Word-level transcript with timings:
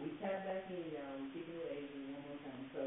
We 0.00 0.16
tap 0.16 0.48
back 0.48 0.64
in, 0.72 0.96
y'all. 0.96 1.12
We 1.20 1.28
kicking 1.36 1.60
with 1.60 1.76
Adrian 1.76 2.16
one 2.16 2.24
more 2.24 2.40
time. 2.40 2.64
So 2.72 2.82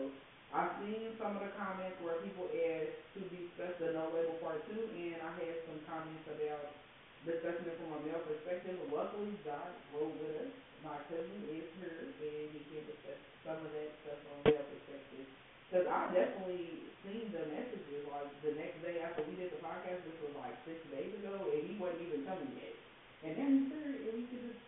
I've 0.50 0.73
seen 0.81 1.13
some 1.21 1.38
of 1.38 1.46
the 1.46 1.54
comments 1.54 2.01
where 2.01 2.17
people 2.25 2.50
asked 2.50 2.97
to 3.13 3.21
discuss 3.29 3.78
the 3.78 3.93
no 3.93 4.09
label 4.09 4.42
part 4.42 4.66
two, 4.66 4.82
and 4.97 5.21
I 5.21 5.29
had 5.37 5.61
some 5.69 5.77
comments 5.85 6.25
about 6.25 6.73
discussing 7.21 7.69
it 7.69 7.77
from 7.77 7.93
a 7.93 7.99
male 8.02 8.21
perspective. 8.25 8.81
Luckily, 8.89 9.29
Doc 9.45 9.77
rode 9.93 10.18
with 10.18 10.41
us. 10.41 10.54
My 10.81 10.97
cousin 11.05 11.38
is 11.54 11.70
here, 11.77 12.02
and 12.18 12.50
he 12.50 12.62
can 12.73 12.82
discuss 12.89 13.21
some 13.45 13.61
of 13.61 13.70
that 13.70 13.93
stuff 14.02 14.18
from 14.25 14.34
a 14.34 14.41
male 14.50 14.66
perspective. 14.73 15.25
Cause 15.70 15.86
I 15.86 16.09
definitely 16.18 16.89
seen 17.05 17.30
the 17.30 17.45
messages, 17.50 18.09
like, 18.09 18.30
the 18.41 18.57
next 18.57 18.82
day 18.82 19.05
after 19.05 19.21
we 19.25 19.38
did 19.38 19.54
the 19.54 19.61
podcast, 19.61 20.02
which 20.05 20.18
was 20.21 20.34
like 20.38 20.54
six 20.66 20.82
days 20.89 21.14
ago, 21.21 21.45
and 21.50 21.61
he 21.61 21.77
wasn't 21.77 22.09
even 22.09 22.25
coming 22.25 22.57
yet. 22.57 22.73
And 23.21 23.38
now 23.38 23.50
he's 23.54 23.70
here, 23.70 24.02
and 24.02 24.14
we 24.18 24.23
can 24.30 24.41
just, 24.50 24.61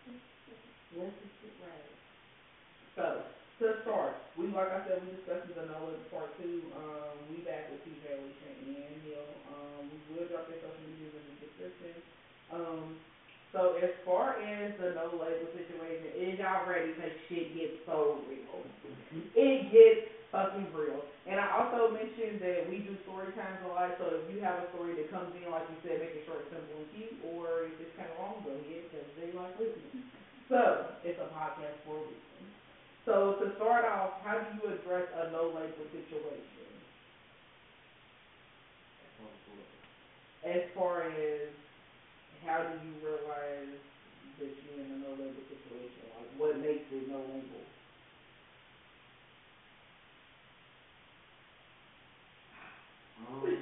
let's 0.94 1.14
just 1.42 1.58
right. 1.62 1.95
So, 2.96 3.20
to 3.60 3.76
start, 3.84 4.16
we, 4.40 4.48
like 4.56 4.72
I 4.72 4.80
said, 4.88 5.04
we 5.04 5.12
discussed 5.20 5.52
the 5.52 5.68
no 5.68 5.84
limit 5.84 6.08
part 6.08 6.32
two, 6.40 6.64
um, 6.80 7.12
we 7.28 7.44
back 7.44 7.68
with 7.68 7.84
TJ, 7.84 8.08
Alicia, 8.08 8.48
and 8.56 8.96
Neil, 9.04 9.28
um, 9.52 9.84
we 9.92 10.16
will 10.16 10.24
drop 10.32 10.48
their 10.48 10.56
social 10.64 10.80
medias 10.80 11.12
in 11.12 11.24
the 11.28 11.36
description. 11.44 11.92
Um, 12.48 12.96
so 13.52 13.76
as 13.84 13.92
far 14.08 14.40
as 14.40 14.72
the 14.80 14.96
no 14.96 15.12
label 15.12 15.44
situation, 15.52 16.08
is 16.16 16.40
y'all 16.40 16.64
ready, 16.64 16.96
cause 16.96 17.12
shit 17.28 17.52
gets 17.52 17.76
so 17.84 18.16
real. 18.24 18.64
It 19.36 19.68
gets 19.68 20.08
fucking 20.32 20.72
real. 20.72 21.04
And 21.28 21.36
I 21.36 21.52
also 21.52 21.92
mentioned 21.92 22.40
that 22.40 22.64
we 22.72 22.80
do 22.80 22.96
story 23.04 23.28
times 23.36 23.60
a 23.68 23.76
lot, 23.76 23.92
so 24.00 24.24
if 24.24 24.24
you 24.32 24.40
have 24.40 24.56
a 24.56 24.72
story 24.72 24.96
that 24.96 25.12
comes 25.12 25.36
in, 25.36 25.52
like 25.52 25.68
you 25.68 25.76
said, 25.84 26.00
make 26.00 26.16
it 26.16 26.24
short, 26.24 26.48
simple, 26.48 26.80
and 26.80 26.88
cute, 26.96 27.16
or 27.28 27.68
if 27.68 27.76
it's 27.76 27.92
kinda 27.92 28.12
long, 28.16 28.40
go 28.40 28.56
ahead, 28.56 28.88
cause 28.88 29.04
they 29.20 29.36
like 29.36 29.52
listening. 29.60 30.08
So, 30.48 30.96
it's 31.04 31.20
a 31.20 31.28
podcast 31.36 31.76
for 31.84 32.00
a 32.00 32.04
reason. 32.08 32.35
So 33.06 33.32
to 33.38 33.46
start 33.56 33.84
off, 33.84 34.10
how 34.22 34.36
do 34.36 34.46
you 34.52 34.66
address 34.66 35.04
a 35.14 35.24
no 35.24 35.46
label 35.46 35.86
situation? 35.92 36.82
As 40.44 40.62
far 40.74 41.02
as 41.02 41.50
how 42.44 42.62
do 42.62 42.72
you 42.72 42.94
realize 43.00 43.80
that 44.38 44.52
you're 44.62 44.80
in 44.80 44.90
a 44.90 44.96
no 44.96 45.10
label 45.12 45.42
situation? 45.48 46.04
Like 46.14 46.28
what 46.36 46.56
makes 46.56 46.84
it 46.90 47.06
no 47.06 47.20
label? 47.20 47.64
Um, 53.16 53.56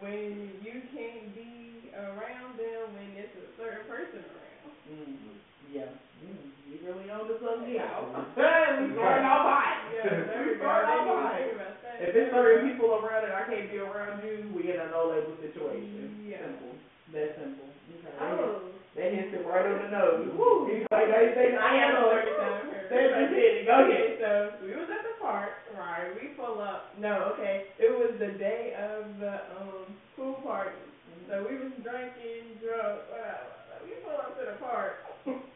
when 0.00 0.56
you 0.60 0.82
can't 0.92 1.34
be 1.34 1.90
around 1.94 2.56
them 2.58 2.92
when 2.92 3.14
there's 3.14 3.34
a 3.34 3.46
certain 3.56 3.82
person 3.84 4.24
around. 4.24 4.72
Mm, 4.88 5.38
yeah. 5.60 5.90
Mm, 6.22 6.53
really 6.84 7.08
on 7.08 7.24
to 7.26 7.34
something 7.40 7.74
now. 7.80 8.12
we 8.12 8.92
starting 8.92 9.24
off 9.26 9.44
hot. 9.48 9.74
Yeah, 9.90 10.20
we 10.44 10.60
starting 10.60 10.92
off 10.92 11.08
hot. 11.08 11.40
think 11.40 11.56
about 11.56 11.80
that. 11.80 11.96
If 12.04 12.12
it's 12.12 12.30
certain 12.30 12.68
people 12.68 12.92
around 13.00 13.24
and 13.24 13.32
I 13.34 13.42
can't 13.48 13.72
be 13.72 13.80
around 13.80 14.20
you, 14.20 14.52
we 14.52 14.68
in 14.68 14.78
a 14.78 14.92
no 14.92 15.08
label 15.08 15.34
situation. 15.40 16.28
Yeah. 16.28 16.44
Simple. 16.44 16.76
That 17.16 17.28
simple. 17.40 17.68
Okay. 17.72 18.14
Oh. 18.20 18.68
That 18.94 19.10
hits 19.10 19.34
it 19.34 19.42
right 19.42 19.66
on 19.66 19.78
the 19.82 19.90
nose. 19.90 20.30
Woo. 20.38 20.70
He's 20.70 20.86
like, 20.92 21.10
you 21.10 21.30
say 21.34 21.50
I 21.58 21.72
am 21.82 21.98
a 21.98 22.02
third 22.14 22.30
Woo. 22.30 22.38
time 22.38 22.62
here. 22.70 22.86
Say 22.92 23.02
what 23.10 23.26
you 23.26 23.28
did. 23.34 23.54
Go 23.66 23.74
ahead. 23.74 23.90
Okay, 23.90 24.06
so 24.22 24.30
we 24.62 24.70
was 24.78 24.86
at 24.86 25.02
the 25.02 25.14
park, 25.18 25.50
right? 25.74 26.14
We 26.14 26.30
pull 26.38 26.62
up. 26.62 26.94
No, 27.02 27.34
okay. 27.34 27.74
It 27.82 27.90
was 27.90 28.14
the 28.22 28.38
day 28.38 28.76
of 28.78 29.18
the 29.18 29.34
um 29.58 29.88
pool 30.14 30.38
party. 30.46 30.78
So 31.26 31.42
we 31.48 31.56
was 31.58 31.72
drinking, 31.82 32.60
drunk, 32.62 33.02
whatever. 33.10 33.50
We 33.82 33.98
pull 34.06 34.14
up 34.14 34.36
to 34.38 34.44
the 34.46 34.56
park, 34.62 34.94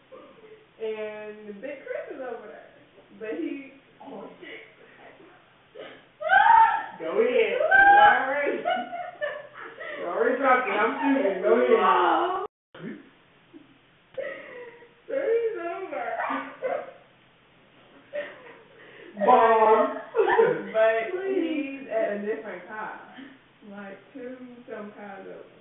and 0.81 1.61
Big 1.61 1.83
Chris 1.83 2.15
is 2.15 2.23
over 2.23 2.47
there, 2.47 2.71
but 3.19 3.31
he. 3.35 3.73
Oh 4.07 4.31
shit. 4.41 4.63
Go 7.01 7.19
ahead. 7.19 7.59
You 9.99 10.07
already. 10.07 10.39
Dropped 10.39 10.69
it. 10.69 10.73
I'm 10.73 10.93
shooting. 11.03 11.43
Go 11.43 11.53
ahead. 11.55 12.47
So 15.09 15.15
he's 15.15 15.57
over. 15.57 16.05
Bomb. 19.25 19.87
But 20.75 20.95
he's 21.33 21.89
at 21.89 22.13
a 22.13 22.19
different 22.21 22.69
car. 22.69 23.01
Like 23.71 23.97
two 24.13 24.37
some 24.69 24.93
cars 24.93 25.27
over. 25.27 25.59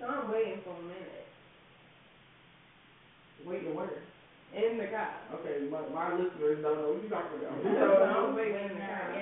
So 0.00 0.04
I'm 0.06 0.32
waiting 0.32 0.60
for 0.64 0.74
a 0.74 0.82
minute. 0.82 1.27
Wait, 3.46 3.62
where? 3.74 4.02
In 4.56 4.78
the 4.80 4.88
car. 4.88 5.12
Okay, 5.38 5.68
my, 5.68 5.84
my 5.92 6.08
listeners 6.16 6.64
don't 6.64 6.78
know 6.80 6.96
what 6.96 7.02
you're 7.04 7.12
talking 7.12 7.38
about. 7.44 7.60
So 7.68 7.86
I'm 8.02 8.34
waiting 8.34 8.64
in 8.64 8.80
the 8.80 8.86
car. 8.88 9.12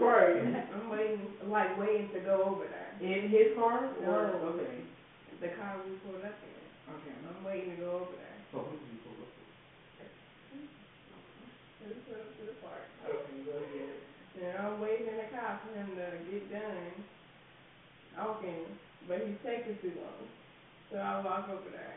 Right. 0.00 0.40
I'm 0.74 0.88
waiting 0.88 1.20
like 1.46 1.76
waiting 1.78 2.08
to 2.16 2.20
go 2.24 2.42
over 2.56 2.64
there. 2.64 2.90
In 3.04 3.28
his 3.28 3.52
car? 3.56 3.92
Or, 4.06 4.40
No. 4.40 4.56
okay. 4.56 4.80
The 5.40 5.48
car 5.56 5.76
we 5.84 5.96
pulled 6.00 6.24
up 6.24 6.32
in. 6.32 6.56
Okay. 6.96 7.12
I'm 7.28 7.44
waiting 7.44 7.76
to 7.76 7.78
go 7.80 8.08
over 8.08 8.16
there. 8.16 8.38
so 8.52 8.58
who 8.64 8.76
do 8.76 8.84
you 8.88 8.98
pull 9.04 9.20
up 9.20 9.32
So 11.80 11.84
we 11.88 11.96
pulled 12.08 12.20
up 12.24 12.32
to 12.40 12.42
the 12.48 12.56
park. 12.64 12.84
Okay, 13.04 13.36
go 13.44 13.52
ahead. 13.60 14.00
And 14.40 14.52
I'm 14.64 14.80
waiting 14.80 15.08
in 15.12 15.16
the 15.20 15.28
car 15.32 15.60
for 15.60 15.76
him 15.76 15.92
to 15.96 16.06
get 16.32 16.48
done 16.52 16.92
talking, 18.16 18.64
but 19.08 19.20
he's 19.28 19.36
taking 19.44 19.76
too 19.84 19.92
long. 20.00 20.24
So 20.90 20.96
I 20.98 21.20
walk 21.20 21.48
over 21.52 21.68
there, 21.70 21.96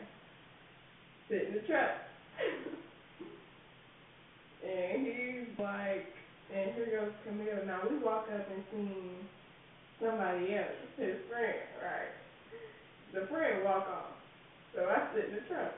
sit 1.28 1.48
in 1.48 1.54
the 1.54 1.60
truck. 1.60 1.90
and 4.66 5.06
he's 5.06 5.58
like, 5.58 6.06
and 6.54 6.74
here 6.74 7.00
goes 7.00 7.12
Camille. 7.24 7.66
Now 7.66 7.82
we 7.88 7.98
walk 7.98 8.26
up 8.32 8.46
and 8.50 8.64
see 8.70 9.10
somebody 10.00 10.54
else, 10.54 10.76
his 10.96 11.16
friend, 11.30 11.58
right? 11.82 12.12
The 13.12 13.26
friend 13.28 13.64
walk 13.64 13.86
off. 13.88 14.12
So 14.74 14.84
I 14.84 15.14
sit 15.14 15.26
in 15.26 15.34
the 15.34 15.40
truck. 15.48 15.72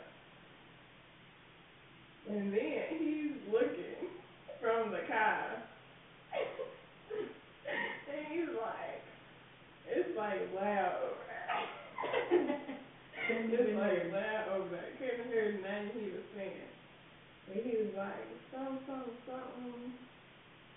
And 2.29 2.53
then 2.53 2.83
he's 2.99 3.53
looking 3.53 4.11
from 4.61 4.91
the 4.91 5.07
car. 5.07 5.63
and 8.11 8.27
he's 8.31 8.49
like, 8.49 9.03
it's 9.89 10.17
like 10.17 10.41
loud 10.55 11.17
it's 13.31 13.77
like 13.77 14.13
loud 14.13 14.45
over 14.55 14.69
there. 14.71 14.91
Couldn't 14.99 15.29
hear 15.29 15.59
nothing 15.63 15.91
he 15.95 16.11
was 16.11 16.27
saying. 16.37 16.71
And 17.53 17.63
he 17.63 17.73
was 17.79 17.93
like, 17.95 18.27
something, 18.51 18.83
something, 18.87 19.19
something. 19.27 19.71
Um, 19.71 19.95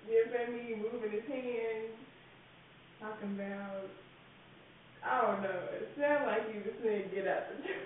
you 0.10 0.26
feel 0.30 0.48
me? 0.54 0.78
Moving 0.78 1.12
his 1.12 1.28
hands, 1.30 1.94
talking 2.98 3.34
about, 3.38 3.90
I 5.06 5.22
don't 5.22 5.42
know. 5.46 5.62
It 5.76 5.90
sounded 5.96 6.28
like 6.28 6.46
he 6.50 6.60
was 6.66 6.78
saying, 6.82 7.14
get 7.14 7.30
out 7.30 7.50
the 7.50 7.56
truck. 7.62 7.78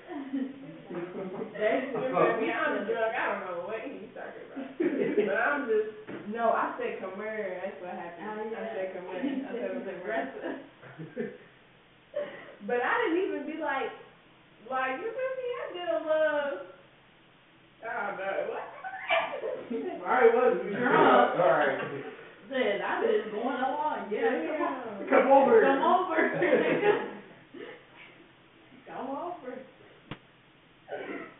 That's, 1.59 1.85
you 1.91 1.99
feel 1.99 2.35
me? 2.39 2.47
I'm 2.51 2.83
drunk. 2.87 3.13
I 3.13 3.23
don't 3.27 3.43
know 3.47 3.67
what 3.67 3.81
he's 3.83 4.11
talking 4.15 4.47
about. 4.51 4.71
but 5.27 5.37
I'm 5.37 5.67
just, 5.67 5.91
no, 6.31 6.51
I 6.51 6.75
said 6.79 6.99
come 6.99 7.19
here. 7.19 7.59
That's 7.63 7.79
what 7.83 7.93
happened. 7.93 8.23
Oh, 8.23 8.55
I 8.55 8.67
said 8.71 8.87
come 8.95 9.07
here. 9.11 9.43
I 9.43 9.51
said 9.51 9.75
come 9.75 9.93
here. 9.93 11.33
But 12.65 12.79
I 12.79 12.93
didn't 13.03 13.23
even 13.27 13.43
be 13.43 13.59
like, 13.59 13.91
like, 14.71 14.95
you 15.03 15.11
feel 15.11 15.33
me? 15.35 15.47
I 15.59 15.65
did 15.75 15.87
a 15.91 15.99
little, 15.99 16.71
I 17.83 18.15
what? 18.47 18.63
Well, 19.43 20.55
you 20.65 20.75
drunk. 20.75 21.39
Alright. 21.39 21.79
Said, 22.49 22.81
I 22.81 22.99
was 22.99 23.09
just 23.09 23.31
going 23.31 23.59
along, 23.59 24.07
yeah, 24.11 24.29
come 24.57 25.09
Come 25.09 25.31
over. 25.31 25.61
Come 25.63 25.81
over. 25.81 26.19
Come 28.87 29.09
over. 29.09 29.53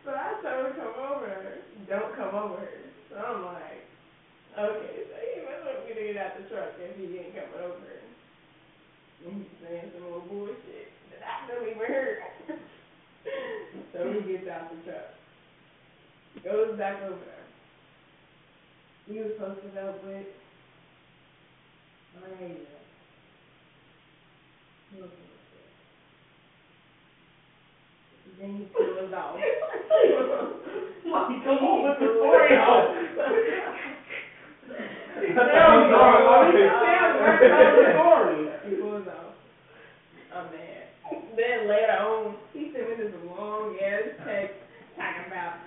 So 0.04 0.10
I 0.10 0.36
told 0.42 0.66
him 0.66 0.72
come 0.76 0.96
over. 1.00 1.32
Don't 1.88 2.16
come 2.16 2.34
over. 2.34 2.68
So 3.08 3.16
I'm 3.16 3.44
like, 3.44 3.84
okay, 4.58 5.06
so 5.08 5.14
he 5.16 5.44
me 5.86 5.94
to 5.94 6.12
get 6.12 6.20
out 6.20 6.36
the 6.36 6.48
truck 6.48 6.74
if 6.80 6.96
he 6.96 7.04
ain't 7.18 7.36
coming 7.36 7.62
over. 7.62 7.88
And 9.24 9.44
he's 9.44 9.52
saying 9.62 9.92
some 9.94 10.10
more 10.10 10.20
bullshit 10.28 10.90
that 11.12 11.22
I 11.24 11.48
don't 11.48 11.68
even 11.68 11.78
heard. 11.78 12.18
so 13.92 14.12
he 14.12 14.32
gets 14.32 14.48
out 14.48 14.68
the 14.72 14.90
truck. 14.90 15.23
Goes 16.42 16.78
back 16.78 17.02
over 17.02 17.14
there. 17.14 17.44
We 19.08 19.22
was 19.22 19.32
posted 19.38 19.78
up 19.78 20.02
with 20.04 20.26
my 22.20 22.28
neighbor. 22.40 22.74
Look 24.96 25.04
at 25.04 25.10
this. 25.10 25.34
Then 28.40 28.50
he 28.56 28.64
off. 29.14 29.36
Like, 31.04 31.44
come 31.44 31.60
on 31.62 31.84
with 31.84 31.98
the 32.00 32.08
story 32.16 32.56
out. 32.56 32.88
Sounds 35.34 35.86
Sounds 35.92 36.52
good. 36.52 36.70
Sounds 36.70 37.20
right 37.20 37.44
about 37.46 37.74
the 37.78 37.84
story. 37.94 38.40
He 38.66 38.74
pulls 38.80 39.06
off. 39.06 39.34
I'm 40.34 40.46
oh, 40.46 40.50
mad. 40.50 40.84
Then 41.36 41.68
later 41.68 41.98
on, 42.00 42.34
he 42.52 42.72
sent 42.72 42.88
me 42.90 42.94
this 42.98 43.14
long 43.26 43.76
ass 43.78 44.18
text 44.26 44.58
talking 44.96 45.26
about, 45.28 45.62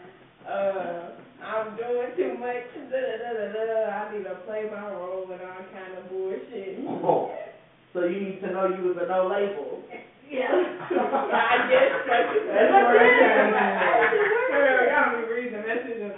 uh, 0.48 1.12
I'm 1.44 1.76
doing 1.78 2.12
too 2.18 2.34
much. 2.40 2.66
Da, 2.88 2.96
da, 2.96 3.16
da, 3.20 3.46
da, 3.52 3.62
da. 3.68 3.80
I 3.92 4.16
need 4.16 4.24
to 4.24 4.36
play 4.48 4.64
my 4.72 4.88
role 4.96 5.28
and 5.30 5.42
all 5.44 5.64
kind 5.76 5.94
of 6.00 6.08
bullshit. 6.10 6.80
Oh. 7.04 7.32
So 7.94 8.04
you 8.04 8.20
need 8.20 8.42
to 8.42 8.52
know 8.54 8.68
you 8.68 8.84
was 8.94 8.98
a 9.02 9.08
no 9.08 9.28
label. 9.28 9.82
Yeah. 10.28 10.44
I 10.52 11.72
guess 11.72 11.88
that's 12.04 12.36
That's 12.36 12.68
where 12.68 13.00
it 13.00 13.16
came 13.16 13.48
in. 13.48 13.64
Girl, 14.52 14.84
y'all 14.92 15.16
be 15.16 15.24
reading 15.32 15.64
messages. 15.64 16.12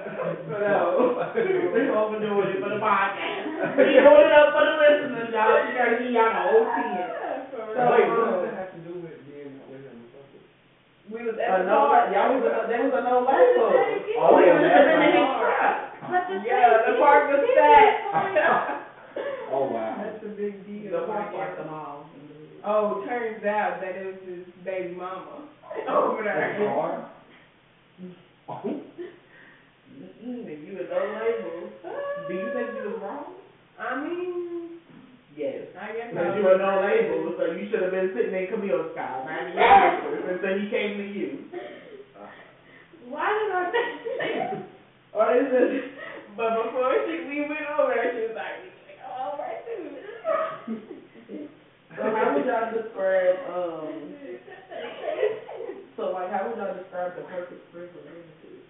No, 0.49 1.29
we 1.29 1.81
overdoing 1.93 2.49
it 2.49 2.57
for 2.57 2.73
the 2.73 2.81
podcast. 2.81 3.77
We 3.77 4.01
doing 4.01 4.25
it 4.25 4.33
up 4.33 4.49
for 4.49 4.65
the 4.65 4.75
listeners, 4.81 5.29
y'all. 5.29 5.61
You 5.61 5.71
gotta 5.77 6.01
give 6.01 6.09
y'all 6.09 6.25
the 6.25 6.41
whole 6.41 6.65
ten. 6.73 7.05
For 7.53 7.61
So, 7.69 7.81
Wait, 7.85 8.09
real. 8.09 8.17
what 8.17 8.33
um, 8.33 8.33
does 8.33 8.49
that 8.49 8.57
have 8.57 8.71
to 8.73 8.81
do 8.81 8.93
with 8.97 9.21
being 9.29 9.61
with 9.69 9.85
him 9.85 10.01
or 10.01 10.09
something? 10.09 10.41
We 11.11 11.23
was 11.23 11.35
A 11.37 11.41
at 11.41 11.57
the 11.57 11.63
no, 11.65 11.85
park. 11.87 12.11
y'all 12.11 12.29
was 12.29 12.43
a, 12.43 12.67
there 12.67 12.81
was 12.81 12.91
a 12.93 13.01
no 13.01 13.17
label. 13.19 13.73
Oh, 14.17 14.35
We 14.35 14.45
was 14.51 14.61
that's 14.61 14.85
in 14.85 14.93
right. 14.93 15.09
truck. 15.37 16.45
Yeah, 16.45 16.77
the 16.85 16.91
thing 16.91 16.99
park 16.99 17.25
was 17.27 17.39
he 17.41 17.51
stacked. 17.51 17.97
fine. 18.11 18.35
Oh, 19.51 19.63
wow. 19.63 19.95
That's 19.97 20.21
a 20.21 20.27
big 20.27 20.53
deal. 20.65 20.91
The 20.91 20.99
park 20.99 21.27
right 21.33 21.39
like 21.39 21.55
there. 21.55 21.65
them 21.65 21.69
all. 21.69 22.03
Oh, 22.63 22.93
turns 23.03 23.43
out 23.43 23.79
that 23.79 23.95
it 23.95 24.05
was 24.05 24.15
his 24.23 24.43
baby 24.63 24.91
mama 24.91 25.41
oh, 25.87 26.09
over 26.11 26.21
there. 26.21 26.53
Car? 26.57 27.01
Oh. 28.47 28.55
Mm-mm, 29.99 30.47
if 30.47 30.61
you 30.63 30.79
a 30.79 30.83
no 30.83 31.01
label, 31.11 31.67
do 32.27 32.33
you 32.33 32.47
think 32.53 32.69
you 32.73 32.83
was 32.83 32.93
wrong? 33.01 33.25
I 33.77 33.93
mean, 33.95 34.69
Yes. 35.39 35.63
I 35.79 35.93
guess 35.95 36.11
Because 36.11 36.35
you 36.35 36.43
was 36.43 36.43
were 36.43 36.57
no 36.59 36.75
label, 36.83 37.31
so 37.37 37.45
you 37.45 37.63
should 37.71 37.79
have 37.79 37.91
been 37.91 38.11
sitting 38.11 38.33
in 38.33 38.43
Camille's 38.45 38.91
car, 38.93 39.23
minding 39.23 39.55
your 39.55 39.71
business, 39.71 40.19
until 40.27 40.51
he 40.51 40.67
came 40.67 40.97
to 40.97 41.03
you. 41.03 41.39
Why 43.07 43.31
did 43.31 43.49
I 43.49 43.63
think? 43.71 44.63
Or 45.13 45.31
is 45.31 45.47
it? 45.49 45.81
But 46.35 46.51
before 46.53 46.99
she 47.05 47.19
we 47.23 47.39
went 47.39 47.65
over 47.71 47.87
there, 47.95 48.11
she 48.11 48.19
was 48.19 48.35
like, 48.35 48.59
"We 48.59 48.67
should 48.83 48.99
go 48.99 49.31
over 49.31 49.55
too." 49.63 49.95
So 51.95 52.11
how 52.11 52.31
would 52.31 52.45
y'all 52.45 52.69
describe, 52.71 53.35
um, 53.47 54.15
so 55.95 56.11
like, 56.11 56.29
how 56.29 56.43
would 56.45 56.55
y'all 56.55 56.71
describe 56.71 57.15
the 57.15 57.21
perfect 57.21 57.63
spring 57.69 57.89
relationship? 57.95 58.61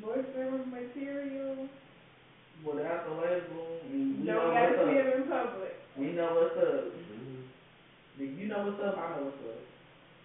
Boyfriend 0.00 0.70
material. 0.70 1.68
Without 2.62 3.02
the 3.02 3.10
label, 3.10 3.80
and 3.90 4.14
we 4.16 4.22
know 4.22 4.38
Don't 4.38 4.52
what's 4.52 4.52
gotta 4.52 4.72
see 4.84 4.94
up. 4.94 4.96
him 4.96 5.08
in 5.08 5.22
public. 5.22 5.72
We 5.96 6.12
know 6.12 6.32
what's 6.32 6.54
up. 6.56 6.84
If 8.18 8.30
you 8.36 8.46
know 8.46 8.60
what's 8.60 8.78
up, 8.78 8.96
I 8.96 9.08
know 9.08 9.18
what's 9.20 9.40
up. 9.40 9.58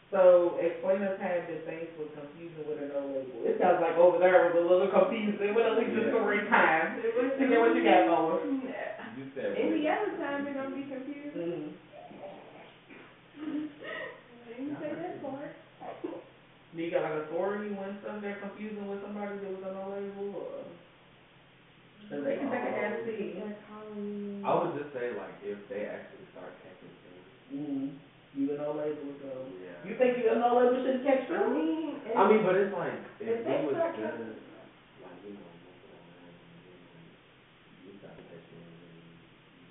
So 0.09 0.53
explain 0.57 1.01
us 1.01 1.11
how 1.17 1.39
the 1.47 1.55
things 1.65 1.87
was 1.97 2.07
confusing 2.13 2.63
with 2.65 2.77
a 2.77 2.85
no 2.85 3.01
label. 3.03 3.43
It 3.43 3.57
sounds 3.57 3.79
like 3.79 3.95
over 3.95 4.17
there 4.17 4.37
was 4.39 4.53
a 4.53 4.59
little 4.59 4.87
confusing 4.87 5.53
with 5.53 5.65
Alicia's 5.65 6.03
Yeah. 6.03 6.07
story 6.07 6.39
time. 6.41 6.93
Forget 7.37 7.59
what 7.59 7.73
you 7.73 7.81
got 7.81 8.05
going. 8.05 8.61
You 9.15 9.25
said. 9.33 9.53
Any 9.55 9.87
other 9.87 10.09
time 10.11 10.45
it 10.45 10.53
don't 10.53 10.73
be 10.73 10.83
confused. 10.83 11.35
Mm. 11.35 11.71
Didn't 14.55 14.77
say 14.79 14.91
that 14.93 15.21
part. 15.21 15.51
Do 16.73 16.81
you 16.81 16.89
got 16.89 17.01
like 17.01 17.13
a 17.13 17.21
story 17.21 17.69
when 17.71 17.97
something 18.01 18.21
got 18.21 18.37
confusing 18.37 18.85
with 18.85 18.99
somebody 19.01 19.37
that 19.37 19.49
was 19.49 19.61
a 19.61 19.69
no 19.69 19.87
label 19.87 20.35
or? 20.35 20.63
Cause 22.09 22.23
they 22.23 22.35
can 22.35 22.47
take 22.49 22.63
a 22.63 22.71
half 22.71 22.93
seat. 23.03 23.35
I 24.43 24.53
would 24.53 24.71
just 24.73 24.91
say 24.93 25.11
like 25.11 25.33
if 25.41 25.57
they 25.67 25.83
actually 25.83 26.23
start 26.31 26.55
catching 26.63 26.93
things. 27.03 27.27
Mm. 27.51 27.89
You 28.33 28.51
a 28.51 28.55
no 28.55 28.71
label, 28.71 29.11
so. 29.19 29.47
Yeah. 29.59 29.81
You 29.83 29.93
think 29.93 30.15
you 30.15 30.29
a 30.29 30.35
no 30.35 30.53
label 30.53 30.77
shouldn't 30.77 31.03
catch 31.03 31.19
I 31.19 31.25
feelings? 31.27 31.51
mean, 31.51 31.99
I 32.15 32.23
mean, 32.23 32.39
but 32.41 32.55
it's 32.55 32.71
like 32.71 32.95
if 33.19 33.35
if 33.35 33.43
we 33.43 33.51
they 33.51 33.59
was 33.59 33.75
start 33.75 33.93
good, 33.95 34.03
catching- 34.03 34.37
like 35.01 35.17
you 35.23 35.31
know, 35.31 35.47
most 35.63 35.83
of 35.83 35.89
the 35.91 35.97
you 37.83 37.91
start 37.99 38.15
catching 38.23 38.61
and 38.61 39.03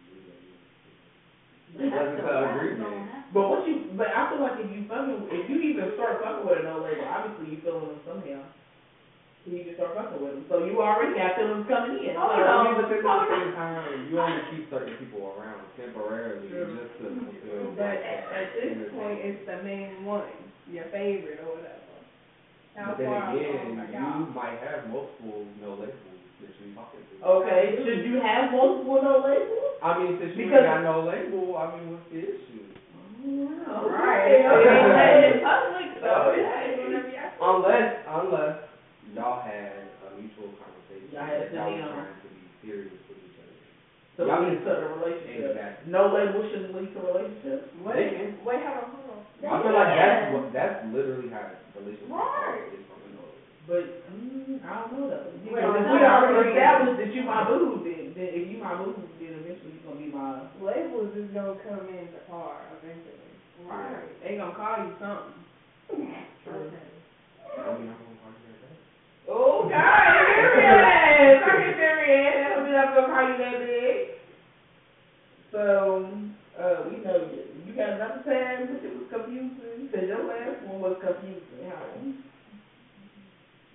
you 0.09 1.79
That's 1.79 1.91
That's 1.91 2.11
the 2.17 2.23
the 2.23 2.37
agreement. 2.43 3.07
But 3.33 3.45
what 3.49 3.65
you, 3.65 3.77
but 3.97 4.09
I 4.15 4.25
feel 4.25 4.39
like 4.39 4.57
if 4.57 4.69
you 4.71 4.81
fucking, 4.89 5.27
if 5.29 5.49
you 5.49 5.59
even 5.61 5.89
start 5.95 6.19
fucking 6.19 6.45
with 6.45 6.59
a 6.59 6.63
no 6.63 6.79
label, 6.79 7.05
obviously 7.05 7.47
you 7.47 7.57
feeling 7.63 7.87
them 7.87 7.99
somehow. 8.05 8.43
You 9.47 9.63
just 9.63 9.79
start 9.79 9.95
fucking 9.95 10.19
with 10.19 10.35
them, 10.35 10.45
so 10.51 10.67
you 10.67 10.83
already 10.83 11.15
got 11.15 11.39
feelings 11.39 11.71
coming 11.71 12.03
in. 12.03 12.19
Hold 12.19 12.35
So, 12.35 12.43
I 12.43 12.67
on. 12.67 12.83
but 12.83 12.91
at 12.91 12.99
the 12.99 13.31
same 13.31 13.55
time, 13.55 14.11
you 14.11 14.19
only 14.19 14.43
keep 14.51 14.67
certain 14.75 14.99
people 14.99 15.23
around 15.39 15.63
temporarily 15.79 16.51
True. 16.51 16.75
just 16.75 16.99
to 16.99 17.07
fulfill. 17.15 17.79
But 17.79 17.95
at, 18.03 18.27
at 18.27 18.51
uh, 18.51 18.75
this 18.75 18.91
point, 18.91 19.23
it's 19.23 19.47
the 19.47 19.63
main 19.63 20.03
one, 20.03 20.27
your 20.67 20.91
favorite 20.91 21.39
or 21.47 21.63
whatever. 21.63 21.79
How 22.75 22.99
But 22.99 22.99
then 22.99 23.07
again, 23.07 23.87
oh 23.87 23.87
along 23.87 24.19
you 24.27 24.35
might 24.35 24.59
have 24.67 24.91
multiple 24.91 25.47
no 25.63 25.79
labels 25.79 26.19
that 26.43 26.51
you 26.59 26.75
talking 26.75 27.07
to. 27.07 27.15
Okay, 27.23 27.79
should 27.87 28.03
you 28.03 28.19
have 28.19 28.51
multiple 28.51 28.99
no 28.99 29.23
labels? 29.23 29.79
I 29.79 29.95
mean, 30.03 30.19
since 30.19 30.35
you 30.35 30.51
Because- 30.51 30.67
ain't 30.67 30.83
got 30.83 30.91
no 30.91 31.07
label, 31.07 31.55
I 31.55 31.71
mean, 31.71 31.95
what's 31.95 32.03
the 32.11 32.19
issue? 32.19 32.67
Oh, 33.71 33.87
oh, 33.87 33.95
right. 33.95 34.27
It 34.27 34.43
ain't 34.43 34.51
letting 34.51 35.23
in 35.23 35.39
Okay. 35.39 35.47
public, 35.47 35.89
so 36.03 36.11
Oh, 36.11 36.35
it's 36.35 36.83
whenever 36.83 37.11
y'all. 37.15 37.63
Unless, 37.63 37.89
unless 38.11 38.66
y'all 39.17 39.41
had 39.41 39.73
a 40.05 40.09
mutual 40.21 40.53
conversation. 40.61 41.09
Y'all 41.11 41.25
had 41.25 41.41
a 41.41 41.49
that 41.49 41.57
y'all 41.57 41.73
sit 41.73 41.81
was 41.81 41.91
trying 41.97 42.21
to 42.21 42.29
be 42.37 42.45
serious 42.63 42.93
with 43.09 43.19
each 43.25 43.39
other. 43.41 43.57
So 44.17 44.21
Y'all 44.29 44.45
lead 44.45 44.53
need 44.53 44.65
to 44.65 44.73
the 44.77 44.89
relationship. 45.01 45.57
Exactly. 45.57 45.93
No 45.93 46.03
label 46.13 46.41
shouldn't 46.53 46.75
lead 46.77 46.91
to 46.93 47.01
relationship. 47.01 47.59
Wait, 47.81 48.09
can. 48.13 48.29
wait, 48.45 48.61
hold 48.65 48.77
on, 48.77 48.89
hold 48.93 49.09
on. 49.17 49.21
I 49.47 49.55
feel 49.65 49.75
like 49.77 49.93
that's 49.97 50.23
what, 50.33 50.45
that's 50.53 50.77
literally 50.93 51.29
how 51.33 51.45
relationships 51.77 52.13
Right. 52.13 52.61
are, 52.61 52.73
is 52.73 52.85
from 52.89 53.01
a 53.05 53.09
no 53.13 53.25
label. 53.25 53.45
But, 53.69 53.85
mm, 54.13 54.61
I 54.65 54.73
don't 54.81 54.93
know 54.97 55.07
though. 55.13 55.29
Wait, 55.45 55.61
Because 55.61 55.77
if 55.77 55.87
we 55.93 55.99
already 56.05 56.37
no. 56.37 56.49
established 56.53 56.99
that 57.01 57.11
you 57.13 57.23
my 57.29 57.41
boo, 57.49 57.83
then, 57.85 58.03
then 58.17 58.29
if 58.33 58.45
you 58.49 58.57
my 58.63 58.73
boo, 58.81 58.95
then 59.21 59.33
eventually 59.43 59.73
you 59.77 59.81
gonna 59.85 60.01
be 60.01 60.09
my. 60.13 60.49
Labels 60.65 61.13
is 61.17 61.29
gonna 61.37 61.57
come 61.67 61.85
in 61.93 62.09
the 62.17 62.23
car 62.31 62.57
eventually. 62.81 63.37
Right. 63.69 64.07
They 64.25 64.37
gonna 64.41 64.55
call 64.57 64.77
you 64.87 64.93
something. 65.01 65.37
True. 66.45 66.71
I 67.57 67.73
mean, 67.79 67.89
I'm 67.91 68.01
gonna 68.01 68.21
call 68.23 68.33
you 68.33 68.43
that 68.49 68.59
back. 68.65 68.79
Oh, 69.29 69.67
God, 69.69 69.75
serious. 70.55 71.43
I 71.43 71.53
get 71.59 71.77
serious. 71.77 72.65
Be 72.65 72.71
not 72.73 72.95
gonna 72.95 73.09
call 73.09 73.27
you 73.27 73.39
that 73.39 73.59
big. 73.59 74.15
So, 75.51 76.07
uh, 76.59 76.77
we 76.91 77.03
know 77.05 77.27
you, 77.33 77.43
you 77.67 77.75
got 77.75 77.95
another 77.95 78.23
time 78.23 78.71
that 78.71 78.85
it 78.85 78.95
was 78.95 79.07
confusing, 79.11 79.89
cause 79.91 80.07
your 80.07 80.27
last 80.29 80.63
one 80.67 80.81
was 80.81 80.97
confusing, 81.03 81.71
how? 81.71 82.26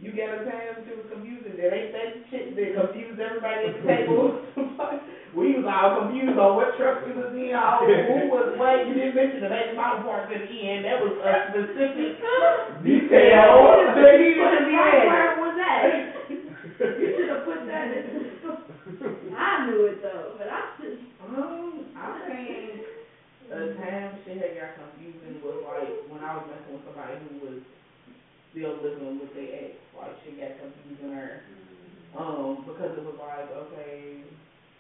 You 0.02 0.10
got 0.18 0.34
a 0.34 0.50
time 0.50 0.82
that 0.82 0.90
it 0.90 0.98
was 0.98 1.06
confusing, 1.14 1.62
that 1.62 1.70
ain't 1.70 1.94
that 1.94 2.10
shit 2.34 2.58
that 2.58 2.74
confused 2.74 3.22
everybody 3.22 3.70
at 3.70 3.74
the 3.78 3.84
table? 3.86 4.42
We 5.32 5.56
was 5.56 5.64
all 5.64 6.04
confused 6.04 6.36
on 6.36 6.60
what 6.60 6.76
truck 6.76 7.08
we 7.08 7.16
was 7.16 7.32
in, 7.32 7.56
all, 7.56 7.88
who 7.88 8.28
was 8.28 8.52
what, 8.60 8.84
you 8.84 9.00
didn't 9.00 9.16
mention 9.16 9.40
the 9.40 9.48
baby 9.48 9.80
mama 9.80 10.04
part 10.04 10.28
at 10.28 10.44
the 10.44 10.60
end, 10.60 10.84
that 10.84 11.00
was 11.00 11.16
a 11.24 11.32
specific 11.48 12.20
detail 12.84 13.96
that 13.96 14.12
he 14.20 14.36
didn't 14.36 14.68
be 14.68 14.76
Right 14.76 15.08
at. 15.08 15.08
where 15.08 15.32
was 15.40 15.56
that? 15.56 15.80
You 16.28 17.08
should 17.16 17.32
have 17.32 17.48
put 17.48 17.64
that 17.64 17.96
in. 17.96 18.28
I 19.32 19.64
knew 19.72 19.88
it 19.88 20.04
though, 20.04 20.36
but 20.36 20.52
I 20.52 20.60
just. 20.84 21.00
Um, 21.24 21.88
I 21.96 22.12
think 22.28 22.84
a 23.56 23.72
time 23.80 24.20
shit 24.28 24.36
had 24.36 24.52
got 24.60 24.84
confusing 24.84 25.40
was 25.40 25.64
like 25.64 26.12
when 26.12 26.20
I 26.28 26.36
was 26.36 26.44
messing 26.52 26.76
with 26.76 26.84
somebody 26.92 27.24
who 27.24 27.40
was 27.40 27.58
still 28.52 28.78
living 28.84 29.20
with 29.20 29.34
their 29.34 29.72
ex. 29.72 29.74
Like 29.96 30.14
shit 30.24 30.38
got 30.40 30.60
confusing 30.60 31.12
her. 31.16 31.42
Um, 32.12 32.68
because 32.68 32.92
it 33.00 33.04
was 33.08 33.16
like, 33.16 33.48
okay, 33.48 34.20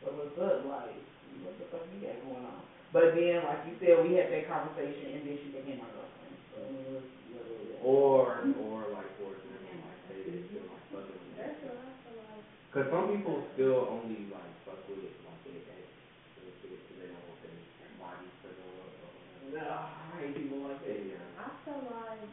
so 0.04 0.12
what's 0.20 0.36
up? 0.36 0.68
Like, 0.68 1.00
what 1.48 1.56
the 1.56 1.66
fuck 1.72 1.88
you 1.96 2.04
got 2.04 2.20
going 2.28 2.44
on? 2.44 2.60
But 2.92 3.16
then, 3.16 3.40
like 3.48 3.64
you 3.64 3.80
said, 3.80 4.04
we 4.04 4.20
had 4.20 4.28
that 4.28 4.52
conversation 4.52 5.16
and 5.16 5.24
then 5.24 5.40
she 5.40 5.48
became 5.56 5.80
my 5.80 5.88
girlfriend. 5.96 6.36
So 6.52 6.60
it 6.60 6.84
was 6.92 7.06
literally. 7.32 7.80
Or, 7.80 8.44
or 8.68 8.92
like, 8.92 9.16
for 9.16 9.32
example, 9.40 9.80
like, 9.80 10.00
they 10.12 10.20
they 10.28 10.44
still 10.52 10.68
like 10.68 10.84
fucking 10.92 11.16
with 11.24 11.40
That's 11.40 11.56
each 11.56 11.72
what 11.72 11.80
other. 11.80 11.88
I 11.88 11.96
feel 12.04 12.20
like. 12.20 12.44
Cause 12.76 12.88
some 12.92 13.06
people 13.16 13.36
still 13.56 13.80
only 13.88 14.28
like 14.28 14.52
fuck 14.68 14.84
with 14.92 15.08
like 15.24 15.40
their 15.48 15.64
ex, 15.72 15.88
and 16.36 16.52
shit, 16.60 16.76
'cause 16.84 16.98
they 17.00 17.08
don't 17.08 17.24
want 17.32 17.40
their 17.48 17.56
bodies 17.96 18.36
to 18.44 18.50
go 18.60 18.68
up 18.84 18.92
or 19.00 19.08
whatever. 19.16 19.72
Ugh, 19.72 19.88
I 19.88 20.04
hate 20.20 20.36
people 20.36 20.60
like 20.68 20.84
that. 20.84 21.00
Yeah. 21.00 21.24
I 21.40 21.48
feel 21.64 21.80
like 21.88 22.28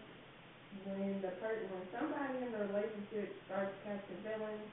when 0.86 1.18
the 1.24 1.32
per 1.42 1.52
when 1.72 1.84
somebody 1.94 2.38
in 2.44 2.50
a 2.54 2.60
relationship 2.70 3.34
starts 3.46 3.74
catching 3.82 4.20
feelings, 4.22 4.66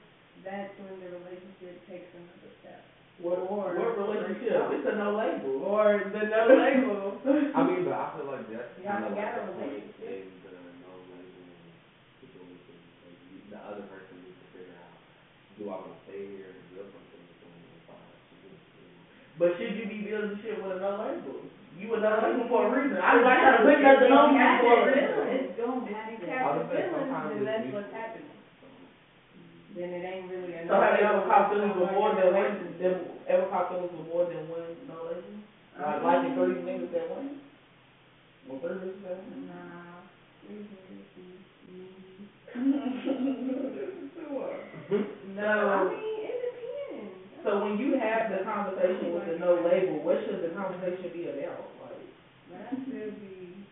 that's 0.44 0.72
when 0.82 1.00
the 1.02 1.10
relationship 1.16 1.80
takes 1.90 2.10
another 2.14 2.52
step. 2.62 2.82
What, 3.18 3.40
Or- 3.48 3.72
what 3.72 3.96
relationship? 3.96 4.68
It's 4.76 4.86
a 4.86 4.94
no 5.00 5.16
label. 5.16 5.64
Or 5.64 6.04
the 6.12 6.22
no 6.28 6.42
label. 6.52 7.16
I 7.56 7.60
mean, 7.64 7.88
but 7.88 7.96
I 7.96 8.06
feel 8.14 8.28
like 8.28 8.44
that's 8.52 8.76
Y'all 8.84 8.92
kind 8.92 9.08
of 9.08 9.16
got 9.16 9.32
like 9.32 9.40
a 9.40 9.46
the 9.48 9.52
point 9.56 9.72
relationship? 9.72 10.20
in 10.20 10.36
the 10.44 10.52
no 10.84 10.92
label 11.08 11.44
situation, 12.20 12.76
because 13.00 13.16
you, 13.32 13.36
the 13.48 13.60
other 13.64 13.84
person 13.88 14.14
needs 14.20 14.36
to 14.36 14.46
figure 14.52 14.76
out, 14.76 14.92
do 15.56 15.62
I 15.72 15.76
want 15.80 15.96
to 15.96 16.00
stay 16.04 16.20
here 16.28 16.52
and 16.52 16.60
build 16.76 16.92
something 16.92 17.22
with 17.24 17.38
them 17.40 17.56
if 17.56 17.88
I 17.88 17.96
should, 18.36 18.52
you 18.52 18.84
know. 18.84 19.40
But 19.40 19.48
should 19.56 19.72
you 19.80 19.84
be 19.88 19.98
building 20.04 20.36
shit 20.44 20.60
with 20.60 20.76
a 20.76 20.78
no 20.84 20.92
label? 21.00 21.40
You 21.76 21.92
a 21.92 22.00
no 22.00 22.08
label 22.24 22.48
for 22.48 22.66
a 22.66 22.68
reason. 22.72 22.96
I'm 22.96 23.20
not 23.20 23.36
trying 23.36 23.56
to 23.60 23.68
put 23.68 23.76
nothing 23.84 24.12
on 24.12 24.32
you 24.32 24.40
for 24.64 24.74
a 24.80 24.88
reason. 24.88 25.28
It's 25.28 25.60
gonna 25.60 25.84
If 25.84 25.92
you 25.92 25.96
happen. 25.96 26.24
catch 26.24 26.40
I 26.40 26.56
would 26.56 26.68
say 26.72 26.88
feelings, 26.88 26.96
sometimes 26.96 27.28
then 27.36 27.44
that's 27.44 27.68
what's 27.76 27.92
happening. 27.92 28.32
Then 29.76 29.88
it 29.92 30.02
ain't 30.08 30.24
really 30.32 30.52
a. 30.56 30.64
So 30.64 30.72
have 30.80 30.96
they 30.96 31.04
ever 31.04 31.20
caught 31.28 31.52
feelings 31.52 31.76
with 31.76 31.92
more 31.92 32.16
than 32.16 32.32
one, 32.32 32.48
relationship. 32.48 32.80
them, 32.80 32.96
ever 33.28 33.46
caught 33.52 33.68
feelings 33.68 33.92
with 33.92 34.08
more 34.08 34.24
than 34.24 34.48
one, 34.48 34.72
no? 34.88 34.96
Uh, 35.76 36.00
like, 36.00 36.00
like 36.00 36.20
the 36.24 36.30
three 36.32 36.64
niggas 36.64 36.88
that 36.96 37.12
one? 37.12 37.44
Or 38.48 38.56
three 38.56 38.80
niggas 38.80 39.04
that 39.04 39.20
one? 39.20 39.44
Nah. 39.44 40.00
No, 45.36 45.44
I 45.44 45.84
mean, 45.84 45.92
it 45.92 46.00
depends. 46.00 46.15
So 47.46 47.62
when 47.62 47.78
you 47.78 47.94
have 48.02 48.26
the 48.34 48.42
conversation 48.42 49.14
with 49.14 49.30
the 49.30 49.38
no 49.38 49.62
label, 49.62 50.02
what 50.02 50.18
should 50.26 50.42
the 50.42 50.50
conversation 50.50 51.14
be 51.14 51.30
about? 51.30 51.62
Like, 51.78 52.02
But 52.50 52.58
I 52.66 52.74
be, 52.74 53.62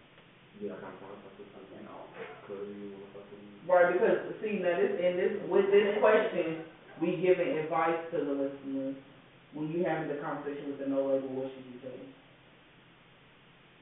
Yeah, 0.62 0.78
I 0.78 0.86
kind 0.86 0.94
of 0.94 1.02
found 1.02 1.18
something, 1.26 1.50
something, 1.50 1.82
could 2.46 2.70
you 2.70 2.94
want 2.94 3.10
something? 3.18 3.42
right, 3.66 3.90
because, 3.90 4.30
see, 4.38 4.62
now 4.62 4.78
this, 4.78 4.94
in 4.94 5.18
this, 5.18 5.34
with 5.50 5.74
this 5.74 5.98
question, 5.98 6.62
we 7.02 7.18
giving 7.18 7.58
advice 7.66 7.98
to 8.14 8.22
the 8.22 8.34
listeners. 8.46 8.94
When 9.58 9.66
you 9.74 9.82
having 9.82 10.06
the 10.06 10.22
conversation 10.22 10.70
with 10.70 10.78
the 10.78 10.86
no 10.86 11.10
label, 11.10 11.34
what 11.34 11.50
should 11.50 11.66
you 11.66 11.78
say? 11.82 11.98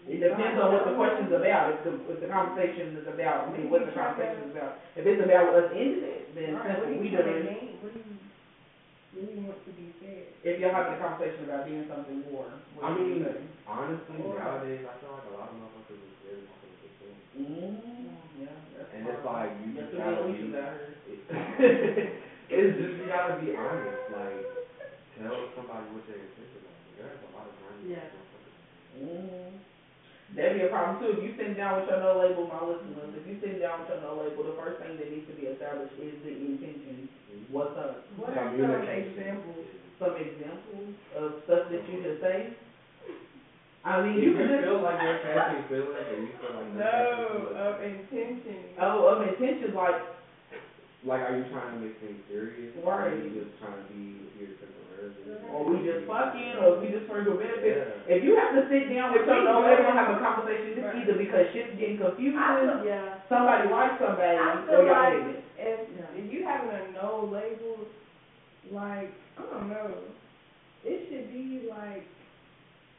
It 0.08 0.24
depends 0.24 0.56
on 0.56 0.72
what 0.72 0.88
the 0.88 0.96
question's 0.96 1.36
about, 1.36 1.68
if 1.68 1.84
the, 1.84 1.92
if 2.08 2.18
the 2.24 2.32
conversation 2.32 2.96
is 2.96 3.04
about, 3.12 3.52
I 3.52 3.60
mean, 3.60 3.68
what 3.68 3.84
the 3.84 3.92
conversation 3.92 4.48
is 4.48 4.56
about. 4.56 4.80
If 4.96 5.04
it's 5.04 5.20
about 5.20 5.52
us 5.52 5.68
ending 5.76 6.00
it, 6.00 6.32
then 6.32 6.56
Right, 6.56 6.80
what 6.80 6.80
simple, 6.80 6.96
do 6.96 6.96
we 6.96 7.12
you 7.12 7.16
do 7.16 7.28
want 7.28 7.44
it. 7.44 7.44
to? 7.44 7.76
What 7.84 7.92
do 7.92 8.00
you, 8.00 8.11
what 9.12 9.28
do 9.28 9.32
you 9.32 9.44
want 9.44 9.60
to 9.64 9.70
be 9.76 9.86
said? 10.00 10.24
If 10.42 10.56
you're 10.56 10.70
having 10.70 10.92
a 10.92 10.96
conversation 10.96 11.44
about 11.44 11.64
doing 11.64 11.84
something 11.86 12.18
more, 12.20 12.48
I 12.80 12.88
what 12.88 12.96
do 12.96 13.00
you 13.00 13.20
mean, 13.20 13.24
say? 13.24 13.36
honestly, 13.66 14.18
Or- 14.18 14.34
nowadays, 14.34 14.80
I 14.84 14.92
feel 15.00 15.10
like 15.10 15.24
a 15.24 15.30
lot 15.30 15.46
of 15.48 15.54
motherfuckers 15.54 16.00
is 16.00 16.14
very 16.24 16.40
talking 16.48 16.72
to 16.80 16.86
them. 17.00 17.14
Mm, 17.36 18.16
yeah, 18.34 18.56
that's 18.72 18.88
And 18.92 19.06
it's 19.06 19.20
smart. 19.20 19.24
like, 19.24 19.50
you 19.60 19.70
That's 19.72 19.88
just 19.88 19.90
the 19.92 19.96
gotta 19.96 20.16
Alicia 20.16 20.48
be, 20.48 20.56
out 20.56 20.72
here. 20.72 20.92
it's 22.48 22.72
just, 22.76 22.92
you 22.96 23.04
gotta 23.06 23.32
be 23.32 23.48
honest, 23.52 24.00
like, 24.08 24.44
tell 25.16 25.44
somebody 25.54 25.84
what 25.92 26.02
your 26.08 26.16
intentions 26.16 26.64
are. 26.64 26.78
There's 26.96 27.18
a 27.20 27.28
lot 27.36 27.44
of 27.46 27.52
times. 27.60 27.84
Yeah. 27.84 28.08
Mm. 28.96 29.52
That'd 30.34 30.56
be 30.56 30.64
a 30.64 30.68
problem 30.72 30.96
too, 30.96 31.12
if 31.12 31.20
you 31.22 31.32
sit 31.36 31.56
down 31.56 31.76
with 31.80 31.88
your 31.92 32.00
no 32.00 32.16
label, 32.16 32.48
my 32.48 32.64
listeners, 32.64 33.12
if 33.12 33.26
you 33.28 33.36
sit 33.44 33.60
down 33.60 33.80
with 33.80 33.88
your 33.92 34.00
no 34.00 34.16
label, 34.16 34.44
the 34.44 34.56
first 34.56 34.80
thing 34.80 34.96
that 34.96 35.10
needs 35.12 35.26
to 35.28 35.34
be 35.36 35.44
established 35.44 35.92
is 36.00 36.14
the 36.24 36.32
intention. 36.32 37.08
What's 37.52 37.76
up? 37.76 38.00
What 38.16 38.32
are 38.32 38.48
some 38.48 38.56
Communication. 38.56 39.12
examples? 39.12 39.66
Some 39.98 40.16
examples 40.16 40.88
of 41.14 41.32
stuff 41.44 41.60
that 41.68 41.82
you 41.86 41.96
should 42.00 42.16
say? 42.18 42.48
I 43.84 44.00
mean, 44.00 44.14
you 44.16 44.30
you 44.30 44.32
can 44.32 44.46
just, 44.48 44.62
feel 44.62 44.80
like 44.80 45.02
you're 45.02 45.18
catching 45.18 45.62
feelings, 45.68 46.06
or 46.08 46.16
you 46.16 46.30
feel 46.40 46.50
like 46.54 46.66
you're 46.72 46.78
No, 46.78 46.88
catching 46.88 47.26
feelings, 47.28 47.56
of 47.56 47.74
intention. 47.80 48.58
oh, 48.78 49.04
of 49.04 49.18
intentions, 49.20 49.74
like, 49.74 49.96
like, 51.04 51.20
are 51.20 51.32
you 51.32 51.44
trying 51.44 51.68
to 51.68 51.74
make 51.76 51.92
things 51.98 52.16
serious? 52.26 52.70
Or 52.82 52.94
are 52.94 53.10
you 53.10 53.28
just 53.30 53.50
trying 53.58 53.74
to 53.74 53.82
be 53.82 54.30
here 54.38 54.48
temporarily? 54.56 54.81
Or 55.52 55.64
we 55.68 55.84
just 55.84 56.06
fucking, 56.06 56.54
or 56.62 56.80
we 56.80 56.88
just 56.94 57.06
for 57.10 57.22
your 57.22 57.36
benefit. 57.36 57.76
Yeah. 58.08 58.14
If 58.16 58.24
you 58.24 58.36
have 58.36 58.54
to 58.56 58.62
sit 58.70 58.88
down 58.92 59.12
with 59.12 59.26
your 59.26 59.42
no 59.44 59.60
label 59.60 59.90
and 59.90 59.98
have 59.98 60.14
a 60.14 60.18
conversation, 60.22 60.78
it's 60.78 60.86
Right. 60.86 60.96
either 61.02 61.16
because 61.18 61.44
shit's 61.52 61.74
getting 61.78 61.98
confusing, 61.98 62.38
feel, 62.38 62.82
yeah. 62.86 63.20
somebody 63.28 63.68
likes 63.68 63.98
somebody, 63.98 64.36
I 64.38 64.52
or 64.54 64.66
feel 64.66 64.86
y'all 64.86 64.94
like 64.96 65.14
niggas. 65.14 65.42
if, 65.58 65.78
Yeah. 65.98 66.18
if 66.18 66.26
you 66.32 66.38
having 66.46 66.70
a 66.70 66.82
no 66.96 67.28
label, 67.30 67.86
like, 68.70 69.10
I 69.38 69.42
don't 69.52 69.68
know, 69.68 69.90
it 70.84 70.98
should 71.10 71.32
be 71.32 71.68
like 71.68 72.04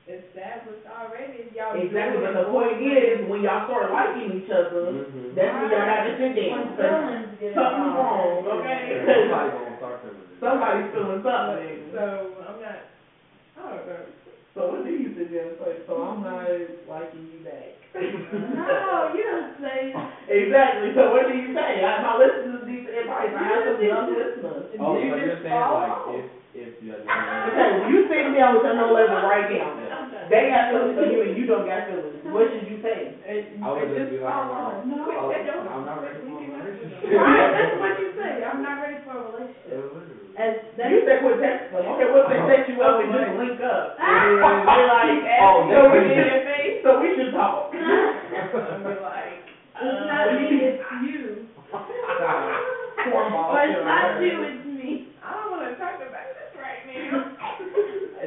established 0.03 0.83
already, 0.83 1.47
if 1.47 1.55
y'all. 1.55 1.79
Exactly, 1.79 2.19
but 2.19 2.33
the 2.35 2.43
point 2.51 2.81
is, 2.83 3.23
when 3.31 3.41
y'all 3.41 3.65
start 3.71 3.87
liking 3.91 4.35
each 4.43 4.49
other, 4.51 4.91
Mhm. 4.91 5.33
that's 5.35 5.53
when 5.55 5.71
y'all 5.71 5.87
have 5.87 6.05
to 6.07 6.17
sit 6.17 6.35
When 6.35 6.75
down. 6.75 7.37
Something's 7.39 7.95
wrong, 7.95 8.43
okay? 8.47 8.99
Somebody 8.99 9.49
gonna 9.51 9.77
start 9.77 10.01
feeling 10.03 10.17
it. 10.19 10.22
Somebody's 10.43 10.91
feeling 10.91 11.23
something. 11.23 11.77
So, 11.95 12.03
I'm 12.43 12.57
not, 12.59 12.79
I 13.55 13.61
don't 13.63 13.87
know. 13.87 14.03
So 14.53 14.59
what 14.69 14.85
do 14.85 14.91
you 14.93 15.15
sit 15.17 15.33
there 15.33 15.49
and 15.49 15.57
say, 15.57 15.81
so 15.89 15.97
I'm 15.97 16.21
not 16.21 16.45
liking 16.85 17.25
you 17.31 17.41
back? 17.41 17.73
No, 17.95 19.09
you 19.17 19.23
don't 19.25 19.57
say. 19.63 19.89
Exactly, 20.23 20.95
so 20.95 21.11
what 21.11 21.27
do 21.27 21.35
you 21.35 21.51
say? 21.51 21.83
I, 21.83 21.99
my 21.99 22.15
listeners 22.15 22.63
need 22.63 22.87
advice, 22.87 23.33
I 23.35 23.43
have 23.43 23.75
some 23.75 23.81
young 23.83 24.07
listeners. 24.13 24.71
Oh, 24.79 24.95
so 24.95 24.97
You 24.97 25.11
you're 25.13 25.35
just 25.35 25.43
saying 25.43 25.51
fall 25.51 25.83
like, 25.83 26.15
if, 26.15 26.25
if 26.55 26.71
you're 26.79 27.01
Okay, 27.03 27.59
not. 27.59 27.81
when 27.83 27.89
you 27.91 28.07
sit 28.07 28.23
down 28.33 28.55
with 28.55 28.63
your 28.63 28.77
no 28.77 28.93
label 28.95 29.19
right 29.25 29.45
now, 29.51 29.73
they 30.31 30.47
got 30.47 30.71
feelings 30.71 30.95
for 30.95 31.05
you 31.11 31.19
and 31.27 31.33
you 31.35 31.43
don't 31.49 31.67
got 31.67 31.91
feelings, 31.91 32.23
what 32.29 32.47
should 32.55 32.65
you 32.71 32.79
say? 32.79 33.19
It, 33.27 33.59
I 33.59 33.67
would 33.73 33.89
just 33.89 34.09
be 34.15 34.21
like, 34.23 34.31
I'm 34.31 34.47
not, 34.47 34.85
No. 34.87 35.01
Quit 35.27 35.43
that, 35.43 35.43
ready 35.43 35.49
for 35.49 35.65
a 35.65 35.81
we 36.23 36.33
cannot 36.39 36.61
do 36.63 36.71
relationship. 36.71 37.19
Right, 37.19 37.49
that's 37.51 37.75
what 37.83 37.93
you 37.99 38.09
say, 38.15 38.31
I'm 38.47 38.61
not 38.63 38.75
ready 38.79 38.99
for 39.03 39.13
a 39.17 39.23
relationship. 39.33 40.12
Yeah, 40.33 40.41
literally. 40.41 40.57
As, 40.57 40.57
that's. 40.77 40.89
You 40.89 40.99
said 41.05 41.21
quit 41.21 41.37
texting 41.45 41.71
them, 41.77 41.85
okay, 41.93 42.07
what 42.09 42.25
if 42.25 42.29
they 42.33 42.41
text 42.49 42.65
you 42.73 42.81
up 42.81 42.97
and 43.01 43.13
just 43.13 43.37
link 43.37 43.61
up? 43.61 43.97
And 44.01 44.33
then 44.33 44.65
they're 44.65 44.89
like, 44.89 45.21
Oh, 45.45 45.69
so 45.69 45.77
we 45.93 45.99
that's- 46.09 46.41
should, 46.49 46.81
so 46.83 46.89
we 47.01 47.07
should 47.15 47.31
talk. 47.37 47.69
I'm 47.73 48.81
be 48.81 48.97
like, 48.97 49.45
It's 49.77 50.03
not 50.09 50.27
um, 50.29 50.41
me, 50.41 50.45
it's 50.65 50.81
you. 51.05 51.45
Cornball. 51.73 53.53
Or 53.53 53.61
it's 53.61 53.73
shit 53.77 53.85
not 53.85 54.21
you, 54.21 54.35
it's 54.47 54.65
me. 54.65 54.89
I 55.21 55.29
don't 55.37 55.49
wanna 55.53 55.75
talk 55.77 55.97
about 56.01 56.27
this 56.33 56.51
right 56.57 56.81
now. 56.89 57.29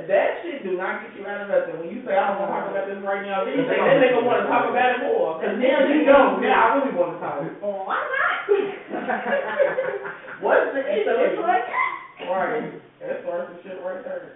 That 0.06 0.38
shit 0.46 0.62
do 0.62 0.78
not 0.78 1.02
get 1.02 1.18
you 1.18 1.26
out 1.26 1.42
of 1.42 1.48
nothing. 1.50 1.82
When 1.82 1.90
you 1.90 1.98
say, 2.06 2.14
I 2.14 2.30
don't 2.30 2.38
wanna 2.46 2.54
talk 2.54 2.70
about 2.70 2.86
this 2.86 3.02
right 3.02 3.24
now, 3.26 3.42
then 3.42 3.58
you 3.58 3.64
think 3.66 3.82
that 3.82 3.98
nigga 3.98 4.22
wanna 4.22 4.46
talk 4.46 4.70
about 4.70 4.94
it 4.94 5.00
more. 5.10 5.38
Cause 5.42 5.58
now 5.58 5.78
you 5.90 6.06
know, 6.06 6.38
now 6.38 6.54
I 6.54 6.66
really 6.78 6.94
wanna 6.94 7.18
talk. 7.18 7.42
Oh, 7.66 7.82
why 7.86 7.98
not? 7.98 8.36
What's 10.44 10.68
the 10.76 10.82
So 10.84 10.86
it's 10.86 11.32
issue? 11.34 11.42
like, 11.42 11.64
Right, 12.20 12.72
that 13.00 13.20
starts 13.22 13.52
some 13.52 13.60
shit 13.62 13.78
right 13.84 14.02
there. 14.04 14.32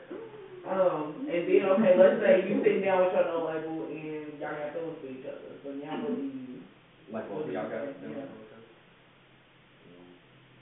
Um, 0.68 1.24
and 1.24 1.48
then, 1.48 1.64
okay, 1.72 1.96
let's 1.96 2.20
say 2.20 2.44
you 2.44 2.60
sitting 2.62 2.82
down 2.84 3.00
with 3.00 3.12
your 3.16 3.24
no 3.24 3.48
label 3.48 3.88
and 3.88 4.36
y'all 4.38 4.52
got 4.52 4.72
feelings 4.76 4.98
for 5.00 5.08
each 5.08 5.24
other, 5.24 5.56
so 5.64 5.72
now 5.72 5.96
what 6.04 6.12
do 6.14 6.20
you, 6.20 6.60
Like, 7.10 7.30
what 7.30 7.48
we 7.48 7.56
all 7.56 7.64
got. 7.64 7.88
Yeah. 7.88 8.28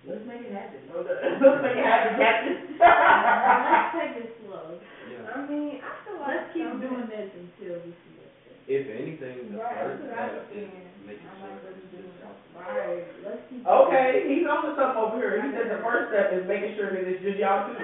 let's 0.06 0.24
make 0.24 0.40
it 0.46 0.52
happen. 0.54 0.80
Let's 0.94 1.60
make 1.62 1.76
it 1.76 1.84
happen, 1.84 2.14
Captain. 2.16 2.56
Let's 2.78 3.90
take 3.98 4.14
it 4.24 4.30
slow. 4.46 4.78
Yeah. 5.10 5.26
I 5.34 5.44
mean, 5.50 5.82
I 5.82 5.90
feel 6.06 6.16
like. 6.22 6.28
Let's 6.30 6.48
keep 6.54 6.70
doing 6.80 7.08
this 7.10 7.28
until 7.34 7.74
we 7.84 7.90
see 7.92 8.12
what's 8.16 8.38
there. 8.46 8.56
If 8.70 8.88
anything, 8.88 9.52
the 9.52 9.58
Right, 9.58 9.76
first 9.82 10.00
that's 10.06 10.08
what 10.08 10.16
I 10.16 10.28
step 10.28 10.48
was 10.48 10.56
is 10.56 10.87
saying. 11.08 11.20
making 11.20 11.28
I 11.28 11.34
sure 11.40 11.48
like 11.48 11.60
what 11.62 11.72
it's 11.72 11.80
you're 11.80 11.88
just 11.90 12.04
doing. 12.04 12.12
y'all. 12.20 12.36
Right. 12.54 13.04
Let's 13.24 13.40
keep. 13.48 13.64
Okay, 13.66 14.24
he's 14.28 14.44
on 14.46 14.62
to 14.64 14.70
something 14.76 14.96
over 14.96 15.16
here. 15.16 15.40
He 15.40 15.48
said 15.50 15.68
the 15.68 15.76
first 15.80 16.08
step 16.08 16.30
is 16.30 16.44
making 16.44 16.72
sure 16.76 16.90
that 16.90 17.04
it's 17.04 17.20
just 17.20 17.36
y'all 17.38 17.60
two. 17.64 17.76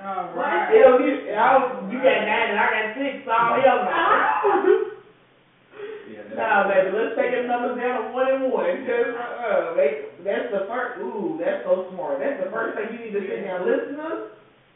All 0.00 0.28
Right. 0.32 0.68
right. 0.68 0.72
It'll 0.72 0.96
be, 0.96 1.08
I, 1.32 1.56
you 1.88 1.98
got 2.00 2.20
nine 2.24 2.48
and 2.50 2.58
I 2.58 2.66
got 2.70 2.86
six, 2.94 3.20
so 3.24 3.32
hell 3.32 3.80
no. 3.84 3.96
Nah, 6.34 6.62
baby, 6.64 6.90
let's 6.90 7.12
take 7.16 7.30
the 7.32 7.40
numbers 7.40 7.74
down 7.76 7.94
to 7.94 8.02
one 8.02 8.28
and 8.28 8.42
one. 8.42 8.84
Just, 8.84 9.10
uh, 9.46 9.72
they, 9.74 9.90
that's 10.24 10.46
the 10.50 10.60
first, 10.66 10.90
ooh, 10.98 11.36
that's 11.38 11.60
so 11.62 11.80
smart. 11.90 12.18
That's 12.18 12.36
the 12.38 12.46
first 12.46 12.74
thing 12.74 12.88
you 12.90 12.98
need 12.98 13.12
to 13.12 13.22
sit 13.26 13.40
down. 13.42 13.64
Listeners, 13.64 14.18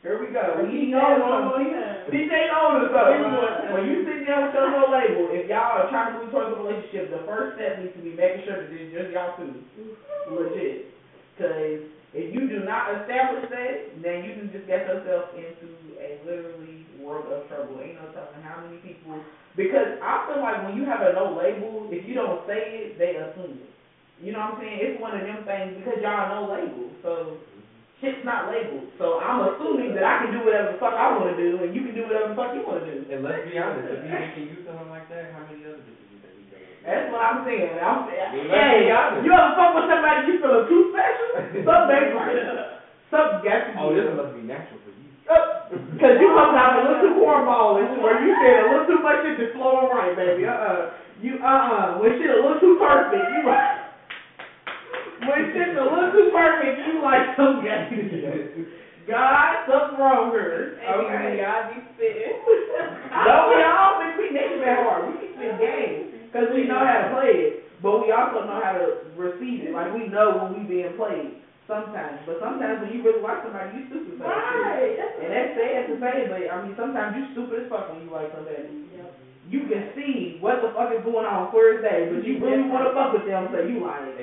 here 0.05 0.21
we 0.21 0.29
go. 0.37 0.61
We 0.61 0.93
know 0.93 1.17
one 1.25 1.57
time. 1.57 2.13
DJ 2.13 2.53
knows 2.53 2.93
something. 2.93 3.25
Yeah. 3.25 3.73
When 3.73 3.89
you 3.89 4.05
sit 4.05 4.29
down 4.29 4.47
with 4.47 4.55
your 4.55 4.69
no 4.69 4.93
label, 4.93 5.33
if 5.33 5.49
y'all 5.49 5.81
are 5.81 5.89
trying 5.89 6.13
to 6.13 6.21
move 6.21 6.29
towards 6.29 6.53
a 6.53 6.61
relationship, 6.61 7.09
the 7.09 7.25
first 7.25 7.57
step 7.57 7.81
needs 7.81 7.97
to 7.97 8.05
be 8.05 8.13
making 8.13 8.45
sure 8.45 8.61
that 8.61 8.69
it's 8.69 8.93
just 8.93 9.17
y'all 9.17 9.33
two. 9.41 9.65
Legit. 10.29 10.93
Cause 11.41 11.89
if 12.13 12.27
you 12.37 12.47
do 12.47 12.69
not 12.69 13.01
establish 13.01 13.49
that, 13.49 13.97
then 14.05 14.29
you 14.29 14.37
can 14.37 14.53
just 14.53 14.69
get 14.69 14.85
yourself 14.85 15.33
into 15.35 15.73
a 15.97 16.21
literally 16.29 16.85
world 17.01 17.27
of 17.33 17.49
trouble. 17.49 17.81
Ain't 17.81 17.97
no 17.97 18.13
telling 18.13 18.45
how 18.45 18.61
many 18.61 18.85
people, 18.85 19.19
because 19.57 19.99
I 20.05 20.29
feel 20.29 20.45
like 20.45 20.69
when 20.69 20.77
you 20.77 20.85
have 20.85 21.01
a 21.01 21.17
no 21.17 21.33
label, 21.33 21.89
if 21.89 22.05
you 22.05 22.13
don't 22.13 22.45
say 22.47 22.93
it, 22.93 23.01
they 23.01 23.17
assume 23.19 23.57
it. 23.57 23.73
You 24.21 24.31
know 24.31 24.53
what 24.53 24.57
I'm 24.57 24.61
saying? 24.61 24.79
It's 24.85 25.01
one 25.01 25.17
of 25.17 25.27
them 25.27 25.43
things 25.49 25.81
because 25.81 25.99
y'all 26.05 26.29
no 26.29 26.53
label, 26.53 26.93
so 27.03 27.41
shit's 28.01 28.25
not 28.27 28.51
labeled. 28.51 28.91
So 28.99 29.19
I'm 29.23 29.45
assuming 29.55 29.95
that 29.95 30.05
I 30.05 30.25
can 30.25 30.35
do 30.35 30.41
whatever 30.43 30.75
the 30.75 30.79
fuck 30.83 30.95
I 30.95 31.15
wanna 31.15 31.37
do 31.39 31.63
and 31.63 31.71
you 31.75 31.83
can 31.87 31.95
do 31.95 32.07
whatever 32.09 32.35
the 32.35 32.39
fuck 32.39 32.51
you 32.55 32.63
wanna 32.67 32.87
do. 32.87 33.07
And 33.11 33.23
let's 33.23 33.47
be 33.47 33.55
honest, 33.59 33.87
if 33.91 34.03
he 34.03 34.11
making 34.11 34.47
you 34.51 34.57
feeling 34.67 34.91
like 34.91 35.07
that, 35.11 35.31
how 35.35 35.47
many 35.47 35.63
other 35.63 35.83
bitches 35.83 36.07
you 36.11 36.19
think 36.23 36.35
he 36.35 36.45
feeling? 36.51 36.83
That's 36.83 37.07
what 37.13 37.23
I'm 37.23 37.39
saying. 37.47 37.79
I'm 37.79 38.01
saying, 38.11 38.51
Let's 38.51 38.55
hey, 38.55 38.91
you 39.23 39.31
ever 39.31 39.53
fuck 39.55 39.73
with 39.79 39.87
somebody 39.89 40.19
you 40.29 40.35
feeling 40.43 40.67
too 40.69 40.83
special? 40.91 41.29
Something 41.65 41.95
ain't 41.95 42.15
right. 42.19 42.83
Something 43.13 43.41
got 43.47 43.61
to 43.65 43.71
be. 43.73 43.79
Oh, 43.79 43.91
this 43.95 44.11
must 44.11 44.33
be 44.35 44.43
natural 44.43 44.79
for 44.83 44.91
you. 44.91 45.09
Oh, 45.31 45.45
Cause 46.03 46.21
you 46.21 46.29
coming 46.37 46.59
out 46.59 46.77
a 46.77 46.81
little 46.85 47.01
too 47.01 47.15
cornballish, 47.17 47.89
where 48.03 48.21
you 48.21 48.37
said 48.43 48.67
a 48.67 48.69
little 48.69 48.87
too 48.91 49.01
much 49.01 49.25
shit 49.25 49.39
to 49.41 49.47
flow 49.57 49.89
right, 49.89 50.13
baby. 50.13 50.45
Uh-uh. 50.45 50.93
You, 51.23 51.39
uh-uh. 51.41 51.97
When 52.03 52.19
shit 52.21 52.29
a 52.29 52.37
little 52.43 52.61
too 52.61 52.77
perfect, 52.77 53.23
you 53.33 53.49
like. 53.49 53.84
When 55.29 55.41
shit's 55.53 55.77
a 55.79 55.85
little 55.85 56.11
too 56.13 56.29
perfect, 56.33 56.77
you 56.87 57.01
like 57.03 57.27
some 57.37 57.63
gay. 57.65 57.89
God, 59.09 59.69
something 59.69 60.01
wrong 60.01 60.33
here. 60.33 60.81
And 60.81 60.97
you 60.97 61.09
Okay. 61.09 61.37
y'all 61.41 61.69
be 61.69 61.77
spitting. 61.93 62.35
No, 63.25 63.53
we 63.53 63.61
all 63.61 64.01
think 64.01 64.17
we 64.17 64.33
niggas 64.33 64.61
that 64.65 64.81
hard. 64.81 65.07
We 65.09 65.13
can 65.21 65.31
spit 65.37 65.55
game, 65.61 65.97
cause 66.33 66.49
we 66.53 66.65
know 66.65 66.81
how 66.81 67.05
to 67.05 67.09
play 67.13 67.33
it. 67.37 67.53
but 67.85 68.01
we 68.01 68.09
also 68.11 68.49
know 68.49 68.61
how 68.65 68.73
to 68.73 69.05
receive 69.15 69.61
it, 69.61 69.73
like 69.77 69.93
we 69.93 70.09
know 70.09 70.33
when 70.41 70.57
we 70.57 70.65
being 70.65 70.97
played 70.97 71.37
sometimes, 71.69 72.21
but 72.25 72.41
sometimes 72.41 72.81
when 72.81 72.93
you 72.93 73.05
really 73.05 73.21
like 73.21 73.41
somebody, 73.45 73.77
you 73.77 73.85
stupid 73.93 74.17
for 74.17 74.25
that 74.25 74.41
shit. 74.53 74.61
Right, 74.65 74.93
that's. 74.97 75.17
And 75.21 75.29
that's 75.33 75.53
sad 75.53 75.81
to 75.89 75.95
say, 76.01 76.17
but 76.29 76.41
I 76.49 76.57
mean, 76.65 76.73
sometimes 76.77 77.13
you 77.17 77.25
stupid 77.37 77.65
as 77.65 77.69
fuck 77.69 77.93
when 77.93 78.01
you 78.05 78.09
like 78.09 78.33
somebody. 78.33 78.89
Yep. 78.97 79.09
You 79.53 79.61
can 79.69 79.93
see 79.93 80.41
what 80.41 80.65
the 80.65 80.73
fuck 80.73 80.89
is 80.97 81.05
going 81.05 81.29
on 81.29 81.53
clear 81.53 81.77
as 81.77 82.09
but 82.09 82.25
you 82.25 82.41
really 82.41 82.65
wanna 82.65 82.89
fuck 82.97 83.13
with 83.13 83.29
them, 83.29 83.53
so 83.53 83.61
you 83.61 83.85
like. 83.85 84.17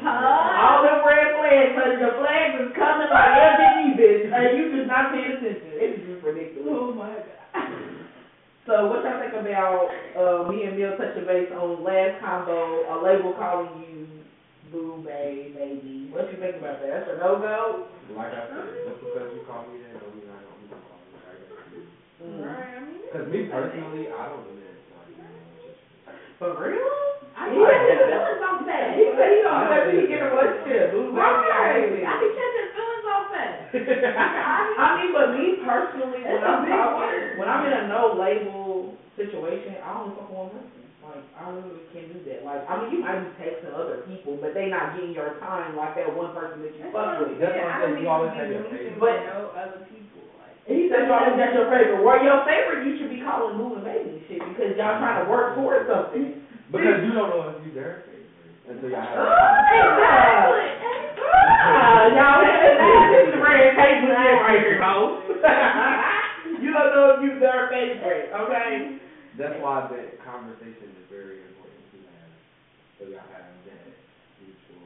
Ignoring 0.00 0.24
all. 0.24 0.48
Huh? 0.48 0.64
All 0.64 0.80
them 0.82 1.00
red 1.04 1.28
flags, 1.36 1.72
cause 1.76 1.94
the 2.00 2.10
flags 2.16 2.54
is 2.64 2.72
coming 2.72 3.10
like 3.12 3.30
LGBT 3.36 4.00
bitch, 4.00 4.24
and 4.32 4.48
you 4.56 4.62
just 4.72 4.88
not 4.88 5.12
paying 5.12 5.36
attention. 5.36 5.70
It's 5.76 6.00
just 6.08 6.24
ridiculous. 6.24 6.72
Oh 6.72 6.92
my 6.96 7.12
god. 7.12 7.28
So 8.68 8.86
what 8.86 9.02
y'all 9.02 9.18
think 9.18 9.34
about, 9.34 9.88
uh, 10.14 10.46
me 10.46 10.62
and 10.62 10.76
Bill 10.76 10.94
touching 10.94 11.26
base 11.26 11.50
on 11.50 11.82
last 11.82 12.20
combo, 12.22 12.86
a 12.86 13.02
label 13.02 13.32
calling 13.34 13.82
you 13.82 14.06
boo, 14.70 15.02
babe, 15.02 15.56
baby? 15.56 16.06
What 16.12 16.30
you 16.30 16.38
think 16.38 16.60
about 16.62 16.78
that? 16.78 17.08
That's 17.08 17.10
a 17.10 17.18
no-go? 17.18 17.88
Like 18.14 18.30
I 18.30 18.46
said, 18.46 18.70
just 18.86 19.00
because 19.02 19.32
you 19.34 19.42
call 19.48 19.66
me 19.66 19.82
that, 19.82 19.98
don't 19.98 20.14
mean 20.14 20.28
I 20.30 20.38
don't, 20.44 20.54
I'm 20.54 20.70
gonna 20.70 20.86
call 20.86 21.02
you 21.02 21.18
that. 21.18 21.26
I 21.26 21.66
guess. 21.66 21.88
Mm. 22.22 22.46
I 22.46 22.78
mean. 22.84 23.00
Cause 23.10 23.26
me 23.32 23.40
personally, 23.50 24.04
I 24.06 24.22
don't 24.28 24.44
do 24.46 24.54
that, 24.54 24.76
like, 24.94 25.18
you. 25.18 26.14
For 26.38 26.54
real? 26.54 27.09
I 27.40 27.48
he 27.48 27.56
got 27.56 27.72
his 27.88 28.04
feelings 28.04 28.42
on 28.44 28.56
that. 28.68 28.86
He 29.00 29.04
said 29.16 29.28
he 29.32 29.38
don't 29.40 29.64
let 29.72 29.88
me 29.88 30.04
get 30.04 30.20
in 30.20 30.28
a 30.28 30.28
relationship, 30.28 30.92
Right, 31.16 31.88
baby. 31.88 32.04
I 32.04 32.12
be 32.20 32.28
catching 32.36 32.68
feelings 32.76 33.06
off 33.08 33.26
that. 33.32 33.52
I 34.84 34.86
mean, 35.00 35.10
but 35.16 35.26
me 35.32 35.44
personally, 35.64 36.20
when 36.20 36.36
It's 36.36 36.44
a 36.44 36.50
I'm 36.52 36.68
talking, 36.68 37.40
when 37.40 37.48
I'm 37.48 37.64
in 37.64 37.72
a 37.72 37.82
no 37.88 38.12
label 38.20 38.92
situation, 39.16 39.80
I 39.80 39.88
only 39.96 40.12
fuck 40.20 40.28
with 40.28 40.36
one 40.36 40.50
person. 40.52 40.84
Like, 41.00 41.24
I 41.32 41.42
really 41.50 41.80
can't 41.96 42.12
do 42.12 42.20
that. 42.28 42.44
Like, 42.44 42.62
I 42.68 42.72
mean, 42.76 42.88
you 42.92 43.00
might 43.00 43.24
be 43.24 43.32
texting 43.40 43.72
other 43.72 44.04
people, 44.04 44.36
but 44.38 44.52
they 44.52 44.68
not 44.68 44.94
getting 44.94 45.16
your 45.16 45.40
time 45.40 45.74
like 45.74 45.96
that 45.96 46.12
one 46.12 46.36
person 46.36 46.60
that 46.60 46.76
you 46.76 46.84
That's 46.84 46.92
fuck 46.92 47.24
with. 47.24 47.40
That's 47.40 47.56
saying, 47.56 47.64
what 47.64 47.72
I'm 47.72 47.80
saying, 47.80 47.96
you 47.98 48.04
need 48.04 48.12
always 48.12 48.32
have 48.36 48.46
be 48.46 48.54
your 48.54 48.66
favorite. 48.68 49.00
with 49.00 49.20
no 49.32 49.38
other 49.56 49.80
people, 49.88 50.22
like. 50.38 50.54
He 50.68 50.86
said 50.92 51.08
you 51.08 51.12
always 51.16 51.34
got 51.40 51.50
your 51.56 51.66
favorite. 51.72 52.04
Well, 52.04 52.20
your 52.20 52.44
favorite, 52.44 52.84
you 52.84 52.92
should 53.00 53.10
be 53.10 53.24
calling 53.24 53.56
boo 53.58 53.80
and 53.80 53.84
baby 53.88 54.20
shit 54.28 54.44
because 54.44 54.76
y'all 54.76 55.00
trying 55.00 55.24
to 55.24 55.26
work 55.32 55.56
towards 55.56 55.88
something. 55.88 56.44
Because 56.70 57.02
you 57.02 57.10
don't 57.10 57.34
know 57.34 57.50
if 57.50 57.66
you 57.66 57.74
their 57.74 58.06
favorite 58.06 58.30
until 58.70 58.94
y'all 58.94 59.02
have. 59.02 59.18
Oh, 59.18 59.26
a 59.26 59.90
conversation. 59.90 60.70
Exactly. 60.70 60.70
Ah, 61.50 62.06
y'all, 62.14 62.38
this 62.46 63.26
is 63.26 63.34
the 63.34 63.42
red 63.42 63.74
paper 63.74 64.06
shit 64.06 64.38
right 64.38 64.62
here, 64.62 64.78
ho. 64.78 65.18
You 66.60 66.70
don't 66.76 66.92
know 66.92 67.16
if 67.16 67.24
you 67.24 67.40
their 67.40 67.72
favorite, 67.72 68.30
okay? 68.36 69.00
That's 69.40 69.56
why 69.64 69.88
that 69.90 70.20
conversation 70.22 70.92
is 70.92 71.06
very 71.08 71.40
important 71.48 71.82
to 71.90 71.98
have, 72.04 72.30
so 73.00 73.02
y'all 73.08 73.24
have 73.32 73.48
that 73.64 73.90
mutual 74.38 74.84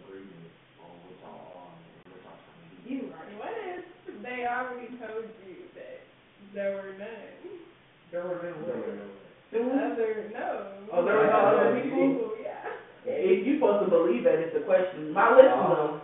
agreement 0.00 0.48
on 0.80 0.94
what 1.02 1.18
y'all 1.20 1.66
are, 1.66 1.74
and 1.76 2.14
what 2.14 2.22
y'all 2.22 2.38
trying 2.46 2.62
to 2.62 2.78
do. 2.78 2.88
You 2.88 3.10
right. 3.10 3.34
What 3.42 3.52
if 3.58 3.82
they 4.22 4.46
already 4.46 4.88
told 5.02 5.26
you 5.44 5.66
that 5.74 6.06
there 6.54 6.78
were 6.78 6.94
none? 6.94 7.36
There 8.14 8.22
were 8.22 8.38
no 8.40 8.54
So, 8.64 9.25
know, 9.52 9.92
Other, 9.92 10.30
no. 10.34 10.48
Oh, 10.92 11.04
there 11.04 11.16
were 11.16 11.26
no 11.26 11.40
other 11.54 11.80
people? 11.80 12.32
Yeah. 12.42 12.62
If 13.06 13.46
you 13.46 13.58
supposed 13.58 13.84
to 13.86 13.90
believe 13.90 14.24
that, 14.24 14.38
it's 14.38 14.54
the 14.54 14.60
question. 14.66 15.12
My 15.12 15.30
listeners, 15.34 15.52
Uh, 15.52 15.98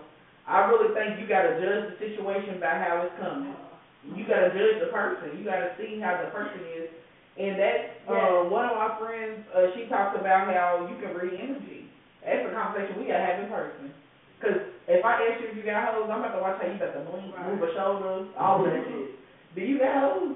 I 0.47 0.67
really 0.71 0.91
think 0.95 1.21
you 1.21 1.27
gotta 1.31 1.55
judge 1.63 1.95
the 1.95 1.97
situation 2.03 2.59
by 2.59 2.75
how 2.75 3.03
it's 3.07 3.15
coming. 3.23 3.55
You 4.03 4.27
gotta 4.27 4.51
judge 4.51 4.83
the 4.83 4.91
person. 4.91 5.39
You 5.39 5.45
gotta 5.45 5.71
see 5.79 6.01
how 6.03 6.19
the 6.19 6.31
person 6.35 6.59
is. 6.79 6.91
And 7.39 7.59
that's, 7.59 7.89
uh, 8.11 8.45
one 8.51 8.67
of 8.67 8.77
my 8.77 8.99
friends, 8.99 9.47
uh, 9.55 9.71
she 9.75 9.87
talks 9.87 10.19
about 10.19 10.53
how 10.53 10.87
you 10.91 10.99
can 11.01 11.15
read 11.17 11.39
energy. 11.41 11.87
That's 12.25 12.47
a 12.47 12.51
conversation 12.51 12.99
we 12.99 13.07
gotta 13.07 13.25
have 13.25 13.39
in 13.41 13.51
person. 13.51 13.95
Cause 14.43 14.59
if 14.89 15.05
I 15.05 15.23
ask 15.31 15.41
you 15.41 15.49
if 15.49 15.57
you 15.57 15.63
got 15.63 15.95
hoes, 15.95 16.11
I'm 16.11 16.19
about 16.19 16.35
to 16.35 16.43
watch 16.43 16.59
how 16.61 16.67
you 16.67 16.75
got 16.79 16.93
to 16.95 17.01
blink, 17.07 17.31
move 17.47 17.63
a 17.63 17.71
shoulder, 17.75 18.26
all 18.37 18.59
of 18.59 18.67
that 18.67 18.83
shit. 18.91 19.15
Do 19.55 19.61
you 19.63 19.78
got 19.78 19.95
hoes? 20.02 20.35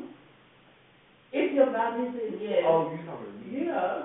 If 1.32 1.52
your 1.54 1.66
body 1.66 2.04
says 2.14 2.34
yes. 2.40 2.62
Oh, 2.66 2.90
you 2.92 2.98
talking 3.04 3.26
to 3.26 3.32
me? 3.38 3.44
Yeah. 3.66 4.02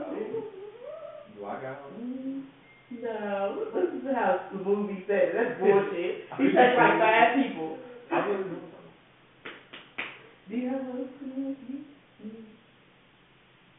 Do 1.36 1.40
I 1.46 1.48
got 1.62 1.78
one? 1.92 2.44
No, 2.92 3.66
this 3.74 3.90
is 4.02 4.08
how 4.14 4.32
the 4.52 4.58
movie 4.64 5.02
said 5.08 5.24
it. 5.30 5.34
That's 5.36 5.60
bullshit. 5.60 6.16
He 6.38 6.44
touched 6.52 6.78
like 6.78 6.98
five 7.00 7.30
people. 7.36 7.78
I 8.12 8.14
really 8.28 8.44
do 8.44 8.50
something. 8.68 8.92
Do 10.50 10.54
you 10.58 10.68
have 10.68 10.82
a 10.82 10.84
community? 11.18 11.78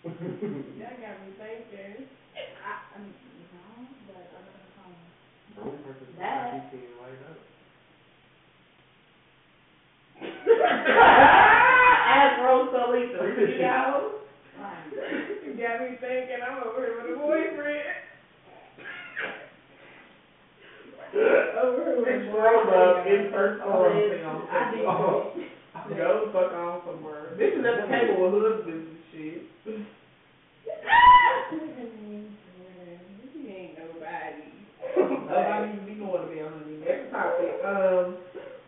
That 0.05 0.95
got 1.03 1.17
me 1.21 1.29
thinking. 1.37 1.97
I, 2.65 2.67
I 2.97 2.99
mean, 2.99 3.13
no, 3.53 3.61
but 4.09 4.25
I'm 4.33 4.45
not 4.49 4.57
gonna 4.57 4.73
call 4.81 4.91
him. 4.91 5.05
The 5.55 5.61
only 5.61 5.79
person 5.85 6.07
I 6.17 6.19
That- 6.23 6.65
keep 6.73 6.89
light 6.97 7.21
up. 7.29 7.37
Solita. 13.47 14.13
You 15.47 15.51
got. 15.59 15.81
Me 15.83 15.97
thinking 16.01 16.39
I'm 16.47 16.63
over 16.63 16.79
here 16.79 16.95
with 17.03 17.11
a 17.11 17.19
boyfriend. 17.19 17.83
over 21.63 21.83
here 21.83 21.97
with 21.99 22.09
a 22.09 22.11
in 22.15 22.23
boyfriend. 22.31 23.33
first 23.35 23.63
Oh, 23.65 23.85
I 23.85 23.91
did. 24.71 24.85
Oh. 24.87 25.33
Go 25.97 26.27
the 26.27 26.33
fuck 26.33 26.53
on 26.55 26.81
somewhere. 26.87 27.35
This 27.37 27.53
is 27.59 27.65
at 27.67 27.75
the 27.83 27.87
table 27.91 28.31
with 28.31 28.33
husbands 28.39 28.87
and 28.87 29.03
shit. 29.11 29.43
He 33.33 33.49
ain't 33.51 33.75
nobody. 33.77 34.47
Nobody 34.97 35.69
be 35.85 35.95
be 35.99 36.05
on 36.07 36.53
the 36.63 36.79
next 36.87 37.11
topic. 37.11 37.51
Um, 37.67 38.15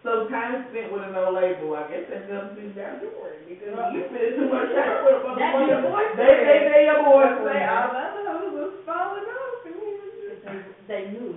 so 0.03 0.27
time 0.29 0.67
spent 0.71 0.91
with 0.93 1.07
a 1.07 1.11
no 1.15 1.31
label, 1.33 1.73
I 1.79 1.87
guess 1.89 2.05
that's 2.11 2.27
nothing 2.29 2.57
to 2.57 2.61
do 2.61 2.75
about 2.75 3.01
yours, 3.01 3.39
because 3.49 3.73
you 3.95 4.01
spend 4.11 4.31
too 4.37 4.49
much 4.51 4.69
time 4.75 5.01
with 5.07 5.23
a 5.23 5.33
That 5.39 5.53
be 5.55 5.65
your 5.71 5.81
motherfucker. 5.81 5.95
boyfriend. 5.95 6.19
They, 6.19 6.35
they, 6.45 6.59
they 6.67 6.83
your 6.91 6.99
Say 6.99 7.09
boyfriend. 7.09 7.71
all 7.71 7.89
the 7.95 8.03
other 8.05 8.25
hoes 8.27 8.53
was 8.53 8.73
falling 8.85 9.29
off 9.31 9.65
and 9.65 9.75
he 9.79 9.89
was 9.97 10.13
just. 10.19 10.45
They, 10.45 10.59
they 10.91 11.03
knew. 11.15 11.31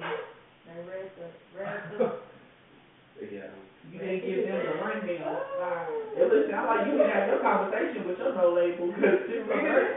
They 0.68 0.78
read 0.84 1.08
the, 1.16 1.28
read 1.56 1.82
the. 1.96 2.06
Yeah. 3.30 3.52
You 3.88 3.98
didn't 4.04 4.20
give 4.28 4.44
them 4.52 4.60
the 4.68 4.74
rundown. 4.84 5.38
Hey, 6.18 6.26
listen, 6.28 6.52
I 6.52 6.62
like 6.66 6.84
you 6.92 6.98
to 7.00 7.08
have 7.08 7.30
your 7.32 7.40
conversation 7.40 8.04
with 8.04 8.18
your 8.20 8.36
no 8.36 8.52
label, 8.52 8.92
cause 8.92 9.22
shit's 9.30 9.48
so 9.48 9.56
hurt. 9.64 9.88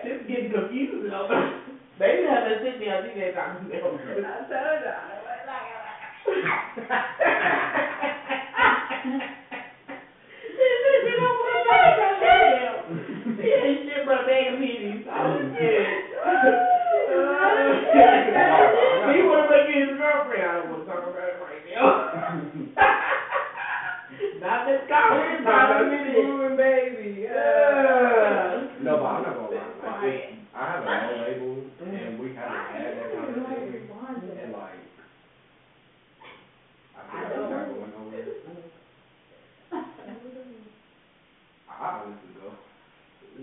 Shit's 0.00 0.24
getting 0.26 0.48
confusing. 0.50 1.12
They 2.00 2.10
didn't 2.24 2.32
have 2.32 2.42
that 2.48 2.58
sit 2.64 2.80
down, 2.80 3.04
see 3.04 3.20
that 3.20 3.36
talking 3.36 3.68
to 3.68 3.76
them. 3.76 3.84
I 4.24 4.48
told 4.48 4.80
y'all, 4.80 5.12
it 5.12 5.22
was 5.22 5.44
like, 5.46 6.74
He 12.14 13.48
ain't 13.50 13.88
shit 13.88 14.06
but 14.06 14.22
a 14.22 14.26
bag 14.26 14.54
of 14.54 14.60
meetings. 14.60 15.04
Oh, 15.10 15.36
shit. 15.58 15.86
He 19.04 19.18
wanna 19.22 19.46
look 19.50 19.66
at 19.66 19.74
his 19.74 19.92
girlfriend. 19.98 20.42
I 20.44 20.52
don't 20.54 20.70
wanna 20.70 20.84
talk 20.86 21.02
about 21.04 21.28
it 21.28 21.38
right 21.42 21.62
now. 21.74 21.84
Not 24.40 24.66
this 24.66 24.82
college, 24.88 25.40
not 25.44 25.82
a 25.82 25.84
minute. 25.88 26.14
moving 26.24 26.56
baby. 26.56 27.22
Yeah. 27.24 28.68
No, 28.82 28.96
but 29.00 29.06
I'm 29.06 29.22
not 29.24 29.34
gonna 29.34 29.48
lie, 29.50 29.56
like, 29.56 29.80
Quiet. 29.80 30.30
I 30.54 30.56
have 30.70 30.82
a 30.84 30.86
no 30.86 31.12
label, 31.24 31.52
and 31.82 32.18
we 32.20 32.26
haven't 32.36 32.66
had 32.70 32.94
that 32.94 33.08
conversation, 33.16 33.90
and 34.44 34.52
like, 34.52 34.80
I 36.94 37.00
feel 37.10 37.20
like 37.20 37.32
it's 37.32 37.50
not 37.50 37.64
going 37.68 37.90
nowhere. 37.90 38.28
I 41.74 41.90
honestly 42.06 42.30
go, 42.38 42.54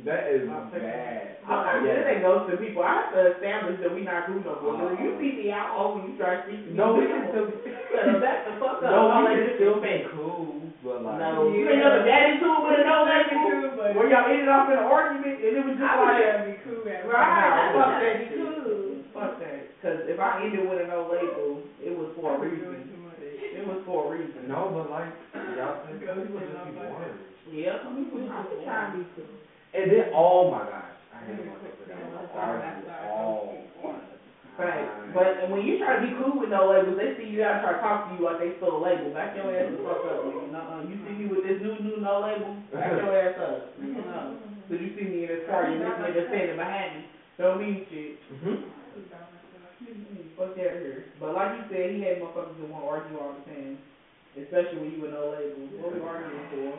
that 0.08 0.24
is 0.32 0.48
bad. 0.48 1.36
I'm 1.44 1.66
not 1.68 1.84
good 1.84 2.00
Yeah. 2.00 2.16
at 2.16 2.24
ghosting 2.24 2.60
people. 2.64 2.80
I 2.86 2.94
have 2.96 3.12
to 3.12 3.20
establish 3.36 3.76
that 3.84 3.92
we 3.92 4.02
not 4.08 4.24
cool 4.32 4.40
no 4.40 4.56
more. 4.64 4.78
Girl, 4.80 4.96
You 4.96 5.20
see 5.20 5.36
me 5.36 5.52
out 5.52 5.76
over, 5.76 6.00
you 6.08 6.16
try 6.16 6.40
to 6.40 6.42
speak 6.48 6.64
to 6.64 6.70
me. 6.72 6.78
No, 6.80 6.96
we 6.96 7.12
can 7.12 7.28
still, 7.28 7.52
Better 7.92 8.24
back 8.24 8.48
the 8.48 8.56
fuck 8.64 8.80
up. 8.80 8.88
no, 8.88 9.12
Don't 9.12 9.12
we 9.12 9.28
let 9.28 9.36
can 9.36 9.44
this 9.52 9.56
still 9.60 9.76
be 9.84 9.92
be 9.92 10.08
cool, 10.16 10.64
but 10.80 11.04
like. 11.04 11.20
No, 11.20 11.52
you 11.52 11.68
ain't 11.68 11.84
never 11.84 12.08
got 12.08 12.24
into 12.24 12.48
it 12.48 12.62
with 12.64 12.80
a 12.80 12.84
no 12.88 12.98
label? 13.04 13.36
Cool, 13.36 13.68
but- 13.76 13.92
Where 14.00 14.08
y'all 14.08 14.32
ended 14.32 14.48
up 14.48 14.72
in 14.72 14.80
an 14.80 14.88
argument 14.88 15.36
and 15.44 15.54
it 15.60 15.64
was 15.68 15.76
just 15.76 15.84
I 15.84 16.00
would 16.00 16.08
like, 16.08 16.24
rather 16.24 16.46
be 16.48 16.56
cool 16.64 16.88
at 16.88 17.04
Right. 17.04 17.36
That's 17.36 17.76
Fuck 17.76 17.92
not 17.92 18.00
that 18.00 18.16
be 18.16 18.26
shit. 18.32 18.40
cool. 18.40 18.96
fuck 19.12 19.32
that. 19.44 19.60
Cause 19.84 20.00
if 20.08 20.16
I 20.24 20.30
ended 20.48 20.64
with 20.72 20.80
a 20.80 20.88
no 20.88 21.12
label, 21.12 21.68
it 21.84 21.92
was 21.92 22.16
for 22.16 22.32
a 22.32 22.40
doing 22.40 22.64
reason. 22.64 22.88
too 22.88 23.02
much. 23.04 23.20
It 23.20 23.68
was 23.68 23.84
for 23.84 24.08
a 24.08 24.16
reason. 24.16 24.48
No, 24.48 24.72
but 24.72 24.88
like, 24.88 25.12
y'all 25.60 25.84
think 25.84 26.00
people 26.00 26.16
just 26.16 26.64
be 26.64 26.80
boring. 26.80 27.20
Yeah, 27.52 27.84
some 27.84 28.00
people 28.00 28.24
just 28.24 28.32
I'm 28.32 28.48
trying 28.64 28.96
to 28.96 29.04
be 29.04 29.04
cool. 29.20 29.21
And 29.74 29.92
then, 29.92 30.12
oh 30.14 30.52
my 30.52 30.68
gosh, 30.68 30.96
I 31.16 31.18
had 31.26 31.40
one 31.48 31.60
for 31.60 31.88
that, 31.88 32.12
argue 32.36 32.92
all 33.08 33.62
Right, 34.60 34.86
but 35.16 35.42
and 35.42 35.50
when 35.50 35.66
you 35.66 35.80
try 35.80 35.98
to 35.98 36.06
be 36.06 36.14
cool 36.20 36.38
with 36.38 36.52
no 36.52 36.70
labels, 36.70 37.00
they 37.00 37.16
see 37.18 37.34
you 37.34 37.42
out 37.42 37.64
try 37.64 37.74
to 37.74 37.82
talk 37.82 38.12
to 38.12 38.20
you 38.20 38.22
like 38.22 38.38
they 38.38 38.54
stole 38.60 38.78
a 38.78 38.82
label. 38.84 39.10
Back 39.10 39.34
your 39.34 39.48
ass 39.48 39.74
the 39.74 39.80
fuck 39.82 40.06
up. 40.06 40.28
Nuh-uh. 40.28 40.86
You 40.86 41.02
see 41.02 41.16
me 41.18 41.26
with 41.32 41.48
this 41.48 41.64
new, 41.64 41.80
new 41.82 41.98
no 42.04 42.22
label? 42.22 42.60
Back 42.70 42.94
your 43.00 43.10
ass 43.10 43.40
up. 43.42 43.74
No. 43.80 44.38
So 44.70 44.76
you 44.76 44.92
see 44.94 45.08
me 45.08 45.26
in 45.26 45.34
this 45.34 45.50
party 45.50 45.80
and 45.80 45.82
this 45.82 45.98
nigga 45.98 46.30
standing 46.30 46.60
behind 46.62 46.90
me. 46.94 47.02
Don't 47.40 47.58
mean 47.58 47.88
shit. 47.90 48.22
Mm-hmm. 48.28 48.70
fuck 50.38 50.52
of 50.52 50.62
here. 50.62 51.10
But 51.18 51.34
like 51.34 51.58
you 51.58 51.64
said, 51.72 51.96
he 51.96 52.06
had 52.06 52.22
motherfuckers 52.22 52.60
that 52.62 52.70
want 52.70 52.86
to 52.86 52.92
argue 52.92 53.18
all 53.18 53.34
the 53.34 53.44
time, 53.50 53.82
especially 54.36 54.78
when 54.78 54.92
you 54.94 55.02
with 55.02 55.16
no 55.16 55.32
label. 55.32 55.64
What 55.80 55.96
we 55.96 56.06
arguing 56.06 56.48
for? 56.54 56.76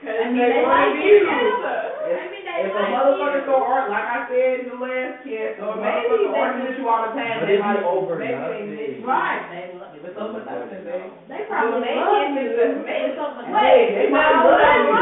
Cause 0.00 0.16
I 0.16 0.32
mean, 0.32 0.40
they 0.40 0.48
they 0.48 0.64
like 0.64 0.92
be 0.96 1.04
you. 1.04 1.20
together. 1.28 1.92
Maybe 2.08 2.38
they 2.40 2.56
If 2.64 2.72
a 2.72 2.80
like 2.80 2.88
motherfucker 2.96 3.40
you. 3.40 3.52
go 3.52 3.56
argue, 3.60 3.92
like 3.92 4.08
I 4.08 4.18
said 4.32 4.52
in 4.60 4.66
the 4.72 4.78
last 4.80 5.14
cast, 5.20 5.60
a 5.60 5.60
Or 5.60 5.76
maybe 5.76 6.08
motherfucker 6.08 6.32
they 6.32 6.40
argue 6.40 6.60
with 6.64 6.68
just- 6.72 6.80
you 6.80 6.88
all 6.88 7.02
the 7.04 7.12
time, 7.20 7.36
But 7.40 7.46
they 7.46 7.54
if 7.54 7.60
like 7.60 7.84
over 7.84 8.14
maybe 8.16 8.32
they 8.32 8.40
nothing. 8.40 9.04
Right, 9.04 9.42
they 9.52 9.64
love, 9.76 9.92
If 9.92 10.02
it's 10.08 10.16
over 10.16 10.40
nothing, 10.40 10.82
they. 10.88 11.00
they 11.28 11.40
probably 11.44 11.80
They 11.84 11.94
love 12.00 12.12
can't 12.16 12.32
you. 12.32 12.48
do 12.48 12.56
it. 12.56 12.88
It's 12.88 13.18
over 13.20 13.42
Hey, 13.44 13.52
nothing. 13.52 13.92
they 14.00 14.06
No, 14.08 14.16
might 14.16 14.36
no, 14.40 14.48
love 14.48 14.56
no, 14.56 14.88
you. 14.88 14.96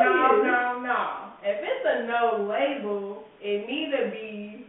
no, 0.00 0.16
no, 0.40 0.58
no. 0.88 1.00
If 1.44 1.56
it's 1.60 1.84
a 1.84 1.96
no 2.08 2.48
label, 2.48 3.24
it 3.44 3.66
need 3.68 3.92
to 3.92 4.08
be 4.08 4.64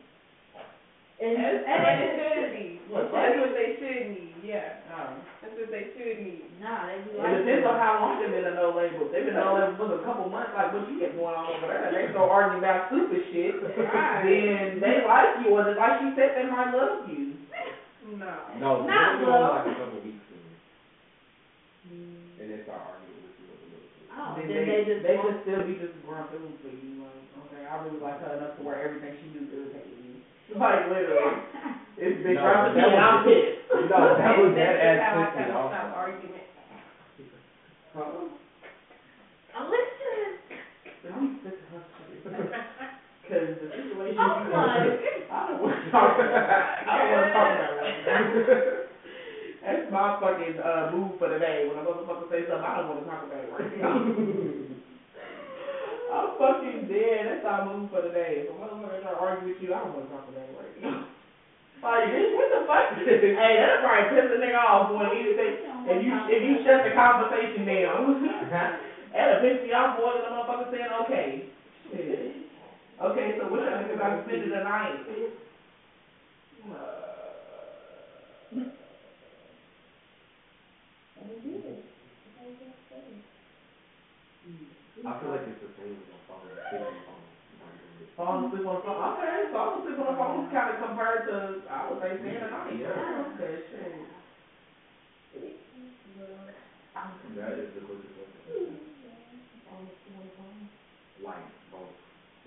And, 1.21 1.37
That's 1.37 1.63
and 1.69 1.79
it 1.85 2.19
it 2.19 2.33
should 2.33 2.51
be. 2.51 2.80
What, 2.91 3.07
That's 3.15 3.39
what 3.39 3.55
they 3.55 3.79
should 3.79 4.03
need, 4.11 4.35
yeah. 4.43 4.83
Um, 4.91 5.23
That's 5.39 5.55
what 5.55 5.71
they 5.71 5.95
should 5.95 6.19
need. 6.27 6.43
Nah, 6.59 6.91
they 6.91 6.99
be 7.07 7.15
It 7.15 7.23
like. 7.23 7.39
depends 7.39 7.63
on 7.71 7.75
how 7.79 7.91
long 8.03 8.19
they've 8.19 8.35
been 8.35 8.51
a 8.51 8.55
no 8.59 8.75
label. 8.75 9.07
They've 9.07 9.23
been 9.23 9.39
no 9.39 9.55
label 9.55 9.79
for 9.79 9.95
a 9.95 10.03
couple 10.03 10.27
months, 10.27 10.51
like 10.51 10.75
what 10.75 10.91
you 10.91 10.99
get 10.99 11.15
going 11.15 11.31
on 11.31 11.47
over 11.55 11.71
there. 11.71 11.87
They 11.87 12.11
start 12.11 12.27
arguing 12.27 12.59
about 12.59 12.91
stupid 12.91 13.21
shit. 13.31 13.55
Right. 13.63 14.27
Then 14.27 14.83
they 14.83 15.07
like 15.07 15.39
you, 15.39 15.55
or 15.55 15.63
just 15.63 15.79
like 15.79 16.03
she 16.03 16.11
said, 16.19 16.35
they 16.35 16.45
might 16.51 16.75
love 16.75 17.07
you. 17.07 17.39
No. 18.19 18.35
No, 18.59 18.69
Not 18.83 19.15
it's 19.17 19.23
only 19.23 19.39
love. 19.39 19.55
like 19.63 19.71
a 19.71 19.79
couple 19.79 20.03
weeks 20.03 20.19
and 22.41 22.47
they 22.49 22.59
start 22.65 22.81
arguing 22.81 23.21
with 23.21 23.37
you 23.37 23.45
a 23.45 23.55
little 23.55 23.69
bit. 23.69 23.83
Oh, 24.11 24.29
then 24.37 24.45
then 24.49 24.65
they 24.65 24.81
just. 24.89 25.01
they 25.05 25.15
want- 25.15 25.29
just 25.31 25.41
still 25.45 25.61
be 25.69 25.77
just 25.77 25.93
going 26.01 26.25
for 26.25 26.73
you. 26.73 27.05
Like, 27.05 27.21
okay, 27.45 27.61
I 27.69 27.73
really 27.85 28.01
like 28.01 28.17
her 28.25 28.33
enough 28.37 28.57
to 28.57 28.61
where 28.65 28.81
everything 28.81 29.13
she 29.21 29.29
do 29.37 29.45
irritates 29.53 29.93
me. 30.00 30.00
Like 30.55 30.83
literally, 30.83 31.39
it's 31.97 32.17
been 32.23 32.35
No, 32.35 32.41
dropping 32.43 32.73
that 32.75 32.85
me 32.85 32.91
and 32.91 32.99
was- 33.01 33.07
I'm 33.07 33.23
pissed. 33.23 33.89
No, 33.89 34.15
that 34.17 34.35
was 34.37 34.51
That's 34.53 34.75
that 34.75 34.75
just 34.75 34.81
ass 34.83 34.97
how 34.99 35.15
I 35.15 35.25
pussy 35.25 35.37
kinda 35.37 35.53
also. 35.55 35.67
stop 35.71 35.89
argument. 35.93 36.43
Huh? 37.93 38.07
Listen. 39.63 40.33
I'm 41.13 41.29
sick 41.43 41.53
of 41.61 41.67
her 41.71 41.81
shit. 41.97 42.23
Cause 43.29 43.49
the 43.59 43.67
situation 43.75 44.17
Oh, 44.19 44.35
you 44.37 44.49
my. 44.49 44.91
I 45.29 45.45
don't 45.45 45.59
wanna 45.59 45.75
talk 45.91 46.11
about 46.17 46.49
I 46.87 46.97
don't 46.97 47.09
wanna 47.11 47.31
talk 47.31 47.49
about 47.51 47.73
it. 47.77 48.79
That's 49.63 49.83
my 49.89 50.09
fucking 50.19 50.59
uh 50.59 50.83
move 50.89 51.13
for 51.17 51.27
the 51.29 51.37
day. 51.37 51.63
When 51.63 51.77
a 51.77 51.81
motherfucker 51.81 52.27
say 52.29 52.43
something, 52.47 52.67
I 52.67 52.75
don't 52.75 52.87
wanna 52.87 53.01
talk 53.01 53.23
about 53.23 53.43
it 53.43 53.49
right 53.49 53.69
now. 53.71 53.95
I'm 56.41 56.57
fucking 56.57 56.89
dead. 56.89 57.29
That's 57.29 57.45
our 57.45 57.69
move 57.69 57.93
for 57.93 58.01
the 58.01 58.09
day. 58.09 58.41
If 58.41 58.49
a 58.49 58.53
motherfucker 58.57 58.97
try 59.05 59.13
to 59.13 59.21
argue 59.21 59.53
with 59.53 59.61
you, 59.61 59.73
I 59.73 59.85
don't 59.85 59.93
wanna 59.93 60.09
talk 60.09 60.25
about 60.25 60.41
it 60.41 60.57
right 60.57 60.81
now. 60.81 61.05
Like, 61.81 62.13
bitch, 62.13 62.37
what 62.37 62.53
the 62.53 62.61
fuck? 62.69 62.93
hey, 63.09 63.57
that'll 63.57 63.81
probably 63.81 64.13
piss 64.13 64.29
a 64.29 64.37
nigga 64.37 64.61
off 64.61 64.93
more 64.93 65.01
than 65.01 65.17
anything. 65.17 65.65
If 65.89 66.05
you 66.05 66.13
if 66.29 66.41
you 66.45 66.61
shut 66.61 66.85
the 66.85 66.93
conversation 66.93 67.65
down. 67.65 68.21
That'll 69.17 69.41
piss 69.41 69.65
me 69.65 69.73
off 69.73 69.97
more 69.97 70.13
than 70.13 70.29
a 70.29 70.37
motherfucker 70.37 70.69
saying 70.69 70.93
okay. 71.01 71.49
Okay, 73.01 73.33
so 73.41 73.49
what 73.49 73.65
y'all 73.65 73.81
think 73.81 73.97
about 73.97 74.23
spending 74.29 74.49
the 74.53 74.61
night? 74.61 75.09
Uh, 76.69 77.11
I 85.03 85.19
feel 85.19 85.31
like 85.31 85.41
it's 85.49 85.61
the 85.65 85.81
same 85.81 86.10
Falling 86.71 88.47
asleep 88.47 88.63
on 88.63 88.75
the 88.75 88.81
phone. 88.87 89.03
Okay, 89.11 89.51
falling 89.51 89.83
asleep 89.83 89.99
on 89.99 90.07
the 90.07 90.15
phone 90.15 90.47
is 90.47 90.51
kind 90.55 90.71
of 90.71 90.79
compared 90.79 91.27
to, 91.27 91.67
I 91.67 91.91
would 91.91 91.99
say, 91.99 92.15
staying 92.15 92.39
the 92.39 92.47
night. 92.47 92.79
Yeah. 92.79 93.35
Okay, 93.35 93.67
shit. 93.67 93.91
That 97.35 97.59
is 97.59 97.75
the 97.75 97.81
quickest 97.83 98.15
way. 98.15 98.71
Like, 101.19 101.43
both. 101.75 101.91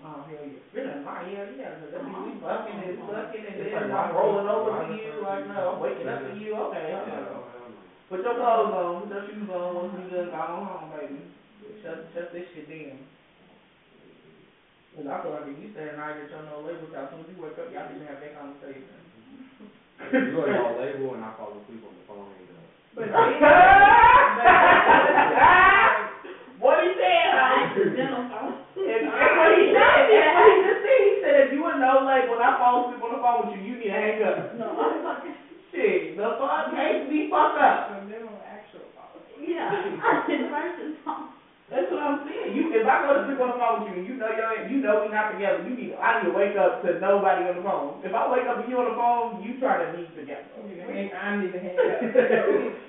Oh, 0.01 0.25
hell 0.25 0.41
yeah. 0.41 0.57
Spending 0.73 0.89
the 0.89 1.05
night, 1.05 1.29
yeah, 1.29 1.45
yeah, 1.53 1.77
cause 1.77 1.93
that 1.93 2.01
means 2.01 2.17
we 2.25 2.41
fucking 2.41 2.81
and 2.81 2.97
sucking 3.05 3.45
and 3.45 3.61
then 3.61 3.93
I'm 3.93 4.15
rolling 4.15 4.49
over 4.49 4.73
to 4.73 4.93
you, 4.93 5.21
like, 5.21 5.45
no, 5.47 5.77
I'm 5.77 5.81
waking 5.85 6.09
up 6.09 6.25
to 6.25 6.33
you, 6.33 6.57
okay, 6.65 6.97
hell. 6.97 7.45
Put 8.09 8.25
your 8.25 8.35
clothes 8.41 8.73
on, 8.73 9.05
put 9.05 9.13
your 9.13 9.25
shoes 9.29 9.49
on, 9.53 9.75
once 9.75 9.93
we 10.01 10.09
done 10.09 10.33
on 10.33 10.65
home, 10.65 10.91
baby. 10.97 11.21
Shut, 11.81 12.09
shut 12.13 12.33
this 12.33 12.49
shit 12.53 12.69
down. 12.69 13.05
Cause 14.95 15.05
I 15.11 15.19
feel 15.19 15.31
like 15.31 15.43
if 15.45 15.59
you 15.59 15.67
stay 15.75 15.89
at 15.91 15.95
night 15.95 16.15
at 16.17 16.31
your 16.31 16.41
no 16.41 16.59
label 16.63 16.87
house, 16.95 17.09
when 17.11 17.27
you 17.27 17.35
wake 17.37 17.59
up, 17.59 17.67
y'all 17.69 17.85
need 17.85 17.99
to 17.99 18.05
have 18.07 18.19
that 18.21 18.33
conversation. 18.33 18.95
You 20.27 20.39
are 20.39 20.55
all 20.55 20.75
label 20.75 21.13
and 21.13 21.23
I 21.23 21.31
fall 21.37 21.59
asleep 21.63 21.83
on 21.83 21.95
the 21.95 22.01
phone 22.07 22.31
and, 22.31 22.47
uh, 22.49 22.53
But 22.95 23.11
What 26.59 26.79
he 26.79 26.87
said, 26.95 27.27
huh? 27.27 27.67
Accidental 27.67 28.23
phone. 28.31 28.55
And 28.87 29.03
what 29.05 29.51
he 29.51 29.67
said, 29.67 30.07
that's 30.07 30.31
what 30.33 30.47
he 30.47 30.55
just 30.63 30.79
said, 30.81 30.99
he 31.03 31.13
said 31.21 31.35
if 31.35 31.51
you 31.51 31.65
a 31.67 31.75
no 31.75 31.99
label 31.99 32.33
and 32.33 32.41
I 32.41 32.51
fall 32.55 32.79
asleep 32.79 33.03
on 33.03 33.11
the 33.11 33.17
phone 33.17 33.39
with 33.39 33.49
you, 33.51 33.59
you 33.59 33.75
need 33.75 33.89
to 33.91 33.99
hang 33.99 34.21
up. 34.21 34.37
No, 34.53 34.71
I'm 34.79 35.01
fucking, 35.01 35.31
Shit, 35.73 36.15
the 36.15 36.31
fuck, 36.37 36.67
hey, 36.71 36.95
be 37.07 37.23
fucked 37.29 37.57
up. 37.57 37.83
But 37.87 38.07
them 38.07 38.27
are 38.27 38.39
actual 38.43 38.87
fault. 38.95 39.19
yeah, 39.41 39.67
I'm 40.03 40.19
in 40.29 40.47
person 40.47 40.93
phone. 41.05 41.25
That's 41.69 41.89
what 41.89 41.99
I'm 41.99 42.17
saying. 42.23 42.55
You, 42.55 42.69
if 42.71 42.85
I 42.85 42.95
go 43.79 43.83
to 43.83 43.83
sleep 43.83 43.83
on 43.83 43.83
the 43.83 43.83
phone 43.83 43.83
with 43.83 43.83
you, 43.87 43.93
and 43.95 44.05
you 44.07 44.13
know 44.15 44.29
you 44.31 44.43
you 44.75 44.79
know 44.81 45.01
we 45.03 45.09
not 45.11 45.31
together. 45.31 45.59
You 45.67 45.75
need, 45.75 45.93
I 45.99 46.21
need 46.21 46.29
to 46.31 46.35
wake 46.35 46.55
up 46.55 46.81
to 46.83 46.99
nobody 46.99 47.43
on 47.47 47.55
the 47.59 47.63
phone. 47.63 47.99
If 48.03 48.13
I 48.13 48.27
wake 48.31 48.47
up 48.47 48.57
and 48.63 48.69
you 48.71 48.77
on 48.79 48.87
the 48.89 48.95
phone, 48.95 49.41
you 49.43 49.59
try 49.59 49.83
to 49.83 49.91
be 49.91 50.07
together. 50.15 50.45
I 50.55 50.57
need 50.67 50.77
to 51.09 51.17
I 51.17 51.19
need 51.41 51.51
to 51.51 51.59
hang 51.59 51.77
up. 51.77 52.01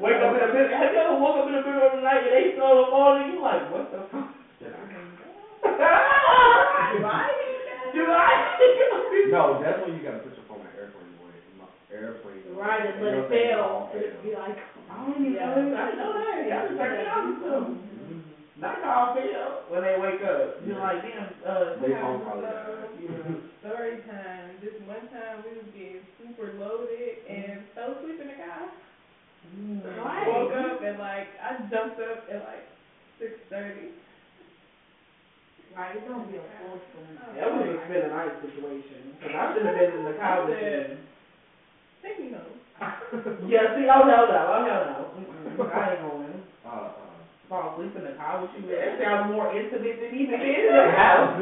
Wake 0.00 0.16
up 0.16 0.32
in 0.32 0.40
the 0.40 0.46
middle. 0.48 0.72
Have 0.80 0.88
you 0.92 0.96
ever 0.96 1.12
woke 1.20 1.36
up 1.36 1.44
in 1.44 1.52
the 1.52 1.60
middle 1.60 1.84
of 1.84 1.92
the 1.92 2.00
night 2.00 2.24
and 2.24 2.32
they 2.32 2.56
still 2.56 2.72
on 2.72 2.76
the 2.80 2.88
phone 2.88 3.20
and 3.20 3.28
you 3.32 3.36
like, 3.44 3.68
what 3.68 3.92
the 3.92 4.00
fuck? 4.08 4.32
shit, 4.56 4.72
I 4.72 4.80
Do 4.80 4.88
I 7.04 7.20
hang 7.20 7.68
up? 7.68 7.92
Do 7.92 8.00
I? 8.08 8.32
No, 9.28 9.60
that's 9.60 9.76
when 9.84 9.92
you 9.92 10.00
gotta 10.00 10.24
put 10.24 10.32
your 10.40 10.48
phone 10.48 10.64
in 10.64 10.72
airplane 10.72 11.04
mode. 11.20 11.36
In 11.36 11.52
my 11.60 11.68
Airplane. 11.92 12.40
mode. 12.48 12.56
Right, 12.56 12.80
and 12.80 12.96
let 13.04 13.12
it 13.12 13.14
It'll 13.20 13.28
say 13.28 13.52
fail, 13.52 13.60
all 13.60 13.92
it'd 13.92 14.16
be 14.24 14.32
fail. 14.32 14.40
like. 14.40 14.56
I 14.88 15.04
don't 15.04 15.20
even 15.20 15.36
know. 15.36 15.76
I 15.76 15.84
didn't 15.84 16.00
know 16.00 16.16
that. 16.16 16.48
Y'all 16.48 16.64
just 16.64 16.80
turn 16.80 16.96
it 16.96 17.04
on 17.04 17.36
too. 18.60 18.66
Not 18.66 18.84
all 18.84 19.14
fail 19.16 19.64
when 19.72 19.80
they 19.82 19.96
wake 19.96 20.20
up. 20.20 20.60
You're 20.68 20.78
like, 20.78 21.00
damn, 21.00 21.32
uh, 21.48 21.80
They 21.80 21.96
somebody- 21.96 21.96
phone 22.04 22.20
probably 22.20 22.44
died. 22.44 22.92
Yeah. 23.00 23.40
Story 23.64 23.96
time. 24.04 24.60
This 24.60 24.76
one 24.84 25.08
time 25.08 25.40
we 25.48 25.56
was 25.56 25.68
getting 25.72 26.04
super 26.20 26.52
loaded 26.60 27.24
and 27.28 27.64
fell 27.74 27.96
asleep 27.96 28.20
in 28.20 28.28
the 28.28 28.38
car. 28.40 28.68
Right. 30.04 30.28
Woke 30.28 30.52
up 30.52 30.82
and 30.84 30.98
like 30.98 31.28
I 31.40 31.56
jumped 31.72 31.98
up 32.00 32.28
at 32.30 32.44
like 32.44 32.64
six 33.18 33.32
thirty. 33.48 33.96
Right, 35.76 35.94
it's 35.96 36.06
gonna 36.08 36.26
be 36.26 36.36
a 36.36 36.42
force 36.60 36.82
for 36.92 37.00
them. 37.04 37.14
That 37.36 37.46
was 37.52 37.62
a 37.62 37.78
spend 37.86 38.02
the 38.04 38.08
night 38.10 38.34
situation. 38.42 39.14
Cause 39.22 39.30
I 39.32 39.54
should 39.54 39.66
have 39.66 39.78
been 39.78 39.92
in 40.00 40.04
the 40.04 40.16
car 40.18 40.44
with 40.46 40.58
you. 40.62 40.98
Take 42.02 42.18
me 42.20 42.32
home. 42.36 42.58
Yeah, 43.50 43.76
see, 43.76 43.86
oh 43.92 44.02
hell 44.08 44.26
no, 44.28 44.40
oh 44.40 44.60
hell 44.64 44.84
no. 44.88 45.64
I 45.68 45.92
ain't 45.92 46.00
going. 46.00 46.42
Uh, 46.64 46.68
uh. 46.68 47.09
Fall 47.50 47.74
asleep 47.74 47.98
in 47.98 48.06
the 48.06 48.14
car 48.14 48.38
with 48.38 48.54
you. 48.54 48.62
That 48.70 48.94
sounds 49.02 49.34
more 49.34 49.50
intimate 49.50 49.98
than 49.98 50.14
even 50.14 50.38
being 50.38 50.70
in 50.70 50.70
the 50.70 50.94
house. 50.94 51.34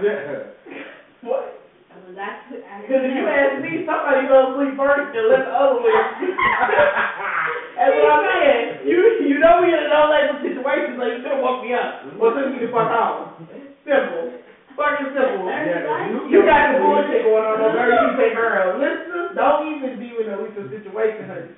What? 1.20 1.60
I 1.92 2.00
mean. 2.00 2.16
Cause 2.16 3.04
if 3.04 3.12
you 3.12 3.28
ask 3.28 3.60
me, 3.60 3.84
somebody 3.84 4.24
go 4.24 4.48
to 4.48 4.56
sleep 4.56 4.72
first 4.80 5.12
and 5.12 5.28
let 5.28 5.44
the 5.44 5.52
other 5.52 5.84
one. 5.84 5.92
That's 7.76 7.92
what 7.92 8.08
I'm 8.08 8.24
saying. 8.24 8.88
You 8.88 8.98
you 9.20 9.36
know 9.36 9.60
we 9.60 9.68
in 9.68 9.84
a 9.84 9.92
no 9.92 10.08
label 10.08 10.40
situation, 10.40 10.96
so 10.96 11.04
you 11.04 11.20
should 11.20 11.28
have 11.36 11.44
woke 11.44 11.60
me 11.60 11.76
up. 11.76 12.08
Or 12.16 12.32
took 12.32 12.56
me 12.56 12.64
the 12.64 12.72
fuck 12.72 12.88
out. 12.88 13.36
Simple. 13.84 14.32
Fucking 14.80 15.12
simple. 15.12 15.44
Yeah, 15.44 16.08
you- 16.08 16.24
You 16.32 16.40
got 16.48 16.72
the 16.72 16.78
bullshit 16.80 17.20
going 17.28 17.44
on 17.44 17.60
over 17.60 17.76
there, 17.76 17.92
you 18.00 18.16
say, 18.16 18.30
girl, 18.32 18.80
listen, 18.80 19.36
don't 19.36 19.60
even 19.76 20.00
be 20.00 20.08
in 20.16 20.24
a 20.32 20.40
lethal 20.40 20.72
situation, 20.72 21.28
honey. 21.28 21.52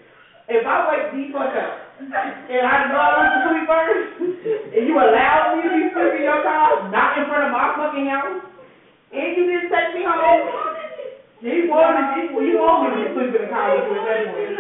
If 0.51 0.67
I 0.67 0.77
wake 0.91 1.15
the 1.15 1.31
fuck 1.31 1.55
up, 1.55 1.75
and 2.03 2.67
I 2.67 2.91
know 2.91 2.99
I 2.99 3.23
to 3.23 3.39
sleep 3.47 3.71
first, 3.71 4.19
and 4.75 4.83
you 4.83 4.99
allowed 4.99 5.55
me 5.55 5.63
to 5.63 5.71
be 5.71 5.95
sleeping 5.95 6.27
in 6.27 6.27
your 6.27 6.43
car, 6.43 6.91
not 6.91 7.23
in 7.23 7.31
front 7.31 7.47
of 7.47 7.55
my 7.55 7.71
fucking 7.79 8.11
house, 8.11 8.43
and 9.15 9.31
you 9.39 9.47
didn't 9.47 9.71
take 9.71 9.95
me 9.95 10.03
home, 10.03 10.51
he 11.39 11.47
you, 11.47 11.71
wanted 11.71 12.19
me 12.19 12.35
to 12.35 13.15
sleep 13.15 13.31
in 13.31 13.47
the 13.47 13.51
car 13.55 13.79
with 13.79 13.95
you 13.95 14.03
point. 14.35 14.59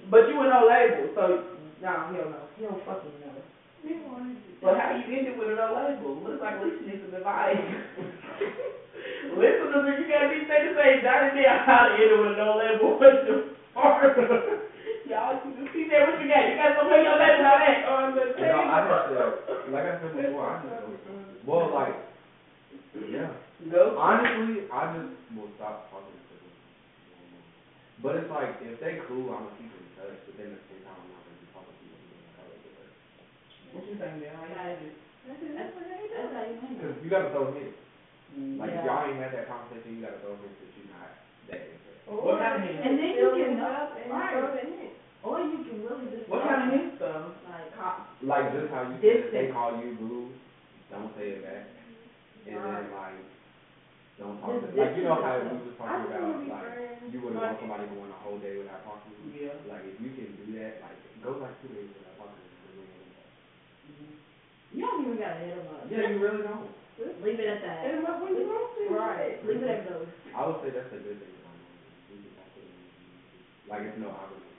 But 0.10 0.24
you 0.32 0.40
were 0.40 0.48
no 0.48 0.64
label, 0.64 1.12
so, 1.12 1.44
nah, 1.84 2.08
hell 2.16 2.32
don't 2.56 2.80
fucking 2.88 3.12
know. 3.20 3.36
But 4.62 4.80
how 4.80 4.96
you 4.96 5.04
end 5.04 5.28
it 5.28 5.36
with 5.36 5.52
a 5.52 5.60
no 5.60 5.76
label? 5.76 6.16
Looks 6.24 6.40
like 6.40 6.64
Lisa 6.64 6.80
needs 6.80 7.04
some 7.04 7.12
advice. 7.12 7.60
Listen 9.36 9.68
to 9.68 9.78
me, 9.84 10.00
you 10.00 10.08
got 10.08 10.32
anything 10.32 10.48
to 10.48 10.72
say, 10.72 11.04
down 11.04 11.28
how 11.68 11.92
to 11.92 12.00
end 12.00 12.08
it 12.08 12.16
with 12.16 12.32
a 12.32 12.36
no 12.40 12.56
label 12.56 12.96
question. 13.80 14.26
Y'all, 15.04 15.36
you 15.42 15.66
see 15.72 15.84
that 15.84 16.02
what 16.02 16.18
you 16.18 16.26
got? 16.26 16.46
You 16.46 16.54
got 16.54 16.72
something 16.74 16.92
on 16.92 17.02
your 17.02 17.14
label 17.16 17.44
on 17.44 17.58
that? 17.58 17.78
On 17.84 18.12
the 18.12 18.24
No, 18.36 18.60
I 18.66 18.80
just, 18.80 19.08
uh, 19.08 19.30
like 19.66 19.84
I 19.84 19.92
said 20.00 20.12
before, 20.12 20.44
I 20.44 20.54
just, 20.54 20.74
well, 21.42 21.68
like, 21.68 21.94
yeah. 22.94 23.28
Go. 23.68 23.90
Honestly, 23.94 24.60
I 24.70 24.84
just 24.86 25.08
will 25.30 25.48
stop 25.54 25.78
talking 25.90 26.14
to 26.28 26.34
them. 26.34 26.50
But 27.98 28.14
it's 28.14 28.28
like, 28.28 28.50
if 28.58 28.78
they 28.78 28.92
cool, 28.92 29.30
I'm 29.30 29.40
gonna 29.40 29.50
keep 29.56 29.72
in 29.72 29.86
touch, 29.94 30.14
but 30.24 30.36
then 30.36 30.50
at 30.50 30.58
the 30.58 30.64
same 30.68 30.80
time, 30.80 30.96
I'm 31.00 31.08
not 31.08 31.22
gonna 31.22 31.36
be 31.36 31.46
talking 31.52 31.70
to 31.72 31.74
people 31.80 31.96
who 31.98 32.06
don't 32.06 32.30
know 32.36 32.46
each 32.52 32.64
other. 32.66 32.86
What 33.70 33.84
you 33.86 33.94
think, 33.94 34.16
man? 34.16 34.32
How 34.34 34.44
you 34.44 34.54
Right. 34.54 34.76
think 34.76 34.80
it? 34.80 34.92
That's 35.52 35.72
what 35.74 35.84
they 35.86 36.06
do. 36.06 36.14
That's 36.14 36.30
how 36.30 36.40
you 36.40 36.54
handle 36.54 36.80
Cause 36.80 36.92
you 37.00 37.08
gotta 37.08 37.24
throw 37.26 37.44
them 37.44 37.56
in. 37.56 37.70
Mm. 38.36 38.58
Like, 38.58 38.72
if 38.72 38.82
y'all 38.82 39.02
ain't 39.02 39.16
had 39.16 39.30
that 39.30 39.44
conversation, 39.44 39.94
you 39.94 40.00
gotta 40.00 40.16
throw 40.16 40.30
them 40.30 40.42
in 40.42 40.52
since 40.58 40.70
you're 40.74 40.84
not 40.84 41.08
that 41.08 41.10
interested. 41.10 41.25
What 42.06 42.38
kind 42.38 42.62
of 42.62 42.68
hint? 42.68 42.86
And 42.86 42.94
then 42.98 43.12
you 43.18 43.28
can 43.34 43.58
know, 43.58 43.66
up 43.66 43.98
and 43.98 44.10
right. 44.10 44.32
throw 44.34 44.50
the 44.54 44.62
hint. 44.62 44.94
Or 45.26 45.42
you 45.42 45.58
can 45.66 45.82
really 45.82 46.06
just. 46.14 46.30
What 46.30 46.46
kind 46.46 46.70
of 46.70 46.78
hints 46.78 46.96
though? 47.02 47.34
Like, 47.50 47.66
Like, 48.22 48.46
just 48.54 48.70
how 48.70 48.86
you 48.86 48.96
said, 49.02 49.26
if 49.26 49.32
they 49.34 49.50
call 49.50 49.74
you 49.82 49.98
boo, 49.98 50.30
don't 50.90 51.10
say 51.18 51.38
it 51.38 51.42
back. 51.42 51.66
And 52.46 52.54
then 52.62 52.94
like, 52.94 53.18
don't 54.22 54.38
talk 54.38 54.54
to, 54.62 54.70
like, 54.72 54.94
you 54.96 55.02
know 55.04 55.18
how 55.18 55.34
we 55.42 55.50
was 55.66 55.76
I 55.76 55.98
talking 55.98 56.08
about, 56.08 56.40
like, 56.46 57.12
you 57.12 57.18
wouldn't 57.20 57.42
want 57.42 57.58
somebody 57.58 57.84
going 57.90 58.08
a 58.08 58.20
whole 58.22 58.38
day 58.38 58.54
without 58.56 58.86
talking 58.86 59.12
to 59.12 59.22
you. 59.28 59.50
Yeah. 59.50 59.66
Like, 59.66 59.82
if 59.84 59.98
you 59.98 60.14
can 60.14 60.30
do 60.40 60.46
that, 60.62 60.78
like, 60.80 60.96
go 61.20 61.36
like 61.42 61.58
two 61.60 61.74
days 61.74 61.90
without 61.90 62.16
talking 62.22 62.38
to 62.38 62.46
them. 62.46 62.80
and 62.80 62.86
then- 62.86 63.10
mm-hmm. 63.92 64.14
you 64.78 64.82
don't 64.86 65.02
even 65.10 65.18
gotta 65.18 65.42
hit 65.42 65.58
them 65.58 65.68
up. 65.74 65.84
Yeah, 65.90 66.06
you 66.06 66.18
really 66.22 66.42
don't. 66.46 66.70
Leave 67.20 67.36
it 67.36 67.50
at 67.50 67.60
that. 67.60 67.84
Hit 67.84 67.98
'em 68.00 68.06
up 68.08 68.22
when 68.24 68.32
you 68.40 68.48
want 68.48 68.72
to. 68.72 68.94
Right, 68.94 69.36
leave 69.44 69.60
it 69.60 69.68
at 69.68 69.84
those. 69.90 70.08
I 70.36 70.44
would 70.44 70.60
say 70.60 70.68
that's 70.68 70.92
a 70.92 71.00
good 71.00 71.16
thing 71.16 71.32
about 71.40 71.56
it. 71.56 71.64
You 72.12 72.20
can 72.20 72.32
talk 72.36 72.48
to 72.52 72.60
them. 72.60 72.76
Like, 73.72 73.82
it's 73.88 73.96
no 73.96 74.12
obligation. 74.12 74.52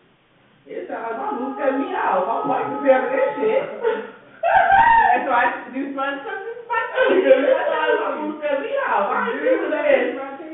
It 0.66 0.90
sounds 0.90 1.06
like 1.06 1.16
uh, 1.16 1.22
my 1.22 1.30
boo 1.38 1.54
cut 1.54 1.74
me 1.78 1.94
off. 1.94 2.26
I'm 2.26 2.50
like 2.50 2.66
to 2.66 2.78
tell 2.82 3.06
this 3.06 3.30
shit. 3.38 3.62
That's 3.62 5.24
why 5.30 5.54
I 5.54 5.70
do 5.70 5.82
fun 5.94 6.18
stuff 6.26 6.42
with 6.42 6.66
my 6.66 6.82
Because 7.14 7.40
it 7.46 7.62
sounds 7.62 7.94
like 7.94 7.94
my 8.02 8.10
boo 8.26 8.34
cut 8.42 8.58
me 8.58 8.74
off. 8.90 9.06
I 9.06 9.22
ain't 9.30 9.38
feeling 9.38 9.70
that. 9.70 10.02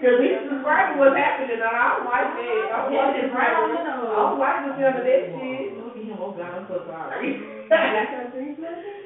Cause 0.03 0.19
he's 0.19 0.43
describing 0.43 0.99
what's 0.99 1.15
happening 1.15 1.55
and 1.55 1.63
I 1.63 1.95
don't 1.95 2.03
like. 2.03 2.27
I 2.27 2.83
don't 2.83 2.91
like 2.91 3.15
right 3.31 3.55
on 3.55 3.71
the 3.71 3.79
I 3.79 3.88
nose. 3.95 4.12
don't 4.12 4.36
like 4.36 4.59
this 4.67 4.75
none 4.75 4.99
of 4.99 5.07
that 5.07 5.23
shit. 5.23 5.71
Look 5.79 5.95
at 5.95 6.03
him, 6.03 6.19
oh 6.19 6.36
God, 6.36 6.51
I'm 6.51 6.67
so 6.67 6.83
sorry. 6.83 7.39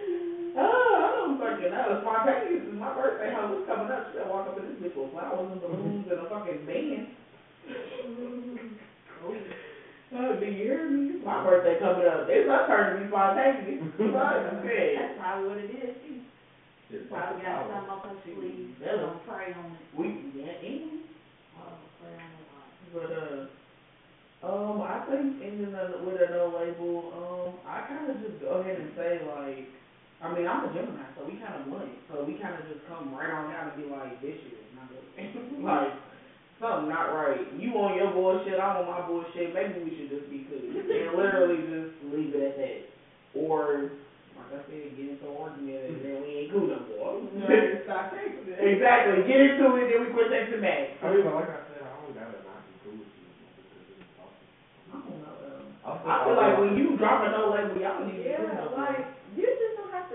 Oh, 0.57 0.89
I 0.97 1.07
don't 1.13 1.37
fucking 1.37 1.69
know. 1.71 2.01
Spontaneous 2.01 2.65
is 2.65 2.79
my 2.79 2.93
birthday. 2.93 3.29
How 3.31 3.45
was 3.47 3.61
coming 3.69 3.91
up? 3.93 4.09
She 4.09 4.17
said, 4.17 4.27
walk 4.29 4.47
up 4.49 4.57
in 4.57 4.65
this 4.65 4.77
bitch 4.81 4.97
with 4.97 5.11
flowers 5.13 5.51
and 5.53 5.61
balloons 5.61 6.07
and 6.09 6.19
a 6.19 6.25
fucking 6.29 6.65
band. 6.65 7.07
Oh, 10.15 10.39
do 10.39 10.45
you 10.45 10.55
hear 10.55 10.89
me? 10.89 11.19
It's 11.19 11.25
my 11.25 11.43
birthday 11.43 11.75
coming 11.79 12.07
up. 12.07 12.25
It's 12.29 12.47
my 12.47 12.65
turn 12.65 12.95
to 12.95 13.03
be 13.03 13.07
spontaneous. 13.11 13.83
Fuck, 13.97 14.35
okay. 14.63 14.95
That's 14.97 15.13
probably 15.19 15.45
what 15.49 15.57
it 15.59 15.69
is, 15.69 15.93
too. 16.01 16.17
Probably 17.11 17.43
got 17.43 17.67
talk 17.67 17.67
to 17.67 17.73
something 17.73 17.91
up 17.91 18.05
her 18.07 18.15
sleeve, 18.23 18.71
Yeah. 18.79 18.95
don't 19.03 19.19
pray 19.27 19.51
on 19.51 19.75
it. 19.75 19.83
We, 19.93 20.07
yeah, 20.33 20.55
and, 20.63 21.03
Oh, 21.59 21.75
pray 21.99 22.15
on 22.15 22.31
it 22.31 22.39
a 22.39 22.45
lot. 22.55 22.67
but, 22.95 23.11
uh, 23.11 23.45
um, 24.47 24.81
I 24.81 25.03
think 25.11 25.43
ending 25.43 25.75
up 25.75 25.99
with 25.99 26.21
a 26.23 26.31
no 26.31 26.55
label, 26.55 27.11
um, 27.11 27.59
I 27.67 27.81
kinda 27.91 28.15
just 28.23 28.39
go 28.39 28.63
ahead 28.63 28.79
and 28.79 28.91
say 28.95 29.19
like, 29.27 29.67
I 30.17 30.33
mean, 30.33 30.49
I'm 30.49 30.65
a 30.65 30.73
Gemini, 30.73 31.05
so 31.13 31.29
we 31.29 31.37
kinda 31.37 31.61
blunt, 31.69 31.93
so 32.09 32.25
we 32.25 32.33
kinda 32.41 32.57
just 32.65 32.81
come 32.89 33.13
right 33.13 33.29
on 33.29 33.53
out 33.53 33.69
and 33.69 33.77
be 33.77 33.85
like, 33.85 34.17
this 34.21 34.33
shit 34.41 34.57
is 34.57 34.73
not 34.73 34.89
good. 34.89 35.05
Like, 35.61 35.93
something 36.57 36.89
not 36.89 37.13
right. 37.13 37.45
You 37.53 37.77
on 37.77 37.93
your 37.93 38.09
bullshit, 38.09 38.57
I'm 38.57 38.81
on 38.81 38.89
my 38.89 39.05
bullshit, 39.05 39.53
maybe 39.53 39.77
we 39.85 39.93
should 39.93 40.09
just 40.09 40.25
be 40.29 40.41
cool. 40.49 40.57
And 40.57 41.13
literally 41.13 41.61
just 41.61 41.93
leave 42.09 42.33
it 42.33 42.41
at 42.41 42.57
that. 42.57 42.81
Or, 43.37 43.93
like 44.33 44.49
I 44.57 44.59
said, 44.65 44.97
get 44.97 45.05
into 45.05 45.25
an 45.29 45.37
argument 45.37 45.85
and 45.85 46.01
then 46.01 46.15
we 46.25 46.29
ain't 46.33 46.49
cool 46.49 46.65
no 46.65 46.81
more. 46.97 47.13
Stop 47.85 48.09
taking. 48.09 48.41
Exactly, 48.49 49.21
get 49.29 49.37
into 49.37 49.69
it, 49.77 49.85
then 49.85 50.01
we 50.01 50.09
quit 50.09 50.33
texting 50.33 50.65
back. 50.65 50.97
I 51.05 51.13
mean, 51.13 51.21
but 51.29 51.37
like 51.37 51.53
I 51.53 51.61
said, 51.69 51.85
I 51.85 51.93
don't 51.93 52.17
gotta 52.17 52.41
not 52.41 52.65
be 52.65 52.73
cool 52.81 52.97
with 52.97 53.05
you. 53.21 53.29
just 53.53 53.69
because 53.69 53.85
you're 53.85 54.09
talking. 54.17 54.49
I 54.89 54.97
don't 54.97 55.21
know, 55.21 55.61
I'll 55.85 56.01
I 56.01 56.25
feel 56.25 56.37
like 56.41 56.57
when 56.57 56.73
you 56.73 56.97
drop 56.97 57.21
a 57.21 57.29
no 57.29 57.53
label, 57.53 57.77
y'all 57.77 58.01
need 58.01 58.17
to 58.17 58.25
be 58.25 58.33
cool 58.33 58.49
Yeah, 58.49 58.65
like, 58.73 59.05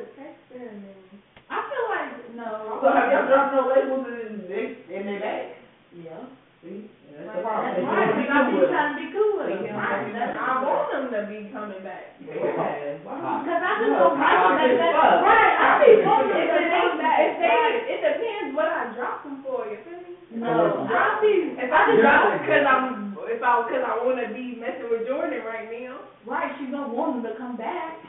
you 0.03 0.11
just 0.11 0.19
don't 0.19 0.27
have 0.27 0.43
to 0.43 0.43
text 0.43 0.43
them 0.51 0.83
and. 0.83 1.23
I 1.53 1.59
feel 1.69 1.85
like, 1.93 2.13
no. 2.33 2.81
So 2.81 2.87
have 2.91 3.13
y'all 3.13 3.29
dropped 3.29 3.53
no 3.53 3.69
labels 3.69 4.09
and 4.09 4.49
they, 4.49 4.65
and 4.89 5.05
they 5.05 5.19
back? 5.21 5.61
Yeah. 5.93 6.25
See, 6.65 6.89
that's 7.13 7.29
Like, 7.29 7.37
the 7.37 7.43
problem. 7.45 7.77
That's 7.77 7.85
right, 7.93 8.09
because 8.17 8.33
I 8.33 8.41
be 8.49 8.57
trying 8.73 8.91
to 8.95 8.99
be 9.03 9.07
cool 9.13 9.33
with 9.37 9.53
them. 9.53 9.77
Right, 9.77 10.15
that's 10.17 10.33
I 10.39 10.53
want 10.65 10.87
them 10.95 11.05
to 11.13 11.21
be 11.29 11.39
coming 11.53 11.83
back. 11.85 12.17
Yeah, 12.25 13.03
why? 13.05 13.45
Cause 13.45 13.61
I 13.61 13.73
just 13.83 13.93
don't 13.93 14.17
like 14.17 14.33
them 14.33 14.55
like 14.57 14.73
that, 14.81 14.95
it. 14.97 15.21
Right, 15.27 15.55
I 15.61 15.69
be 15.83 15.91
wanting 16.07 16.33
If 16.33 16.49
to 16.49 16.63
come 16.73 16.97
back, 17.03 17.19
if 17.21 17.35
they, 17.37 17.61
it 17.93 18.01
depends 18.01 18.51
what 18.57 18.71
I 18.71 18.95
drop 18.97 19.27
them 19.27 19.43
for, 19.45 19.67
you 19.69 19.77
feel 19.85 20.01
me? 20.01 20.15
No, 20.41 20.89
I 20.89 21.21
be, 21.21 21.53
If 21.61 21.69
I 21.69 21.81
just 21.93 22.01
drop 22.01 22.33
them 22.33 22.41
cause 22.49 22.65
I'm, 22.65 22.87
if 23.29 23.43
I, 23.45 23.51
cause 23.69 23.85
I 23.85 23.93
wanna 24.01 24.33
be 24.33 24.57
messing 24.57 24.89
with 24.89 25.05
Jordan 25.05 25.45
right 25.45 25.69
now. 25.69 26.01
right, 26.25 26.57
she 26.57 26.71
gonna 26.73 26.89
want 26.89 27.21
them 27.21 27.29
to 27.29 27.37
come 27.37 27.61
back. 27.61 28.01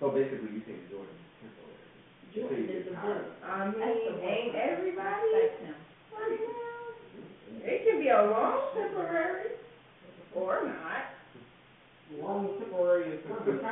Right. 0.00 0.08
So 0.08 0.08
basically, 0.16 0.50
you 0.56 0.62
think 0.64 0.88
Jordan 0.88 1.12
is 1.12 1.28
temporary. 1.44 1.76
Jordan 2.32 2.64
is 2.72 2.84
the 2.88 2.94
tired. 2.96 3.28
best. 3.28 3.44
I 3.44 3.68
mean, 3.68 3.76
That's 3.80 4.00
the 4.00 4.12
word. 4.16 4.24
ain't 4.24 4.54
everybody 4.56 5.28
Respect 5.28 5.60
him. 5.60 5.76
right 6.16 6.40
now. 6.40 7.68
It 7.68 7.78
can 7.84 7.96
be 8.00 8.08
a 8.08 8.22
long 8.24 8.72
temporary, 8.72 9.52
or 10.32 10.64
not. 10.64 11.04
Long 12.16 12.48
temporary 12.58 13.12
is 13.12 13.20
temporary. 13.28 13.60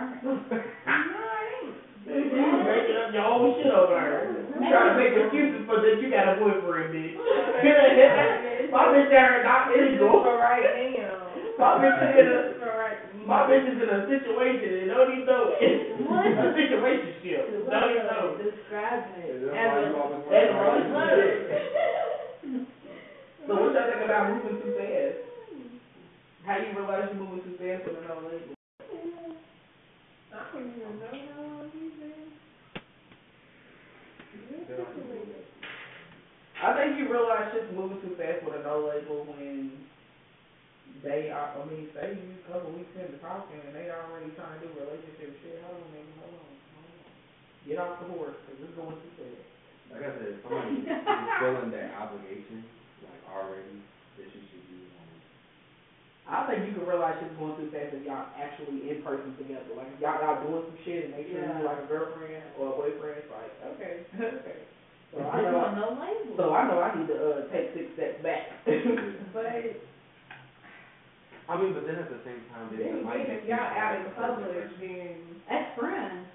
No, 0.88 1.16
it 1.16 1.48
ain't. 1.64 1.74
You 2.08 2.64
making 2.64 2.96
up 2.96 3.12
your 3.12 3.24
own 3.24 3.52
shit 3.60 3.68
over 3.72 3.92
there. 3.92 4.32
You 4.32 4.64
trying 4.68 4.92
to 4.92 4.96
make 4.96 5.12
excuses 5.12 5.64
for 5.68 5.76
that 5.80 6.00
you 6.00 6.08
got 6.08 6.28
a 6.28 6.40
boyfriend, 6.40 6.88
bitch. 6.94 7.16
My 8.72 8.84
bitch 8.92 9.08
there 9.12 9.42
not 9.44 9.68
It's 9.72 9.92
just 9.92 10.00
illegal. 10.00 10.22
for 10.24 10.36
right 10.40 10.64
now. 10.96 11.28
My 11.58 11.76
bitch 11.82 12.00
is 12.00 12.20
in 12.20 12.28
a, 12.28 12.56
for 12.60 12.72
right 12.76 12.96
now. 13.12 13.17
My 13.28 13.44
bitch 13.44 13.68
is 13.68 13.76
in 13.76 13.88
a 13.92 14.08
situation 14.08 14.72
and 14.80 14.88
don't 14.88 15.12
even 15.12 15.26
know 15.28 15.52
it. 15.60 16.00
What? 16.08 16.24
A 16.24 16.56
situationship, 16.56 17.68
don't 17.68 17.90
even 17.92 18.06
know. 18.08 18.40
Describing 18.40 19.20
it. 19.20 19.44
That's 19.44 19.52
as 19.52 19.68
why 19.68 19.76
a- 19.76 19.88
you 19.88 19.96
always 20.00 20.24
want 20.24 20.32
That's 20.32 20.48
to 20.48 20.56
why 20.56 20.64
argue. 20.64 20.88
you 22.48 22.66
So 23.46 23.52
what 23.54 23.72
y'all 23.76 23.88
think 23.92 24.04
about 24.04 24.24
moving 24.32 24.56
too 24.64 24.72
fast? 24.76 25.16
How 26.48 26.56
do 26.56 26.64
you 26.64 26.72
realize 26.76 27.04
you're 27.12 27.20
moving 27.20 27.44
too 27.44 27.56
fast 27.60 27.84
with 27.84 27.96
a 28.00 28.02
no 28.08 28.16
label? 28.24 28.56
I 30.32 30.40
don't 30.52 30.64
even 30.64 30.96
know 30.96 31.12
how 31.12 31.44
long 31.44 31.68
he's 31.76 31.92
been. 32.00 32.28
I 36.62 36.74
think 36.76 36.98
you 36.98 37.04
realize 37.10 37.52
shit's 37.52 37.72
moving 37.74 38.00
too 38.02 38.16
fast 38.16 38.44
with 38.44 38.54
a 38.58 38.62
no 38.64 38.88
label 38.88 39.24
when 39.24 39.72
they 41.02 41.30
are, 41.30 41.54
I 41.54 41.62
mean, 41.70 41.88
say 41.94 42.18
you 42.18 42.34
a 42.42 42.44
couple 42.50 42.74
weeks 42.74 42.90
into 42.98 43.18
talking 43.22 43.60
and 43.62 43.72
they 43.74 43.86
already 43.92 44.34
trying 44.34 44.58
to 44.58 44.66
do 44.66 44.72
relationship 44.78 45.30
shit, 45.44 45.62
hold 45.62 45.78
on, 45.78 45.88
nigga, 45.94 46.12
hold 46.18 46.34
on, 46.34 46.48
hold 46.74 46.90
on. 47.06 47.12
Get 47.66 47.78
off 47.78 48.00
the 48.02 48.08
horse, 48.10 48.38
cause 48.48 48.58
it's 48.58 48.74
going 48.74 48.98
too 48.98 49.12
fast. 49.14 49.46
Like 49.94 50.02
I 50.04 50.10
said, 50.20 50.28
if 50.36 50.38
somebody 50.44 50.84
is 50.84 50.90
feeling 51.40 51.70
that 51.72 51.88
obligation, 51.96 52.60
like 53.06 53.22
already, 53.30 53.78
that 54.20 54.28
you 54.28 54.42
should 54.52 54.64
be, 54.68 54.84
um, 54.98 55.16
I 56.28 56.44
think 56.44 56.68
you 56.68 56.76
can 56.76 56.84
realize 56.84 57.16
shit's 57.22 57.38
going 57.40 57.56
too 57.56 57.70
fast 57.72 57.96
if 57.96 58.04
y'all 58.04 58.28
actually 58.36 58.90
in 58.90 59.00
person 59.00 59.32
together. 59.40 59.72
Like 59.72 59.88
if 59.94 60.00
y'all 60.02 60.20
out 60.20 60.44
doing 60.44 60.66
some 60.66 60.80
shit 60.84 61.08
and 61.08 61.14
they 61.16 61.24
treat 61.30 61.40
you 61.40 61.64
like 61.64 61.80
a 61.80 61.88
girlfriend 61.88 62.42
or 62.60 62.68
a 62.68 62.76
boyfriend, 62.76 63.22
it's 63.24 63.32
like, 63.32 63.52
okay, 63.76 64.04
okay. 64.44 64.60
So 65.14 65.24
I 65.24 65.40
know, 65.40 65.72
no 65.72 65.86
label. 65.96 66.36
so 66.36 66.52
I 66.52 66.68
know 66.68 66.84
I 66.84 66.92
need 66.92 67.08
to, 67.08 67.16
uh, 67.16 67.48
take 67.48 67.72
six 67.72 67.86
steps 67.96 68.20
back. 68.20 68.44
But 69.32 69.80
I 71.48 71.56
mean, 71.56 71.72
but 71.72 71.84
then 71.84 71.96
at 71.96 72.08
the 72.08 72.20
same 72.24 72.42
time, 72.52 72.68
then 72.70 72.80
then 72.82 72.94
it 72.94 73.02
might 73.02 73.22
again, 73.22 73.26
just 73.26 73.42
if 73.42 73.44
be 73.46 73.48
y'all 73.48 73.72
out 73.74 73.94
in 73.94 74.04
a 74.04 74.10
public, 74.10 74.50
person. 74.50 74.78
then 74.78 75.40
As 75.48 75.62
friends, 75.74 76.26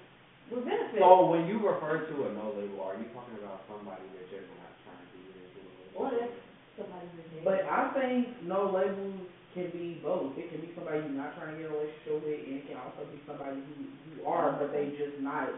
with 0.50 0.64
benefits. 0.64 0.98
So 0.98 1.24
when 1.24 1.46
you 1.46 1.58
refer 1.58 1.98
to 1.98 2.24
a 2.24 2.28
no 2.30 2.50
label, 2.50 2.80
are 2.82 2.94
you 2.94 3.06
talking 3.12 3.34
about 3.34 3.60
somebody 3.66 4.08
that 4.12 4.24
you're 4.30 4.42
not 4.42 4.74
trying 4.84 5.06
to 5.10 5.16
get 5.18 5.34
into 5.36 5.58
a 5.60 5.64
relationship? 5.64 5.94
What 5.94 6.12
if 6.12 6.28
with? 6.28 6.30
somebody's 6.76 7.10
in 7.14 7.24
But 7.44 7.60
I 7.68 7.84
think 7.94 8.28
no 8.40 8.66
labels 8.66 9.26
can 9.54 9.70
be 9.70 9.94
both. 10.02 10.36
It 10.36 10.48
can 10.50 10.60
be 10.60 10.70
somebody 10.74 10.98
you're 10.98 11.10
not 11.10 11.34
trying 11.34 11.48
to 11.48 11.54
get 11.54 11.66
a 11.66 11.70
relationship 11.70 12.14
with, 12.22 12.40
and 12.46 12.54
it 12.56 12.66
can 12.66 12.76
also 12.76 13.04
be 13.04 13.20
somebody 13.26 13.60
who 13.60 13.86
you 14.04 14.24
are, 14.26 14.52
but 14.52 14.72
they 14.72 14.90
just 14.96 15.18
not 15.18 15.48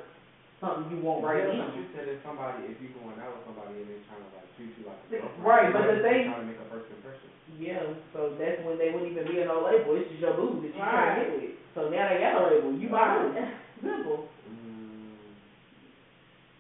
something 0.61 0.88
you 0.92 0.99
want 1.05 1.21
right 1.25 1.45
Yeah, 1.45 1.53
now. 1.61 1.69
but 1.69 1.77
you 1.77 1.85
said 1.92 2.09
if 2.09 2.19
somebody, 2.25 2.64
if 2.73 2.81
you 2.81 2.88
going 2.97 3.19
out 3.21 3.37
with 3.37 3.45
somebody 3.49 3.77
and 3.83 3.88
they 3.92 4.01
trying 4.09 4.25
to 4.25 4.31
like 4.37 4.49
treat 4.57 4.73
you 4.81 4.85
like 4.88 4.97
a 4.97 5.07
See, 5.12 5.21
girlfriend. 5.21 5.45
right, 5.45 5.69
but 5.73 5.85
the 5.88 5.99
thing- 6.01 6.33
Trying 6.33 6.45
to 6.45 6.51
make 6.51 6.61
a 6.61 6.69
first 6.73 6.88
impression. 6.90 7.29
Yeah, 7.61 7.83
so 8.12 8.35
that's 8.37 8.61
when 8.66 8.77
they 8.77 8.90
wouldn't 8.90 9.12
even 9.12 9.25
be 9.31 9.38
a 9.40 9.47
no 9.47 9.64
label. 9.64 9.97
It's 9.97 10.11
just 10.11 10.21
your 10.21 10.35
boo 10.35 10.61
that 10.61 10.73
you 10.75 10.81
trying 10.83 11.14
to 11.14 11.21
get 11.25 11.31
with. 11.40 11.55
So 11.79 11.88
now 11.88 12.05
they 12.11 12.19
got 12.21 12.40
a 12.40 12.42
label. 12.45 12.73
You 12.75 12.88
buy 12.90 13.16
it. 13.23 13.33
Simple. 13.81 14.29
Mm. 14.51 15.16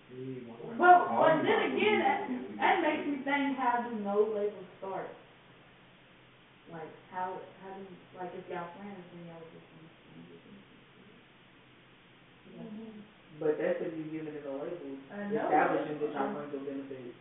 See, 0.08 0.46
why 0.46 0.56
would 0.62 0.72
I 0.72 0.78
But, 0.78 0.98
but 1.10 1.34
then 1.42 1.60
again, 1.74 1.96
that, 2.00 2.18
that 2.60 2.74
makes 2.84 3.04
me 3.08 3.16
think, 3.26 3.58
how 3.58 3.82
do 3.82 3.90
no 4.04 4.30
labels 4.30 4.68
start? 4.78 5.10
Like, 6.72 6.88
how, 7.10 7.34
how 7.64 7.72
do, 7.76 7.84
like, 8.16 8.32
if 8.36 8.46
y'all 8.48 8.68
friends, 8.78 9.02
then 9.12 9.26
y'all 9.26 9.42
just. 9.52 9.64
But 13.36 13.60
that's 13.60 13.84
if 13.84 13.92
you 13.92 14.08
giving 14.08 14.32
it 14.32 14.48
a 14.48 14.52
label, 14.52 14.96
I 15.12 15.28
know. 15.28 15.44
establishing 15.44 16.00
that 16.00 16.12
friends 16.12 16.52
with 16.52 16.64
benefits. 16.64 17.16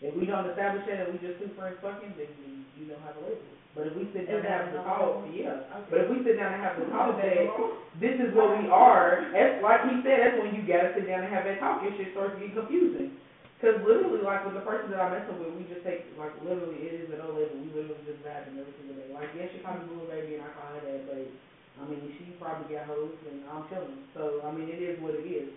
If 0.00 0.12
we 0.16 0.24
don't 0.24 0.48
establish 0.48 0.84
that 0.88 1.04
and 1.04 1.12
we 1.12 1.20
just 1.20 1.40
two 1.40 1.52
friends 1.56 1.76
fucking, 1.84 2.16
then 2.16 2.28
we, 2.40 2.64
you 2.80 2.88
don't 2.88 3.00
have 3.04 3.16
a 3.20 3.24
label. 3.28 3.54
But 3.74 3.90
if 3.90 3.94
we 3.98 4.06
sit 4.14 4.30
down 4.30 4.40
and 4.40 4.48
have 4.48 4.70
the 4.70 4.80
label? 4.80 5.26
yeah, 5.34 5.66
but 5.90 6.06
if 6.06 6.08
we 6.08 6.22
sit 6.22 6.38
down 6.38 6.54
and 6.54 6.62
have 6.62 6.78
the 6.78 6.86
talk 6.94 7.18
that, 7.18 7.50
this 7.98 8.16
is 8.22 8.30
what 8.32 8.54
we 8.56 8.70
are, 8.70 9.26
that's, 9.34 9.58
like 9.60 9.82
he 9.90 9.98
said, 10.06 10.22
that's 10.22 10.38
when 10.38 10.54
you 10.54 10.62
gotta 10.62 10.94
sit 10.94 11.10
down 11.10 11.26
and 11.26 11.32
have 11.34 11.42
that 11.44 11.58
talk, 11.58 11.82
and 11.82 11.92
shit 11.98 12.14
starts 12.14 12.38
to 12.38 12.40
get 12.40 12.54
confusing. 12.54 13.18
Cause 13.58 13.80
literally, 13.82 14.20
like 14.20 14.44
with 14.44 14.54
the 14.54 14.62
person 14.62 14.92
that 14.92 15.00
I'm 15.00 15.16
messing 15.16 15.40
with, 15.40 15.56
we 15.58 15.64
just 15.66 15.82
take, 15.82 16.06
like 16.20 16.36
literally, 16.44 16.84
it 16.84 17.02
is 17.02 17.08
a 17.10 17.18
no 17.18 17.34
label, 17.34 17.58
we 17.60 17.72
literally 17.72 18.04
just 18.06 18.20
vibing 18.22 18.60
every 18.60 18.76
single 18.78 18.94
day. 18.94 19.10
Like, 19.10 19.32
yeah, 19.34 19.48
she 19.50 19.64
call 19.64 19.74
me 19.80 19.88
boo 19.90 20.06
baby 20.06 20.38
and 20.38 20.44
I 20.46 20.52
call 20.54 20.70
her 20.76 20.84
that, 20.84 21.00
but, 21.08 21.24
I 21.80 21.82
mean, 21.88 22.14
she 22.14 22.23
probably 22.38 22.74
got 22.74 22.86
hoes 22.86 23.14
and 23.30 23.42
I'm 23.50 23.68
chilling, 23.68 24.04
so, 24.14 24.42
I 24.44 24.50
mean, 24.52 24.68
it 24.68 24.80
is 24.80 25.00
what 25.00 25.14
it 25.14 25.26
is. 25.26 25.50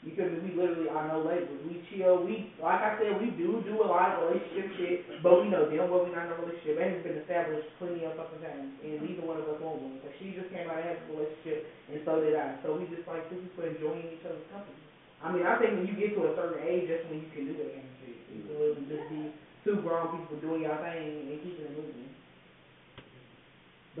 Me? 0.00 0.16
We 0.16 0.56
literally 0.56 0.88
are 0.88 1.12
no 1.12 1.20
labels. 1.20 1.60
We 1.68 1.84
chill. 1.92 2.24
We, 2.24 2.48
like 2.56 2.80
I 2.80 2.96
said, 2.96 3.20
we 3.20 3.36
do 3.36 3.60
do 3.60 3.84
a 3.84 3.88
lot 3.88 4.16
of 4.16 4.32
relationship 4.32 4.72
shit, 4.80 4.98
but 5.20 5.44
we 5.44 5.52
know 5.52 5.68
damn 5.68 5.92
well 5.92 6.08
we 6.08 6.16
not 6.16 6.24
in 6.24 6.32
a 6.32 6.40
relationship. 6.40 6.80
That 6.80 6.88
has 6.88 7.04
been 7.04 7.20
established 7.20 7.68
plenty 7.76 8.08
of 8.08 8.16
fucking 8.16 8.40
times, 8.40 8.80
and 8.80 8.96
neither 9.04 9.20
one 9.28 9.36
of 9.36 9.44
us 9.44 9.60
want 9.60 9.84
one. 9.84 10.00
But 10.00 10.16
she 10.16 10.32
just 10.32 10.48
came 10.48 10.72
out 10.72 10.80
had 10.80 11.04
a 11.04 11.04
relationship, 11.12 11.68
and 11.92 12.00
so 12.08 12.16
did 12.24 12.32
I. 12.32 12.56
So 12.64 12.80
we 12.80 12.88
just 12.88 13.04
like 13.04 13.28
two 13.28 13.44
people 13.44 13.68
enjoying 13.68 14.16
each 14.16 14.24
other's 14.24 14.48
company. 14.48 14.80
I 15.20 15.36
mean, 15.36 15.44
I 15.44 15.60
think 15.60 15.76
when 15.76 15.84
you 15.84 15.92
get 15.92 16.16
to 16.16 16.32
a 16.32 16.36
certain 16.36 16.64
age, 16.64 16.88
that's 16.88 17.04
when 17.12 17.20
you 17.20 17.28
can 17.36 17.44
do 17.44 17.60
that 17.60 17.68
kind 17.76 17.84
of 17.84 17.96
shit. 18.00 18.16
You 18.32 18.40
can 18.48 18.56
literally 18.56 18.88
just 18.88 19.04
be 19.12 19.20
two 19.68 19.84
grown 19.84 20.16
people 20.16 20.40
doing 20.40 20.64
your 20.64 20.80
thing 20.80 21.28
and 21.28 21.36
keeping 21.44 21.68
it 21.68 21.76
moving. 21.76 22.08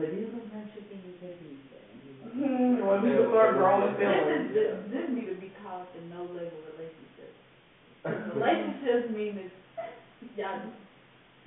But 0.00 0.16
these 0.16 0.32
are 0.32 0.48
friendship 0.48 0.88
things 0.88 1.04
you 1.04 1.20
can 1.20 1.36
do. 1.44 1.69
Hmm, 2.20 2.84
when 2.84 3.00
people 3.00 3.32
start 3.32 3.56
growing 3.56 3.96
This 3.96 4.04
is, 4.04 4.44
this, 4.52 4.70
this 4.92 5.06
need 5.08 5.28
to 5.32 5.36
be 5.40 5.50
called 5.64 5.88
the 5.96 6.00
no 6.12 6.28
label 6.28 6.60
relationship. 6.76 7.32
Relationships 8.36 9.08
mean 9.16 9.40
it's, 9.48 9.56
y'all, 10.36 10.60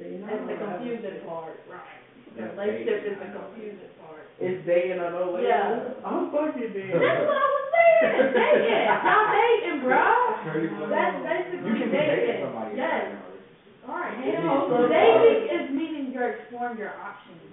that's 0.02 0.44
the 0.50 0.56
I- 0.58 0.58
confusion 0.58 1.22
part, 1.30 1.62
right? 1.70 2.02
Yeah, 2.34 2.50
Relationship 2.58 3.06
is 3.06 3.18
the 3.22 3.30
I 3.30 3.34
know. 3.38 3.46
confusion 3.54 3.90
part. 4.02 4.26
It's 4.42 4.66
dating 4.66 4.98
or 4.98 5.14
no 5.14 5.38
label. 5.38 5.46
Yeah. 5.46 5.94
I'm 6.02 6.34
fucking 6.34 6.74
dead. 6.74 6.90
That's 6.98 7.22
what 7.30 7.38
I 7.38 7.48
was 7.54 7.68
saying, 7.70 8.34
dating, 8.42 8.90
y'all 8.90 9.30
dating, 9.30 9.80
bro. 9.86 10.02
Pretty 10.50 10.70
much. 10.74 10.90
That's 10.90 11.54
You 11.54 11.62
can 11.62 11.94
be 11.94 11.94
dating 11.94 12.18
dating, 12.18 12.42
somebody 12.50 12.74
yes. 12.74 12.90
not 12.90 13.06
in 13.06 13.14
a 13.14 13.22
relationship. 13.30 13.86
Alright, 13.86 14.18
hell, 14.26 14.66
is. 14.74 14.90
dating 14.90 15.42
is 15.54 15.66
meaning 15.78 16.06
you're 16.10 16.34
exploring 16.42 16.82
your 16.82 16.98
options. 16.98 17.53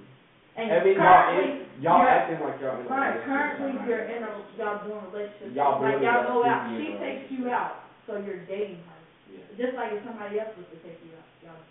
And 0.61 0.77
I 0.77 0.85
mean, 0.85 0.97
y'all, 1.01 1.25
currently, 1.25 1.47
is- 1.57 1.67
y'all 1.81 2.01
you're- 2.05 2.13
acting 2.13 2.41
like 2.45 2.59
y'all 2.61 2.77
in 2.81 2.85
a 2.85 2.89
Right, 2.91 3.17
relationship. 3.17 3.25
currently 3.25 3.73
you're 3.89 4.07
in 4.13 4.21
a, 4.25 4.33
y'all 4.61 4.79
doing 4.85 5.05
relationships, 5.13 5.55
Y'all 5.57 5.81
like 5.81 5.95
really 5.97 6.05
y'all 6.07 6.25
go 6.29 6.43
to 6.45 6.49
out, 6.51 6.69
be 6.69 6.77
she 6.77 6.93
a 6.93 6.99
takes 7.01 7.25
you 7.33 7.43
out, 7.49 7.75
so 8.07 8.21
you're 8.21 8.45
dating 8.45 8.83
her. 8.85 8.99
Yeah, 9.33 9.47
Just 9.57 9.73
like 9.79 9.93
if 9.97 10.05
somebody 10.05 10.37
else 10.41 10.53
was 10.59 10.67
to 10.75 10.79
take 10.85 10.99
you 11.07 11.15
out, 11.17 11.29
y'all 11.41 11.63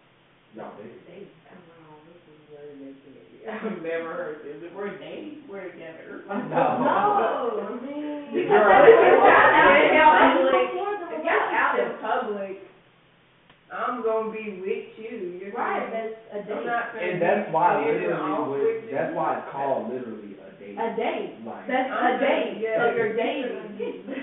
y'all 0.57 0.73
dating. 0.81 1.03
dating. 1.05 1.35
Wow, 1.53 2.01
this 2.07 2.17
is 2.25 2.41
very 2.49 2.73
naked. 2.81 3.13
I've 3.49 3.81
never 3.81 4.09
heard 4.13 4.37
this. 4.43 4.57
If 4.63 4.73
we're 4.75 4.93
dating, 4.97 5.43
we're 5.49 5.69
together. 5.69 6.23
No. 6.27 6.35
No, 6.79 7.65
I 7.65 7.77
mean. 7.85 8.29
If 8.29 8.45
Because 8.45 8.49
you're 8.49 8.69
that's 8.69 8.89
a- 8.89 9.19
what 9.19 9.29
y'all 9.29 9.57
out 9.57 9.75
in 9.77 10.39
public, 10.39 10.67
If 11.13 11.21
y'all 11.25 11.49
out 11.53 11.73
in 11.79 11.89
public, 12.01 12.53
I'm 13.71 14.01
gonna 14.03 14.31
be 14.33 14.49
with 14.61 14.83
you, 14.97 15.15
you 15.37 15.51
know? 15.53 15.57
Right, 15.59 15.89
that's 15.91 16.09
a 16.33 16.37
I'm 16.39 16.45
date, 16.45 16.65
not 16.65 16.93
gonna 16.93 17.05
And 17.05 17.21
that's 17.21 17.45
why 17.53 17.83
getting 17.85 18.01
literally, 18.09 18.31
off 18.31 18.47
what- 18.47 18.59
with 18.59 18.83
you. 18.83 18.91
that's 18.91 19.13
why 19.13 19.33
it's 19.37 19.47
called 19.51 19.93
literally 19.93 20.33
a 20.41 20.49
date. 20.59 20.75
a 20.77 20.89
date, 20.97 21.31
Like, 21.45 21.67
that's 21.67 21.89
a 21.89 21.93
I'm 21.93 22.13
not- 22.13 22.19
date, 22.19 22.53
so 22.57 22.61
yeah. 22.61 22.93
you're 22.95 23.13
dating. 23.13 23.77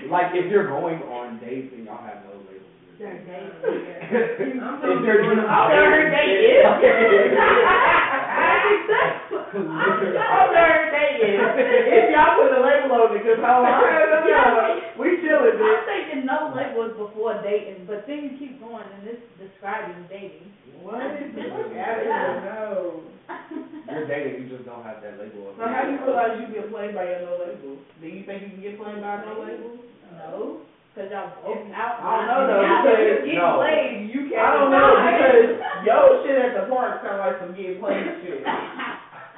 like 0.09 0.27
if 0.35 0.45
you're 0.51 0.67
going 0.67 1.01
on 1.03 1.39
dates 1.39 1.71
and 1.73 1.85
y'all 1.85 2.03
have 2.03 2.19
no 2.27 2.35
labels. 2.43 2.63
you're 2.99 3.09
They're 3.09 3.23
dating. 3.23 4.37
dating, 4.37 4.59
I'm 4.59 4.75
If 4.81 4.81
gonna 4.83 5.01
you're 5.05 5.21
be 5.21 5.27
just 5.27 5.35
going 5.35 5.47
I've 5.47 5.71
heard 5.71 6.11
they 6.11 6.27
is. 6.43 6.65
I've 6.67 6.81
heard 9.65 10.93
they 10.93 11.09
is. 11.25 11.39
If 11.57 12.05
y'all 12.13 12.37
put 12.37 12.53
a 12.53 12.61
label 12.61 12.93
on 13.01 13.15
it, 13.15 13.23
cause 13.25 13.41
I'm 13.41 13.63
like, 13.65 14.97
we 14.99 15.17
chillin', 15.23 15.57
I'm 15.57 15.81
thinking 15.89 16.25
no 16.25 16.53
labels 16.53 16.93
before 16.97 17.41
dating, 17.41 17.85
but 17.89 18.05
then 18.05 18.29
you 18.29 18.31
keep 18.37 18.59
going 18.61 18.85
and 18.85 19.07
it's 19.07 19.23
describing 19.41 20.05
dating. 20.09 20.53
What 20.83 21.01
is 21.17 21.33
this? 21.33 21.47
I 21.51 22.05
don't 22.05 22.45
know. 22.45 23.01
You're 23.91 24.07
dating, 24.07 24.43
you 24.43 24.57
just 24.57 24.65
don't 24.65 24.83
have 24.83 25.01
that 25.01 25.19
label. 25.19 25.51
So 25.57 25.63
how 25.67 25.83
do 25.87 25.91
you 25.95 25.99
realize 26.03 26.39
you 26.39 26.47
get 26.53 26.71
played 26.71 26.95
by 26.95 27.03
your 27.07 27.21
no 27.27 27.33
label? 27.43 27.75
Do 27.99 28.05
you 28.07 28.23
think 28.25 28.43
you 28.43 28.49
can 28.55 28.61
get 28.61 28.77
played 28.79 29.01
by 29.01 29.19
a 29.19 29.25
no 29.25 29.33
label? 29.41 29.71
No, 30.15 30.61
cause 30.95 31.11
y'all 31.11 31.31
both 31.43 31.67
out. 31.75 31.99
I 31.99 32.23
don't 32.23 32.27
know 32.27 32.41
though, 32.47 32.63
because 32.63 33.27
Get 33.27 33.35
No. 33.35 33.59
played, 33.59 34.09
you 34.11 34.31
can't. 34.31 34.43
I 34.43 34.49
don't 34.55 34.71
know, 34.71 34.89
because 34.95 35.59
yo 35.83 36.23
shit 36.23 36.39
at 36.39 36.55
the 36.55 36.71
park 36.71 37.03
sound 37.03 37.19
like 37.19 37.39
some 37.43 37.51
getting 37.55 37.79
played 37.79 38.07
shit. 38.23 38.43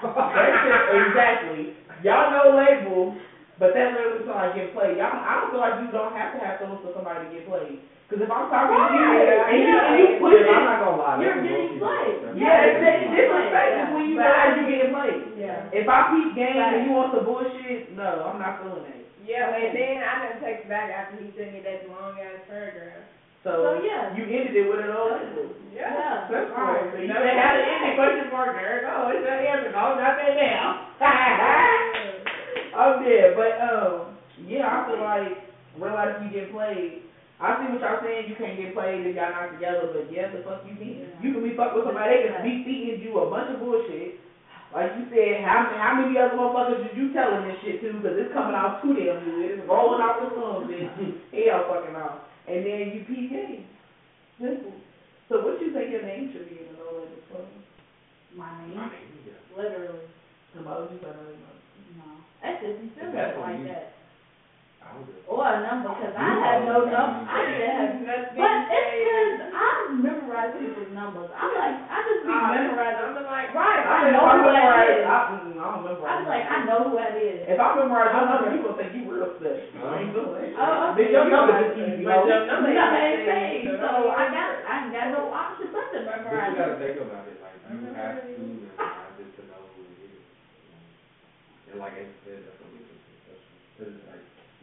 That 0.03 0.49
shit, 0.63 0.79
exactly. 1.07 1.61
Y'all 2.03 2.31
no 2.31 2.55
label, 2.55 3.15
but 3.59 3.75
that 3.75 3.91
literally 3.91 4.23
sound 4.23 4.39
like 4.39 4.55
getting 4.55 4.71
played. 4.71 4.95
Y'all, 4.95 5.11
I 5.11 5.43
don't 5.43 5.51
feel 5.51 5.59
like 5.59 5.83
you 5.83 5.91
don't 5.91 6.15
have 6.15 6.31
to 6.35 6.39
have 6.39 6.55
someone 6.63 6.79
for 6.79 6.95
somebody 6.95 7.27
to 7.27 7.31
get 7.35 7.43
played. 7.47 7.83
Cause 8.09 8.17
if 8.25 8.31
I'm 8.31 8.49
talking 8.49 8.73
to 8.73 8.89
you 8.89 9.05
Right, 9.05 9.53
and 9.53 9.57
you, 9.61 9.69
yeah. 9.69 9.85
and 9.85 9.97
you 10.01 10.07
push 10.17 10.41
I'm 10.41 10.49
it, 10.49 10.65
not 10.65 10.81
gonna 10.81 10.97
lie. 10.97 11.21
You're 11.21 11.45
getting 11.45 11.77
played. 11.77 12.15
people. 12.25 12.41
yeah, 12.41 12.65
it's, 12.65 12.81
That's 12.81 13.05
it's 13.05 13.13
disrespect 13.13 13.69
Yeah. 13.69 13.93
when 13.93 14.03
you 14.09 14.15
But 14.17 14.25
realize 14.25 14.49
I- 14.49 14.57
you 14.57 14.63
getting 14.65 14.91
played. 14.97 15.21
Yeah. 15.37 15.77
If 15.77 15.85
I 15.85 15.97
peep 16.09 16.29
game 16.33 16.57
and 16.57 16.81
you 16.87 16.91
want 16.97 17.13
some 17.13 17.25
bullshit, 17.29 17.93
no, 17.93 18.09
I'm 18.25 18.41
not 18.41 18.65
feeling 18.65 18.81
that. 18.89 18.97
Yeah, 19.21 19.53
and 19.53 19.77
then 19.77 20.01
I 20.01 20.11
done 20.25 20.41
text 20.41 20.65
back 20.65 20.89
after 20.89 21.21
he 21.21 21.29
sent 21.37 21.53
me 21.53 21.61
that 21.61 21.85
long 21.85 22.17
ass 22.17 22.41
paragraph. 22.49 23.05
So, 23.43 23.51
So, 23.51 23.69
yeah. 23.85 24.11
you 24.15 24.23
ended 24.27 24.55
it 24.55 24.67
with 24.67 24.83
a 24.83 24.87
no 24.91 25.15
label. 25.15 25.47
Yeah. 25.71 26.27
That's 26.27 26.51
Right. 26.51 26.59
right. 26.59 26.91
So 26.91 26.97
you 26.99 27.07
say 27.07 27.33
how 27.39 27.51
to 27.55 27.61
end 27.63 27.83
it 27.87 27.95
question 27.95 28.27
mark 28.35 28.51
there. 28.55 28.83
No, 28.83 29.07
it's 29.15 29.23
not 29.23 29.39
answer. 29.39 29.71
No, 29.71 29.95
not 29.95 30.13
that 30.19 30.35
now. 30.35 30.65
I'm 32.79 33.03
dead. 33.03 33.35
But 33.39 33.51
um, 33.63 34.17
yeah, 34.43 34.67
I 34.67 34.77
feel 34.91 34.99
like 35.01 35.31
realize 35.79 36.19
you 36.23 36.29
get 36.35 36.51
played. 36.51 37.07
I 37.39 37.55
see 37.55 37.71
what 37.71 37.79
y'all 37.79 38.03
saying. 38.03 38.27
You 38.27 38.35
can't 38.35 38.59
get 38.59 38.75
played 38.75 39.07
if 39.07 39.15
y'all 39.15 39.31
not 39.31 39.55
together. 39.55 39.87
But 39.95 40.11
yeah, 40.11 40.27
the 40.35 40.43
fuck 40.43 40.67
you 40.67 40.75
can. 40.75 40.91
Yeah. 40.99 41.15
You 41.23 41.29
can 41.31 41.43
be 41.47 41.55
fucked 41.55 41.79
with 41.79 41.87
somebody. 41.87 42.11
They 42.11 42.27
can 42.27 42.43
be 42.43 42.67
feeding 42.67 42.99
you 42.99 43.15
a 43.23 43.31
bunch 43.31 43.55
of 43.55 43.63
bullshit. 43.63 44.19
Like 44.75 44.93
you 44.99 45.07
said, 45.09 45.47
how 45.47 45.65
how 45.79 45.95
many 45.97 46.13
other 46.19 46.35
motherfuckers 46.35 46.83
did 46.85 46.93
you 46.99 47.09
telling 47.15 47.47
this 47.47 47.57
shit 47.63 47.79
to? 47.81 47.95
Because 48.03 48.19
it's 48.19 48.35
coming 48.35 48.53
out 48.53 48.83
too 48.83 48.93
damn 48.93 49.23
good. 49.23 49.57
It's 49.57 49.65
rolling 49.65 50.03
off 50.03 50.19
the 50.21 50.35
tongue, 50.35 50.67
bitch. 50.67 50.91
Hell 51.33 51.65
fucking 51.71 51.95
off. 51.95 52.27
And 52.49 52.65
then 52.65 52.79
you 52.97 53.01
PK. 53.05 53.61
Simple. 54.41 54.73
So 55.29 55.45
what 55.45 55.59
you 55.61 55.73
think 55.73 55.91
your 55.91 56.01
name 56.01 56.31
should 56.33 56.49
be 56.49 56.57
in 56.65 56.73
the 56.73 56.81
no 56.81 56.97
label 56.97 57.21
for? 57.29 57.45
My 58.35 58.49
name, 58.65 58.77
mean, 58.89 59.21
yeah. 59.25 59.33
literally, 59.55 59.99
Emojis 60.57 61.03
or 61.05 61.13
no 61.13 61.29
emojis? 61.29 61.97
no. 61.97 62.09
That's 62.41 62.63
just 62.65 62.81
you 62.81 62.89
feel 62.97 63.11
That's 63.11 63.37
it 63.37 63.39
what 63.39 63.47
like 63.49 63.59
you- 63.59 63.67
that. 63.69 63.93
I 64.89 64.97
would 64.97 65.05
just- 65.05 65.21
Or 65.29 65.45
a 65.45 65.61
number, 65.61 65.89
cause 65.93 66.13
I 66.17 66.25
You 66.25 66.41
have 66.41 66.61
no 66.65 66.77
number. 66.89 67.21
I 67.29 67.37
didn't 67.45 68.09
have 68.09 68.33
But 68.33 68.61
it's 68.73 69.37
cause 69.37 69.53
I 69.53 69.93
memorize 69.93 70.53
people's 70.57 70.89
numbers. 70.97 71.29
I'm 71.37 71.53
like, 71.53 71.77
I 71.85 71.97
just 72.09 72.21
be 72.25 72.33
memorizing. 72.33 73.05
I'm 73.05 73.13
memorizing. 73.13 73.29
like, 73.29 73.53
Right, 73.53 73.81
I 73.85 74.09
I 74.09 74.11
know 74.11 74.25
who 74.25 74.41
that 74.49 74.57
memorize, 74.57 74.89
is. 74.89 75.05
I, 75.05 75.17
mm, 75.29 75.53
mm 75.53 75.61
I 75.61 75.65
don't 75.69 75.83
memorize. 75.85 76.09
I 76.09 76.15
was 76.17 76.27
like, 76.33 76.45
I 76.49 76.57
know 76.65 76.79
who 76.89 76.91
that 76.97 77.13
is. 77.17 77.37
If 77.45 77.59
I 77.61 77.67
memorize 77.77 78.09
your 78.17 78.25
number, 78.25 78.49
you 78.49 78.59
gonna 78.65 78.77
think 78.81 78.91
you 78.97 79.03
real 79.05 79.29
stuff. 79.37 79.53
I 79.53 79.77
uh-huh. 79.77 79.99
ain't 80.01 80.13
doing 80.17 80.33
that. 80.33 80.49
Oh, 80.57 80.89
okay. 80.89 80.97
Bitch, 80.97 81.11
your 81.13 81.25
number 81.29 81.53
You 81.53 81.61
just 81.61 81.77
know, 81.77 81.85
easy, 81.85 82.03
but 82.09 82.25
your 82.25 82.41
number 82.49 82.69
You 82.69 82.81
know, 82.81 82.89
ain't 82.89 83.05
ain't 83.05 83.29
saved, 83.29 83.69
saved, 83.69 83.77
so 83.77 83.85
so 83.85 84.09
I 84.09 84.23
got, 84.33 84.49
I 84.65 84.73
ain't 84.81 84.93
got 84.97 85.07
no 85.13 85.21
option 85.29 85.67
but 85.69 85.85
to 85.93 85.97
But 86.01 86.25
memorize. 86.25 86.49
you 86.49 86.57
gotta 86.57 86.77
think 86.81 86.97
about 87.05 87.25
it, 87.29 87.37
like, 87.37 87.57
you 87.69 87.77
mm-hmm. 87.77 87.93
have 87.93 88.17
to 88.17 88.33
memorize 88.33 89.17
it 89.21 89.29
to 89.37 89.41
know 89.45 89.61
who 89.77 89.81
it 89.85 90.09
is. 90.09 90.25
And 91.69 91.77
like 91.77 91.93
I 92.01 92.05
said, 92.25 92.41
that's 92.49 92.57
what 92.65 92.69
makes 92.73 92.89
it 92.89 92.97
special. 93.21 93.93
It's 93.93 94.01
like, 94.08 94.08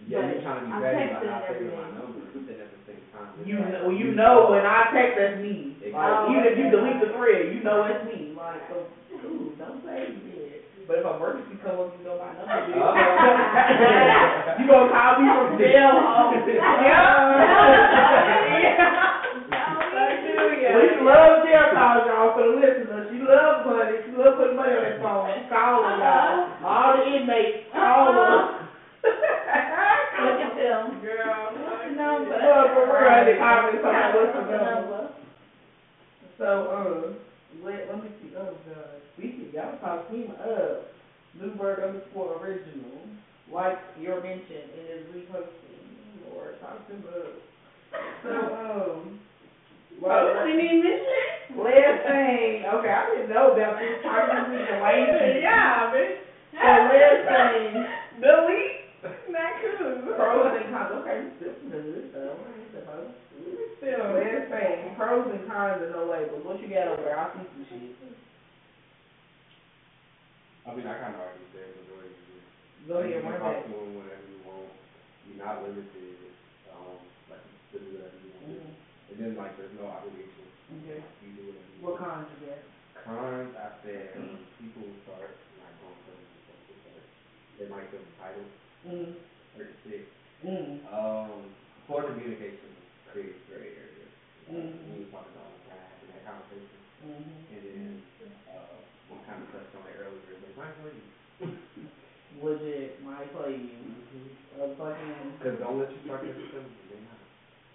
yeah, 0.07 0.23
you're 0.31 0.43
trying 0.43 0.63
to 0.63 0.67
be 0.67 0.73
I'm 0.73 0.83
petty 0.83 1.03
by 1.11 1.19
texting 1.19 1.27
not 1.27 1.43
every 1.51 1.67
taking 1.67 1.75
my 1.75 1.83
day. 1.83 1.99
number, 1.99 2.23
but 2.23 2.57
at 2.57 2.71
the 2.71 2.81
same 2.87 3.03
time. 3.11 3.31
You 3.43 3.59
like, 3.59 3.73
know, 3.75 3.91
you 3.91 4.09
know 4.15 4.35
when 4.55 4.63
I 4.63 4.91
text, 4.95 5.19
that's 5.19 5.39
me. 5.43 5.75
Like, 5.91 6.31
even 6.31 6.43
if 6.47 6.55
you 6.59 6.67
delete 6.71 6.99
the 7.03 7.11
thread, 7.15 7.51
you 7.51 7.61
know 7.67 7.83
it's 7.91 8.07
me. 8.07 8.35
Like, 8.39 8.63
so, 8.71 8.87
ooh, 9.27 9.51
don't 9.59 9.83
say 9.83 10.15
it. 10.15 10.63
But 10.87 11.03
if 11.03 11.07
emergency 11.07 11.59
come 11.67 11.83
up, 11.83 11.91
you 11.99 12.07
know 12.07 12.15
my 12.23 12.31
number. 12.39 12.47
bitch. 12.71 12.79
Uh-oh. 12.79 14.55
you 14.63 14.65
gonna 14.71 14.87
call 14.87 15.19
me 15.19 15.27
from 15.27 15.59
jail, 15.59 15.91
home. 15.99 16.39
Hallelujah. 19.51 20.71
We 20.79 21.03
love 21.03 21.43
jail 21.43 21.67
calls, 21.75 22.07
y'all, 22.07 22.31
for 22.39 22.47
the 22.47 22.55
listeners. 22.63 22.87
Uh, 22.87 23.11
she 23.11 23.19
loves 23.19 23.67
money. 23.67 23.99
She 24.07 24.11
loves 24.15 24.39
putting 24.39 24.55
money 24.55 24.79
on 24.79 24.83
that 24.87 25.03
phone. 25.03 25.27
Call 25.51 25.83
her, 25.83 25.99
y'all. 25.99 26.47
All 26.63 26.95
the 26.95 27.03
inmates, 27.19 27.67
call 27.75 28.15
her. 28.15 28.66
Look 30.23 30.41
at 30.41 30.55
them. 30.57 31.01
Girl. 31.03 31.53
What's 31.53 31.85
the 31.87 31.95
number? 31.95 32.35
Oh, 32.35 32.63
for 32.75 32.85
real, 32.91 33.25
the 33.27 33.35
comments, 33.39 33.81
Yeah, 33.83 34.13
somebody, 34.13 34.19
what's 34.19 34.35
the 34.35 34.59
number? 34.59 35.03
So, 36.39 36.49
uh, 36.69 37.65
let, 37.65 37.89
let 37.89 38.03
me 38.05 38.11
see, 38.21 38.31
oh 38.37 38.53
god, 38.69 39.01
speaking, 39.17 39.49
y'all 39.55 39.79
talk 39.81 40.11
him 40.11 40.31
up. 40.37 40.93
Newberg 41.41 41.81
underscore 41.85 42.37
original, 42.41 43.01
like 43.53 43.79
your 44.01 44.21
mention 44.21 44.69
and 44.73 44.85
is 45.01 45.05
reposting, 45.13 45.85
Lord, 46.29 46.61
talk 46.61 46.81
him 46.89 47.05
up. 47.09 47.33
So, 48.23 48.33
um, 48.33 49.19
Oh, 50.05 50.45
didn't 50.45 50.61
even 50.61 50.83
mention? 50.85 51.57
Last 51.57 52.05
thing, 52.05 52.69
okay, 52.69 52.93
I 52.93 53.05
didn't 53.17 53.31
know 53.33 53.53
about 53.57 53.81
this, 53.81 53.97
talking 54.05 54.53
to 54.53 54.59
the 54.61 54.77
lady. 54.85 55.41
Yeah, 55.47 55.89
bitch. 55.89 56.21
So 56.53 56.69
last 56.69 57.25
thing, 57.25 57.87
Delete. 58.21 58.76
Not 59.31 59.53
cool. 59.63 60.15
pros 60.17 60.53
and 60.61 60.69
cons, 60.73 60.93
okay, 61.03 61.17
we 61.25 61.29
still 61.39 61.55
good, 61.71 62.11
so, 62.13 62.21
I. 62.41 62.97
Still. 63.77 64.05
Last 64.17 64.49
thing, 64.51 64.95
pros 64.97 65.29
and 65.31 65.45
cons 65.47 65.83
of 65.85 65.91
no 65.93 66.09
labels, 66.11 66.43
what 66.45 66.61
you 66.63 66.69
got 66.73 66.89
over 66.97 67.03
there, 67.05 67.19
I 67.19 67.29
see 67.37 67.45
some 67.53 67.65
shit. 67.69 67.97
I 70.67 70.75
mean, 70.75 70.87
I 70.89 70.99
kinda 70.99 71.19
already 71.23 71.47
said 71.55 71.71
majority 71.79 72.11
of 72.11 72.27
it. 72.27 72.43
Go 72.91 72.95
ahead, 72.99 73.11
You 73.15 73.23
can 73.23 73.31
run 73.31 73.39
talk 73.39 73.55
that. 73.55 73.63
to 73.67 73.71
them 73.71 73.95
whenever 73.95 74.27
you 74.27 74.39
want, 74.43 74.73
you're 75.29 75.39
not 75.39 75.63
limited, 75.63 76.19
um, 76.75 76.99
like, 77.31 77.43
to 77.71 77.77
do 77.79 77.87
whatever 77.95 78.19
you 78.19 78.31
want 78.35 78.43
to. 78.51 78.59
Mhm, 78.67 78.75
And 79.07 79.17
then, 79.23 79.33
like, 79.39 79.55
there's 79.57 79.75
no 79.79 79.87
obligation, 79.87 80.43
Okay, 80.83 80.99
you 81.23 81.31
do 81.39 81.43
whatever 81.55 81.71
you 81.71 81.81
what 81.87 81.95
want. 82.01 82.27
cons 82.27 82.27
you 82.43 82.47
got? 82.51 82.63
Cons, 83.07 83.55
I 83.55 83.69
said, 83.87 84.11
when 84.19 84.43
people 84.59 84.89
start, 85.07 85.31
not 85.63 85.71
going 85.79 85.95
for 86.03 86.11
them, 86.19 86.27
to 86.27 86.75
start, 86.83 87.05
they 87.63 87.67
might 87.71 87.87
feel 87.95 88.03
entitled, 88.03 88.51
Mm, 88.87 89.15
or 89.59 89.67
sick. 89.85 90.07
mm, 90.47 90.79
Um, 90.93 91.51
poor 91.89 92.03
communication 92.03 92.71
creates 93.11 93.39
gray 93.51 93.75
areas. 93.75 94.11
Uh, 94.47 94.53
Mhm. 94.53 94.79
When 94.87 94.99
you 95.01 95.07
talk 95.11 95.27
about, 95.27 95.51
like, 95.67 95.83
having 95.91 96.09
that 96.15 96.23
conversation, 96.23 96.79
mhm. 97.03 97.35
and 97.51 97.63
then, 97.67 98.03
uh, 98.47 98.79
we 99.11 99.19
kind 99.27 99.43
of 99.43 99.51
touched 99.51 99.75
on 99.75 99.87
it 99.87 99.97
earlier, 99.99 100.35
but 100.41 100.55
not 100.57 100.71
for 100.79 100.89
you. 100.89 101.03
Legit, 102.43 102.91
might 102.99 103.31
play 103.33 103.53
you, 103.53 103.81
a 104.61 104.69
fucking, 104.69 105.37
Cause 105.41 105.55
don't 105.59 105.77
let 105.79 105.89
you 105.95 106.01
start 106.05 106.21
to 106.23 106.31
them, 106.53 106.67
they 106.91 106.99
not. 107.01 107.19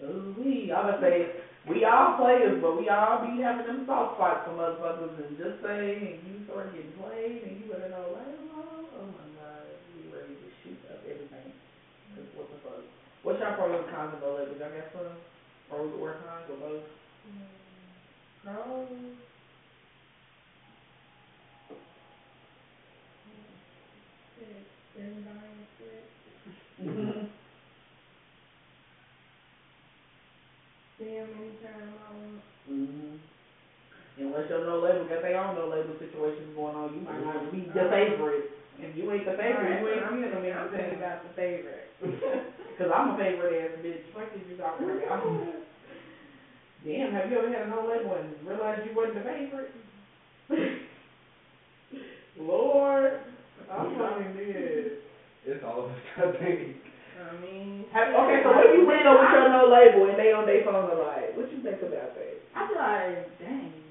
ooh, 0.04 0.34
we, 0.38 0.72
I 0.72 0.82
would 0.82 1.00
say, 1.00 1.24
we 1.66 1.84
all 1.86 2.10
players, 2.10 2.54
but 2.60 2.74
we 2.74 2.90
all 2.90 3.18
be 3.18 3.40
having 3.40 3.66
them 3.66 3.82
soft 3.86 4.10
spots 4.12 4.42
for 4.44 4.52
motherfuckers, 4.52 5.16
and 5.18 5.38
just 5.38 5.56
say, 5.62 5.96
and 6.12 6.20
you 6.24 6.40
start 6.46 6.70
getting 6.72 6.92
played, 6.94 7.42
and 7.44 7.56
you 7.58 7.66
better 7.66 7.88
know, 7.88 8.08
like, 8.12 8.36
oh, 8.54 8.86
oh 8.94 9.06
my 9.08 9.26
god, 9.34 9.66
we 9.96 10.04
ready 10.06 10.34
to 10.36 10.48
shoot 10.64 10.78
up 10.92 11.00
everything, 11.04 11.52
'Cause 12.14 12.26
what 12.34 12.48
the 12.50 12.56
fuck? 12.58 12.84
What's 13.22 13.40
your 13.40 13.52
pros 13.52 13.78
and 13.78 13.88
cons 13.88 14.14
of 14.14 14.20
no 14.20 14.32
labels, 14.32 14.58
y'all 14.60 14.70
got 14.70 14.86
some, 14.92 15.18
pros 15.68 15.92
or 15.94 16.12
cons, 16.12 16.50
or 16.50 16.56
both? 16.56 16.82
Pros. 18.44 18.88
Everybody 24.96 25.66
shit. 25.78 26.06
Mhm. 26.80 27.26
See 30.98 31.14
him 31.14 31.34
anytime 31.34 31.98
I 31.98 32.10
want. 32.10 32.42
Mhm. 32.70 33.18
Unless 34.18 34.50
your 34.50 34.60
no 34.60 34.78
label 34.78 35.04
got 35.04 35.22
their 35.22 35.36
own 35.38 35.54
no 35.54 35.66
label 35.66 35.94
situations 35.98 36.54
going 36.54 36.76
on, 36.76 36.94
you 36.94 37.00
might 37.00 37.20
not 37.20 37.50
be 37.50 37.62
the 37.74 37.84
favorite. 37.86 38.44
If 38.82 38.98
you 38.98 39.12
ain't 39.12 39.26
the 39.26 39.38
favorite, 39.38 39.78
you 39.78 39.88
ain't 39.94 40.04
I'm 40.04 40.18
feeling 40.18 40.34
thinking, 40.34 40.58
I'm 40.58 40.70
thinking 40.74 40.98
anything. 40.98 41.06
about 41.06 41.22
the 41.22 41.34
favorite. 41.38 41.86
Cause 42.82 42.90
I'm 42.90 43.14
a 43.14 43.18
favorite 43.18 43.54
ass 43.62 43.78
bitch. 43.86 44.10
Fuck 44.10 44.34
is 44.34 44.42
you 44.50 44.58
talking 44.58 44.90
about? 44.90 45.22
Damn, 46.86 47.14
have 47.14 47.30
you 47.30 47.38
ever 47.38 47.54
had 47.54 47.68
a 47.68 47.70
no 47.70 47.86
label 47.86 48.18
and 48.18 48.34
realized 48.42 48.90
you 48.90 48.98
wasn't 48.98 49.22
the 49.22 49.30
favorite? 49.30 49.70
Lord, 52.42 53.22
I'm 53.70 53.94
fucking 54.02 54.34
dead. 54.34 54.98
It's 55.46 55.64
all 55.64 55.86
of 55.86 55.92
us, 55.92 56.02
I 56.18 56.32
think. 56.42 56.82
I 57.22 57.38
mean. 57.38 57.86
Have, 57.94 58.10
okay, 58.18 58.42
so 58.42 58.50
what 58.50 58.66
if 58.66 58.74
you 58.74 58.86
went 58.90 59.06
on 59.06 59.22
with 59.22 59.30
your 59.30 59.54
no 59.54 59.70
label 59.70 60.10
and 60.10 60.18
they 60.18 60.34
on 60.34 60.50
their 60.50 60.66
phone 60.66 60.90
a 60.90 60.98
lot? 60.98 61.22
What 61.38 61.54
you 61.54 61.62
think 61.62 61.86
about 61.86 62.18
that? 62.18 62.34
I 62.58 62.66
be 62.66 62.74
like, 62.74 63.40
dang. 63.40 63.91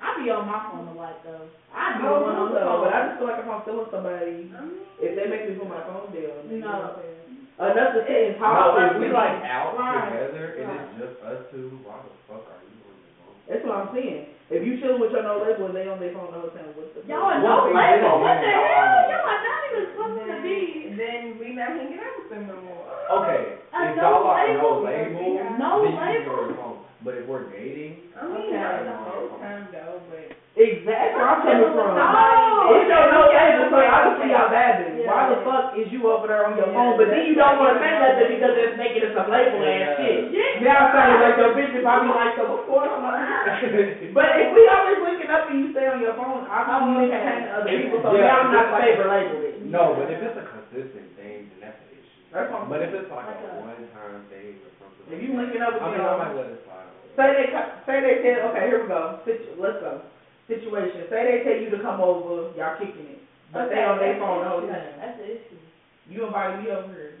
I 0.00 0.08
be 0.16 0.30
on 0.30 0.44
my 0.44 0.60
phone 0.66 0.88
a 0.88 0.94
lot 0.96 1.14
though. 1.22 1.44
I 1.72 1.92
I 1.92 1.96
be 1.96 2.02
don't 2.02 2.18
the 2.18 2.24
one 2.24 2.34
know 2.34 2.42
on 2.42 2.50
the 2.50 2.60
phone. 2.64 2.80
but 2.80 2.90
I 2.92 3.00
just 3.04 3.16
feel 3.16 3.26
like 3.28 3.38
if 3.38 3.46
I'm 3.48 3.60
feeling 3.62 3.86
somebody, 3.90 4.48
I 4.56 4.60
mean. 4.64 4.80
if 4.98 5.12
they 5.14 5.26
make 5.26 5.44
me 5.44 5.52
put 5.52 5.68
my 5.68 5.80
phone 5.84 6.08
down, 6.10 6.48
you 6.48 6.58
know 6.60 6.66
No. 6.66 6.72
what 6.72 6.86
I'm 6.88 6.96
saying? 6.96 7.24
Enough 7.60 7.92
to 7.92 8.00
sit 8.08 8.20
and 8.24 8.34
talk. 8.40 8.56
No, 8.56 8.76
if 8.80 8.96
we 8.96 9.08
like 9.12 9.36
out 9.44 9.76
Right, 9.76 10.08
together 10.08 10.52
and 10.56 10.64
right. 10.68 10.80
it's 10.80 10.92
just 10.96 11.12
us 11.20 11.38
two, 11.52 11.78
why 11.84 12.00
the 12.00 12.08
fuck 12.26 12.40
are 12.48 12.56
you 12.64 12.80
on 12.88 12.96
your 12.96 13.12
phone? 13.20 13.36
That's 13.46 13.62
what 13.62 13.76
I'm 13.76 13.88
saying. 13.92 14.24
If 14.50 14.62
you 14.64 14.74
chilling 14.74 14.98
with 14.98 15.12
your 15.12 15.22
no 15.22 15.36
label 15.36 15.66
and 15.66 15.74
they 15.76 15.84
on 15.86 15.98
their 16.00 16.10
phone 16.10 16.30
the 16.32 16.38
whole 16.38 16.48
time, 16.48 16.74
what's 16.74 16.88
the? 16.96 17.02
Y'all 17.06 17.28
are 17.28 17.36
no 17.38 17.60
label, 17.70 18.18
what 18.18 18.34
the 18.40 18.48
hell? 18.48 18.98
Y'all 19.06 19.28
are 19.28 19.38
not 19.44 19.60
even 19.70 19.84
supposed 19.92 20.18
to 20.26 20.34
be. 20.42 20.88
then 20.96 21.36
we 21.38 21.52
not 21.52 21.70
hanging 21.72 22.00
out 22.00 22.16
with 22.16 22.28
them 22.28 22.46
no 22.46 22.56
more. 22.56 22.82
Okay, 23.20 23.46
A 23.76 23.86
if 23.86 23.94
no 23.94 24.02
y'all 24.02 24.26
are 24.26 24.34
label. 24.48 24.74
no 24.74 24.82
label, 24.82 25.36
No 25.54 25.82
then 25.84 25.92
you 25.92 25.98
label. 26.00 26.69
On 27.00 27.08
your 27.08 27.08
phone. 27.08 27.08
But 27.08 27.14
if 27.16 27.24
we're 27.26 27.48
dating, 27.50 28.12
I 28.20 28.26
mean, 28.28 28.52
Okay. 28.52 28.60
not 28.60 28.84
the 28.84 28.96
whole 29.10 29.38
time 29.40 29.68
though, 29.72 30.00
but. 30.10 30.36
Exactly 30.58 31.14
where 31.14 31.30
I'm 31.30 31.40
coming 31.46 31.72
from. 31.72 31.94
No. 31.94 32.74
It's 32.74 32.90
your 32.90 33.06
no 33.14 33.22
label, 33.30 33.70
so 33.70 33.78
obviously 33.86 34.28
y'all 34.34 34.50
vibing. 34.50 34.98
Yeah. 34.98 35.06
Why 35.08 35.20
the 35.30 35.38
fuck 35.46 35.78
is 35.78 35.88
you 35.94 36.02
over 36.10 36.26
there 36.26 36.42
on 36.50 36.58
your 36.58 36.68
Yeah, 36.68 36.74
phone? 36.74 36.98
But 36.98 37.06
then 37.14 37.22
you 37.30 37.38
don't 37.38 37.54
wanna 37.56 37.78
say 37.78 37.86
that's 37.86 38.18
nothing 38.18 38.18
like- 38.18 38.34
because 38.34 38.54
it's 38.58 38.76
making 38.76 39.02
it 39.06 39.12
some 39.14 39.30
label 39.30 39.62
ass 39.62 39.78
Yeah. 39.78 39.96
shit. 40.02 40.20
Yeah. 40.34 40.66
Now 40.66 40.76
I'm 40.84 40.90
sounding 40.90 41.20
like 41.22 41.36
your 41.38 41.52
bitch 41.54 41.72
if 41.78 41.86
I 41.86 41.94
be 42.02 42.10
like, 42.10 42.34
so 42.34 42.42
what's 42.50 42.66
going 42.66 42.90
on? 42.90 43.14
But 44.18 44.28
if 44.42 44.48
we 44.52 44.62
always 44.68 44.98
linking 45.06 45.30
up 45.30 45.44
and 45.48 45.56
you 45.62 45.66
stay 45.70 45.86
on 45.86 46.02
your 46.02 46.14
phone, 46.18 46.42
I'm 46.50 46.66
you 46.98 47.06
okay. 47.06 47.14
entertaining 47.14 47.48
other 47.54 47.70
people, 47.70 47.98
so 48.02 48.08
yeah, 48.18 48.26
now 48.26 48.36
I'm 48.42 48.46
if 48.46 48.52
not 48.52 48.60
it's 48.60 48.66
the 48.66 48.74
like- 48.74 48.84
favorite 48.90 49.10
label 49.14 49.38
then. 49.40 49.70
no, 49.70 49.82
but 49.94 50.06
if 50.10 50.18
it's 50.18 50.36
a 50.36 50.46
consistent 50.50 51.08
thing, 51.14 51.38
then 51.54 51.58
that's 51.62 51.78
an 51.78 51.88
issue. 51.94 52.20
That's 52.34 52.50
what 52.50 52.66
I'm 52.66 52.68
But 52.68 52.82
if 52.82 52.90
it's 52.90 53.06
like 53.08 53.22
Like 53.30 53.38
a 53.46 53.54
a- 53.54 53.62
one-time 53.70 54.18
thing 54.34 54.58
or 54.66 54.70
something. 54.82 55.06
If 55.14 55.18
you 55.22 55.30
that, 55.30 55.38
linking 55.46 55.62
up 55.62 55.78
with 55.78 55.82
I 55.82 55.88
mean, 55.94 56.02
them- 56.02 56.10
I 56.10 56.18
might 56.26 56.34
let 56.36 56.46
it 56.52 56.60
slide. 56.66 56.69
Say 57.16 57.32
they, 57.32 57.46
co- 57.46 57.64
say 57.86 58.00
they 58.00 58.14
tell, 58.14 58.42
okay, 58.48 58.64
here 58.64 58.78
we 58.78 58.86
go, 58.86 59.14
Situ- 59.24 59.54
let's 59.58 59.76
go. 59.80 60.00
Situation, 60.48 61.06
say 61.10 61.24
they 61.24 61.38
tell 61.38 61.54
you 61.54 61.68
to 61.70 61.78
come 61.78 62.00
over, 62.00 62.46
y'all 62.56 62.70
kicking 62.70 63.06
it, 63.06 63.18
but 63.52 63.68
they 63.70 63.82
on 63.82 63.98
their 63.98 64.14
phone 64.14 64.40
the 64.40 64.46
whole 64.46 64.62
time. 64.62 64.96
That's 64.98 65.16
the 65.16 65.24
issue. 65.32 65.60
You 66.08 66.24
invite 66.24 66.56
me 66.56 66.70
over 66.70 66.88
here. 66.90 67.14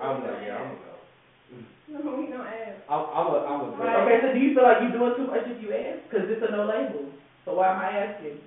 I'm 0.00 0.20
like, 0.22 0.40
yeah, 0.40 0.56
I'm 0.56 0.66
gonna 0.66 0.78
go. 0.80 0.98
No, 1.88 2.12
we 2.12 2.26
don't 2.26 2.44
ask. 2.44 2.78
I'm, 2.88 3.02
I'm 3.10 3.28
a, 3.28 3.40
I'm 3.46 3.62
a. 3.62 3.68
Right. 3.68 3.96
Okay, 3.96 4.18
so 4.20 4.28
do 4.28 4.38
you 4.38 4.50
feel 4.50 4.62
like 4.64 4.80
you 4.80 4.88
doing 4.88 5.12
too 5.16 5.24
much 5.24 5.42
if 5.46 5.58
you 5.58 5.72
ask? 5.72 5.98
Cause 6.10 6.24
it's 6.28 6.42
a 6.42 6.48
no 6.48 6.62
label, 6.62 7.08
so 7.46 7.54
why 7.54 7.68
am 7.68 7.78
I 7.78 7.88
asking? 7.90 8.42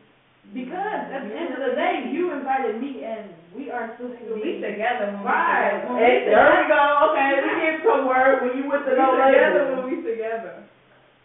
Because 0.53 1.01
at 1.11 1.23
the 1.23 1.33
end 1.33 1.51
of 1.53 1.59
the 1.59 1.69
day, 1.69 2.01
you 2.03 2.31
invited 2.31 2.73
me 2.73 3.01
and 3.03 3.40
we 3.55 3.67
are 3.71 3.91
supposed 3.99 4.19
to 4.23 4.33
We 4.35 4.41
be. 4.41 4.61
together 4.63 5.11
when 5.11 5.23
we 5.23 5.27
Right. 5.27 5.83
together. 5.83 5.99
Hey, 5.99 6.25
there 6.25 6.47
we 6.55 6.63
go, 6.71 6.81
okay, 7.11 7.31
we 7.43 7.49
get 7.61 7.75
somewhere 7.83 8.39
when 8.41 8.51
you 8.57 8.63
with 8.69 8.83
the 8.85 8.91
We 8.91 8.97
no 8.97 9.07
together 9.19 9.63
when 9.75 9.83
we 9.91 9.95
together. 10.03 10.53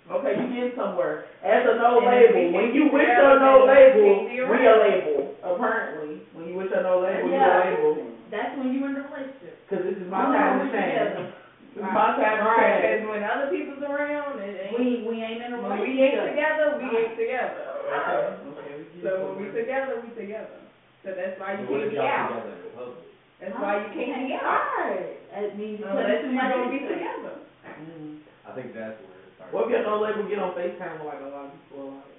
Okay, 0.06 0.32
you 0.38 0.46
get 0.54 0.76
somewhere. 0.78 1.26
As 1.42 1.66
a 1.66 1.74
no 1.82 1.98
And 1.98 2.06
label, 2.06 2.52
when 2.54 2.70
you 2.74 2.86
with 2.90 3.06
your 3.10 3.38
no 3.42 3.66
label, 3.66 4.26
we 4.26 4.58
a 4.66 4.74
label, 4.78 5.34
apparently. 5.42 6.22
When 6.34 6.46
you 6.46 6.54
with 6.54 6.70
your 6.70 6.82
no 6.82 7.00
label, 7.02 7.26
you 7.28 7.34
a 7.34 7.38
Yeah. 7.38 7.58
label. 7.58 7.98
That's 8.30 8.54
when 8.58 8.72
you 8.74 8.86
in 8.86 8.94
the 8.94 9.02
relationship. 9.06 9.54
Cause 9.70 9.82
this 9.82 9.98
is 9.98 10.06
my 10.10 10.22
When 10.26 10.32
time 10.34 10.58
to 10.58 10.64
we 10.66 10.70
shine. 10.70 10.82
together. 10.90 11.26
This 11.74 11.82
is 11.82 11.90
my 11.90 12.06
time 12.14 12.38
to 12.38 12.44
Right, 12.46 12.58
shine. 12.58 12.82
cause 12.86 13.08
when 13.10 13.22
other 13.22 13.48
people's 13.50 13.82
around, 13.82 14.38
it 14.40 14.66
ain't. 14.66 14.78
We, 14.78 14.86
we 15.06 15.14
ain't 15.22 15.42
in 15.42 15.52
a 15.54 15.58
When 15.58 15.78
we 15.78 16.02
ain't 16.02 16.22
together, 16.22 16.78
we 16.78 16.86
ain't 16.96 17.14
together. 17.18 17.62
Okay, 17.86 18.30
okay, 18.50 19.02
So 19.02 19.10
when 19.26 19.42
we 19.42 19.46
together, 19.50 19.98
we 20.02 20.10
together. 20.14 20.58
So 21.06 21.14
that's 21.14 21.38
why 21.38 21.54
you 21.54 21.70
What 21.70 21.86
can't 21.86 21.90
be 21.94 21.94
y'all 21.94 22.10
out. 22.10 22.34
together 22.34 22.58
in 22.66 22.70
public? 22.74 22.98
That's 23.38 23.54
why 23.62 23.78
you 23.78 23.86
can't 23.94 24.26
be 24.26 24.34
out. 24.34 24.66
Right. 24.74 25.14
That 25.30 25.54
means 25.54 25.78
you 25.78 25.86
Unless 25.86 26.18
too 26.26 26.34
you're 26.34 26.42
much 26.42 26.50
gonna 26.50 26.66
be 26.66 26.82
into 26.82 26.90
it. 26.90 26.98
together. 26.98 27.34
Mm. 27.78 28.18
I 28.42 28.50
think 28.50 28.74
that's 28.74 28.98
where 29.06 29.22
it 29.22 29.30
starts. 29.38 29.52
What 29.54 29.64
if 29.64 29.70
your 29.70 29.82
no 29.86 30.02
label 30.02 30.26
get 30.26 30.38
on 30.42 30.50
FaceTime 30.50 30.98
with 30.98 31.06
like 31.06 31.22
a 31.22 31.30
lot 31.30 31.46
of 31.46 31.52
people, 31.54 31.94
like, 31.94 32.10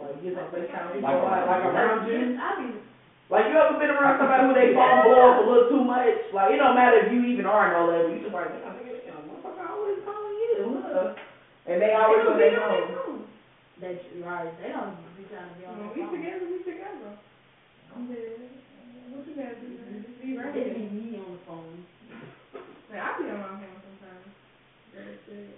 like 0.00 0.22
get 0.24 0.34
on 0.40 0.48
FaceTime 0.48 0.84
with 0.88 1.04
people, 1.04 1.20
Like 1.20 1.44
like, 1.44 1.44
like 1.46 1.64
around 1.68 2.06
you? 2.08 2.38
I 2.40 2.48
be, 2.56 2.66
Like 3.28 3.44
you 3.52 3.56
ever 3.60 3.76
been 3.76 3.90
around 3.92 4.16
somebody 4.16 4.42
who 4.48 4.54
they 4.56 4.72
phone 4.72 5.04
blow 5.04 5.20
up 5.28 5.36
a 5.36 5.44
little 5.44 5.68
too 5.68 5.84
much? 5.84 6.16
Like 6.32 6.48
it 6.54 6.56
don't 6.56 6.74
matter 6.78 6.96
if 7.04 7.12
you 7.12 7.20
even 7.28 7.44
are 7.44 7.68
no 7.68 7.84
label, 7.92 8.08
you 8.08 8.20
just 8.24 8.32
like, 8.32 8.48
damn, 8.48 8.72
nigga, 8.80 9.04
damn, 9.04 9.20
motherfucker 9.28 9.68
always 9.68 9.98
calling 10.06 10.36
you, 10.40 10.80
huh? 10.80 11.12
And 11.68 11.76
they 11.82 11.92
always 11.92 12.24
on 12.24 12.38
their 12.38 12.56
phone. 12.56 13.26
that, 13.84 14.00
right, 14.24 14.52
they 14.62 14.70
don't 14.72 14.96
be 15.16 15.24
trying 15.28 15.50
to 15.50 15.54
be 15.60 15.64
on 15.66 15.76
When 15.76 15.88
their 15.88 15.92
we 15.92 16.00
phone. 16.06 16.14
together, 16.16 16.46
we 16.48 16.58
together. 16.64 17.12
I'm 17.92 18.06
dead. 18.06 18.38
What 19.10 19.24
you 19.26 19.34
gotta 19.34 19.56
do, 19.56 19.68
man? 19.80 20.04
Just 20.04 20.20
be 20.20 20.36
right 20.36 20.52
It 20.54 20.64
here. 20.64 20.74
be 20.76 20.84
me 20.92 21.16
on 21.18 21.32
the 21.32 21.40
phone. 21.48 21.84
Man, 22.88 23.00
I 23.00 23.08
be 23.16 23.28
on 23.32 23.40
my 23.40 23.48
phone 23.56 23.80
sometimes. 23.80 24.28
That's 24.92 25.24
it. 25.28 25.56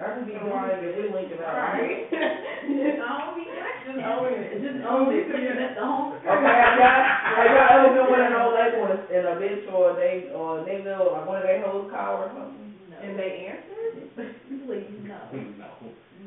I 0.00 0.16
just 0.70 0.84
be 0.84 0.84
quiet 0.84 0.84
if 0.84 0.96
we 0.96 1.04
linking. 1.14 1.40
Right. 1.40 2.10
Just 2.10 3.00
own 3.00 3.28
me, 3.36 3.44
just 3.48 4.00
own 4.04 4.26
it. 4.28 4.60
Just 4.60 4.80
own 4.84 5.08
it, 5.14 5.24
looking 5.28 5.58
at 5.60 5.74
the 5.74 5.82
home 5.84 6.12
Okay, 6.20 6.54
have 6.60 6.76
y'all, 6.76 7.00
have 7.00 7.50
y'all 7.50 7.72
ever 7.80 7.90
been 7.96 8.06
with 8.12 8.26
an 8.28 8.36
old 8.36 8.54
label 8.54 8.84
and 8.92 9.02
and 9.10 9.24
a 9.26 9.34
bitch 9.40 9.64
or 9.72 9.96
they, 9.96 10.30
or 10.36 10.60
a 10.60 10.64
nigga, 10.68 10.94
or 11.00 11.16
like 11.18 11.26
one 11.26 11.38
of 11.40 11.46
their 11.48 11.64
hoes 11.64 11.88
call 11.90 12.22
or 12.22 12.28
something? 12.36 12.76
No. 12.92 12.96
And 13.02 13.18
they 13.18 13.50
answer? 13.50 13.80
Please, 14.68 15.00
no, 15.08 15.18
No. 15.32 15.68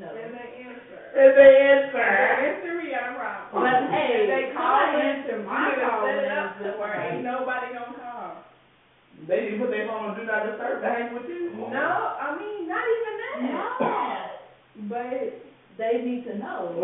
no. 0.02 0.08
And 0.12 0.30
they 0.34 0.48
answer. 0.66 0.98
And 1.14 1.30
they 1.38 1.52
answer. 1.62 1.94
they 1.94 2.42
answer, 2.50 2.72
we 2.82 2.90
got 2.90 3.14
a 3.14 3.16
problem. 3.16 3.62
But 3.64 3.80
hey, 3.94 4.10
If 4.18 4.28
they 4.34 4.44
call 4.52 4.74
somebody 4.82 4.98
in, 4.98 5.06
answer 5.14 5.36
you 5.40 5.46
my 5.46 5.62
need 5.64 5.78
to 5.78 5.86
call 5.88 6.00
set 6.04 6.18
it 6.18 6.26
when 6.26 6.34
up 6.34 6.44
it's 6.44 6.58
to 6.58 6.64
just 6.68 6.76
where 6.82 6.90
like- 6.92 7.06
ain't 7.14 7.24
nobody 7.24 7.66
gonna 7.72 7.96
call. 7.96 8.30
They 9.24 9.38
need 9.46 9.52
to 9.56 9.58
put 9.64 9.70
their 9.70 9.86
phone 9.88 10.04
on 10.10 10.18
do 10.18 10.26
not 10.28 10.42
disturb 10.44 10.82
to 10.82 10.88
hang 10.90 11.14
with 11.14 11.24
you. 11.30 11.54
No, 11.70 11.88
I 12.20 12.34
mean, 12.36 12.68
not 12.68 12.84
even 12.84 13.14
that. 13.22 13.36
No, 13.48 13.64
But 14.90 15.40
they 15.78 16.02
need 16.04 16.26
to 16.26 16.34
know. 16.38 16.74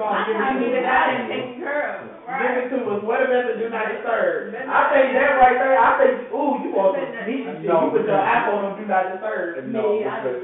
What, 0.00 0.24
see 0.26 0.32
that, 0.32 0.40
come 0.40 0.40
on, 0.40 0.40
give 0.40 0.40
I 0.40 0.48
it 0.48 0.60
mean, 0.60 0.72
to 0.72 0.80
that 0.80 1.04
us. 1.04 1.20
is 1.20 1.28
taken 1.28 1.54
care 1.60 1.84
of. 1.92 2.08
Give 2.30 2.56
it 2.56 2.66
to 2.72 2.78
us, 2.88 3.00
what 3.04 3.20
about 3.20 3.44
the 3.50 3.54
do 3.60 3.66
not 3.68 3.86
disturb? 3.92 4.54
I 4.56 4.80
think 4.94 5.06
that 5.12 5.32
right 5.36 5.56
there, 5.60 5.76
I 5.76 5.90
think, 6.00 6.14
ooh, 6.32 6.56
you 6.64 6.70
want 6.72 6.96
some 6.96 7.10
That's 7.12 7.26
sneaky 7.28 7.44
not- 7.44 7.60
shit, 7.60 7.68
you 7.68 7.90
put 7.92 8.06
your 8.08 8.16
No, 8.16 8.22
app 8.24 8.44
on 8.54 8.60
them, 8.64 8.74
do 8.80 8.84
not 8.88 9.04
disturb. 9.12 9.48
No, 9.68 9.82
Me, 9.98 10.06
I- 10.08 10.20
because 10.24 10.40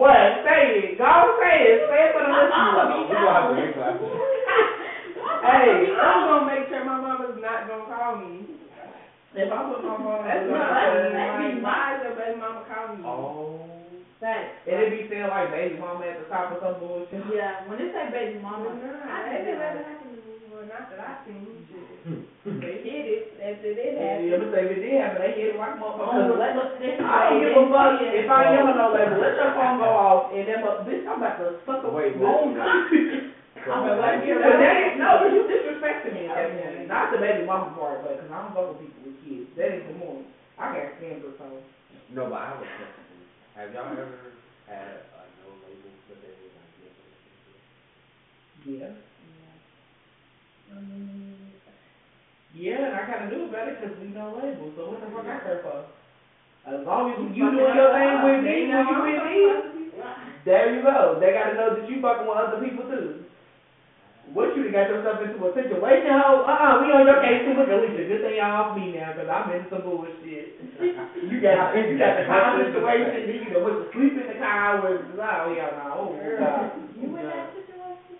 What, 0.00 0.20
say 0.42 0.60
it, 0.90 0.98
go 0.98 1.10
say 1.38 1.54
it, 1.70 1.78
say 1.86 2.00
it 2.02 2.10
for 2.16 2.22
the 2.26 2.32
My 2.34 2.50
mama 2.50 2.82
listeners. 2.90 3.08
be 3.08 3.14
gonna 3.14 3.30
have 3.30 3.46
to 3.46 3.54
make 3.54 3.74
that. 3.78 3.94
Hey, 5.44 5.92
I'm 5.92 6.20
gonna 6.26 6.46
make 6.48 6.64
sure 6.72 6.84
my 6.84 6.98
mama's 7.00 7.36
not 7.40 7.68
gonna 7.68 7.84
call 7.86 8.16
me. 8.24 8.46
if 9.34 9.52
I 9.52 9.58
put 9.68 9.84
my 9.84 9.96
phone 9.98 10.06
on, 10.06 10.24
That's 10.24 10.44
do 10.46 10.50
not, 10.50 10.70
not 10.70 10.74
that's 10.74 11.12
disturb, 11.12 11.54
be 11.54 11.60
why 11.62 12.00
your 12.02 12.14
baby 12.16 12.38
mama 12.40 12.62
call 12.66 12.86
me. 12.96 13.02
Oh. 13.04 13.60
Facts. 14.24 14.64
and 14.64 14.80
it 14.80 14.88
be 14.88 15.04
saying 15.12 15.28
like 15.28 15.52
baby 15.52 15.76
mama 15.76 16.08
at 16.08 16.16
the 16.16 16.24
top 16.32 16.56
of 16.56 16.64
some 16.64 16.80
bullshit. 16.80 17.20
Yeah, 17.28 17.68
when 17.68 17.76
they 17.76 17.92
say 17.92 18.08
baby 18.08 18.40
But 18.40 18.56
mama, 18.56 18.72
no, 18.72 18.88
I 19.04 19.28
that 19.28 19.44
just 19.44 19.44
be 19.44 19.52
didn't 19.52 19.60
ever 19.60 19.84
like, 19.84 19.88
happen 19.92 20.16
to. 20.16 20.20
Well, 20.48 20.64
not 20.64 20.88
that 20.88 21.00
I 21.04 21.12
seen. 21.28 21.44
Shit. 21.68 22.24
They 22.44 22.76
hit 22.80 23.04
hmm. 23.04 23.16
it 23.20 23.24
after 23.40 23.68
it 23.68 24.00
happened. 24.00 24.24
Yeah, 24.24 24.40
but 24.40 24.48
say 24.48 24.64
if 24.64 24.72
it 24.72 24.80
did 24.80 24.96
happen, 24.96 25.20
they 25.20 25.32
hit 25.36 25.52
it 25.52 25.60
like 25.60 25.76
oh, 25.76 25.92
motherfuckers. 25.92 26.40
let 26.40 26.56
us, 26.56 26.72
I 26.80 27.36
don't 27.36 27.40
give 27.44 27.52
a 27.52 27.64
fuck 27.68 28.00
if 28.00 28.28
I 28.32 28.40
am 28.48 28.68
or 28.68 28.76
no 28.80 28.86
label, 28.96 29.20
let 29.20 29.36
your 29.36 29.52
phone 29.56 29.76
go 29.80 29.88
off 30.08 30.32
and 30.32 30.44
them 30.48 30.64
up, 30.64 30.88
bitch, 30.88 31.04
I'm 31.04 31.20
about 31.20 31.36
to 31.44 31.60
suck 31.68 31.84
a 31.84 31.88
Wait, 31.92 32.16
phone. 32.16 32.56
wait. 32.56 33.28
I'm 33.68 33.80
like, 33.84 33.96
what 33.96 34.24
you 34.24 34.40
But 34.40 34.56
that 34.60 34.76
ain't, 34.76 35.00
no, 35.00 35.24
you 35.28 35.48
disrespecting 35.48 36.16
me 36.16 36.28
at 36.28 36.36
that 36.36 36.48
point, 36.52 36.88
not 36.88 37.12
the 37.12 37.20
baby 37.20 37.44
mama 37.44 37.76
part, 37.76 38.00
but, 38.04 38.24
cause 38.24 38.32
I 38.32 38.40
don't 38.40 38.56
fuck 38.56 38.72
with 38.72 38.88
people 38.88 39.00
with 39.04 39.20
kids, 39.20 39.48
that 39.56 39.68
ain't 39.68 39.88
the 39.88 39.96
more, 40.00 40.20
I 40.56 40.64
can't 40.72 40.92
stand 40.96 41.20
this 41.24 41.36
phone. 41.36 41.60
No, 42.12 42.28
but 42.28 42.40
I 42.40 42.56
have 42.56 42.60
a 42.60 42.68
question. 42.68 43.03
Have 43.54 43.72
y'all 43.72 43.86
ever 43.96 44.32
had 44.66 44.98
a 45.14 45.22
no 45.38 45.46
label 45.62 45.90
that 46.08 46.20
they 46.20 46.28
was 46.28 46.50
like, 46.58 46.70
yes, 46.82 46.90
yes, 47.06 47.16
yes, 47.24 47.38
yes? 47.46 48.90
Yeah. 49.22 50.74
Um, 50.76 51.50
yeah, 52.54 52.86
and 52.86 52.94
I 52.94 53.02
kinda 53.02 53.26
do 53.26 53.42
about 53.44 53.66
it, 53.68 53.76
cause 53.78 53.90
we 53.98 54.06
no 54.08 54.30
label, 54.30 54.70
so 54.74 54.86
what 54.86 55.00
the 55.00 55.06
fuck 55.06 55.26
I 55.26 55.36
care 55.36 55.58
for? 55.62 55.82
As 56.66 56.80
long 56.84 57.10
as 57.10 57.18
you 57.20 57.50
doing 57.50 57.74
your 57.74 57.90
thing 57.92 58.22
with 58.22 58.40
me, 58.40 58.66
when 58.66 58.86
you 58.86 58.98
with 59.00 59.22
me, 59.22 59.90
there 60.44 60.66
you 60.66 60.80
go, 60.82 61.16
they 61.20 61.32
gotta 61.32 61.52
know 61.52 61.68
that 61.70 61.88
you 61.88 62.00
fucking 62.00 62.26
with 62.26 62.36
other 62.36 62.56
people 62.56 62.84
too. 62.84 63.12
What 64.32 64.56
you 64.56 64.64
done 64.64 64.72
got 64.72 64.88
yourself 64.90 65.20
into 65.22 65.46
a 65.46 65.52
situation, 65.54 66.10
hoe? 66.10 66.42
Uh-uh, 66.48 66.80
we 66.82 66.90
on 66.90 67.06
your 67.06 67.20
case 67.22 67.44
too, 67.44 67.54
look 67.54 67.68
at 67.68 67.78
Lisa, 67.84 68.08
good 68.08 68.22
thing 68.24 68.40
y'all 68.40 68.72
off 68.72 68.76
me 68.76 68.96
now, 68.96 69.12
cause 69.14 69.28
I'm 69.28 69.52
in 69.52 69.66
some 69.70 69.82
bullshit. 69.82 70.58
You 71.24 71.40
got, 71.40 71.72
you 71.72 71.96
got 71.96 72.20
the 72.20 72.26
car 72.26 72.58
situation, 72.58 73.24
then 73.24 73.40
you 73.40 73.48
done 73.54 73.64
went 73.64 73.78
to 73.80 73.86
sleep 73.96 74.12
in 74.18 74.26
the 74.28 74.34
car 74.40 74.82
with, 74.82 75.00
oh, 75.16 75.54
yeah, 75.56 75.72
no, 75.72 75.86
oh, 75.96 76.12
God. 76.12 76.72
You 77.00 77.16
in 77.16 77.24
that 77.24 77.48
situation? 77.54 78.14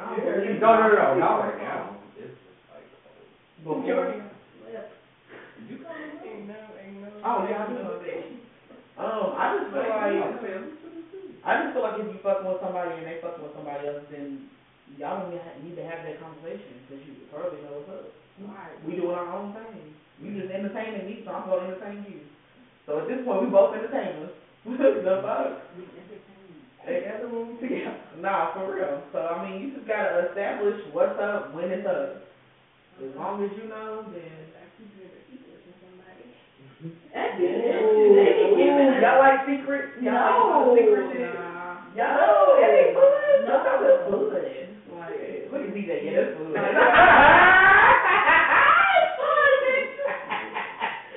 I 0.00 0.16
don't 0.16 0.60
No, 0.60 0.70
no, 0.74 0.88
no, 0.88 1.14
not 1.18 1.38
right 1.38 1.58
now. 1.62 1.96
It's 2.18 2.34
just 2.34 2.58
like, 2.72 2.86
Before- 3.62 3.84
you 5.68 5.78
come 5.78 5.94
Ain't 6.26 6.48
no, 6.48 6.58
ain't 6.82 6.98
no. 7.02 7.08
Oh, 7.22 7.46
yeah, 7.48 7.62
I 7.62 7.66
do 7.68 7.74
know 7.74 8.02
that. 8.02 8.22
Um, 8.98 9.34
I 9.38 9.58
just 9.58 9.70
feel 9.70 9.88
like, 9.88 11.01
I 11.42 11.66
just 11.66 11.74
feel 11.74 11.82
like 11.82 11.98
if 11.98 12.06
you 12.06 12.22
fucking 12.22 12.46
with 12.46 12.62
somebody 12.62 13.02
and 13.02 13.06
they 13.06 13.18
fucking 13.18 13.42
with 13.42 13.54
somebody 13.58 13.90
else, 13.90 14.06
then 14.14 14.46
y'all 14.94 15.26
don't 15.26 15.34
need 15.34 15.74
to- 15.74 15.82
have 15.82 16.06
that 16.06 16.22
conversation, 16.22 16.78
cause 16.86 17.02
you 17.02 17.26
thoroughly 17.30 17.58
know 17.66 17.82
what's 17.82 17.90
up. 17.90 18.06
Right. 18.38 18.78
We 18.86 18.94
doing 18.94 19.16
our 19.18 19.26
own 19.34 19.52
thing. 19.52 19.94
You 20.22 20.40
just 20.40 20.54
entertaining 20.54 21.06
me, 21.06 21.22
so 21.24 21.32
I'm 21.32 21.48
gonna 21.48 21.66
entertain 21.66 22.06
you. 22.08 22.20
So 22.86 23.00
at 23.00 23.08
this 23.08 23.24
point, 23.24 23.42
we 23.42 23.48
both 23.50 23.74
entertainers. 23.74 24.30
the 24.64 25.18
fuck? 25.22 25.58
They 26.86 27.00
got 27.02 27.20
the 27.20 27.26
room 27.26 27.58
together. 27.58 27.98
Nah, 28.18 28.54
for 28.54 28.74
real. 28.74 29.02
So 29.12 29.18
I 29.18 29.42
mean, 29.42 29.62
you 29.62 29.74
just 29.74 29.86
gotta 29.86 30.30
establish 30.30 30.80
what's 30.92 31.18
up, 31.18 31.54
when 31.54 31.70
it's 31.70 31.86
up. 31.86 32.22
As 33.02 33.16
long 33.16 33.42
as 33.42 33.50
you 33.58 33.68
know, 33.68 34.06
then. 34.12 34.51
That's 37.14 37.38
Ooh. 37.38 38.10
They 38.16 38.30
be 38.34 38.44
giving 38.58 38.90
ooh, 38.90 38.98
y'all 39.02 39.20
like 39.22 39.46
secrets? 39.46 39.94
Y'all 40.02 40.18
like 40.18 40.50
No. 40.50 40.74
secret 40.74 41.04
shit? 41.14 41.30
Nah. 41.30 41.94
Y'all 41.94 42.18
know, 42.18 42.58
it 42.58 42.66
ain't 42.72 42.90
good. 42.96 43.36
No. 43.46 43.54
That's 43.62 44.02
good. 44.10 44.42
Like, 45.52 45.68
DJ, 45.74 45.90
yeah, 46.02 46.14
that's 46.16 46.32
good. 46.38 46.56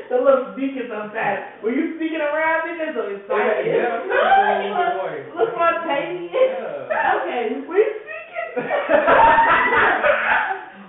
The 0.06 0.22
little 0.22 0.54
sneaking 0.54 0.86
sometimes. 0.86 1.66
When 1.66 1.74
you 1.74 1.98
sneaking 1.98 2.22
around, 2.22 2.70
niggas, 2.70 2.94
so 2.94 3.10
it's 3.10 3.26
like, 3.26 3.66
Yeah, 3.66 4.06
yeah. 4.06 4.70
look, 4.70 5.02
Boy. 5.02 5.18
look 5.34 5.50
spontaneous. 5.58 6.30
Yeah. 6.30 7.26
Okay, 7.26 7.58
We 7.66 7.66
sneaking. 7.66 8.50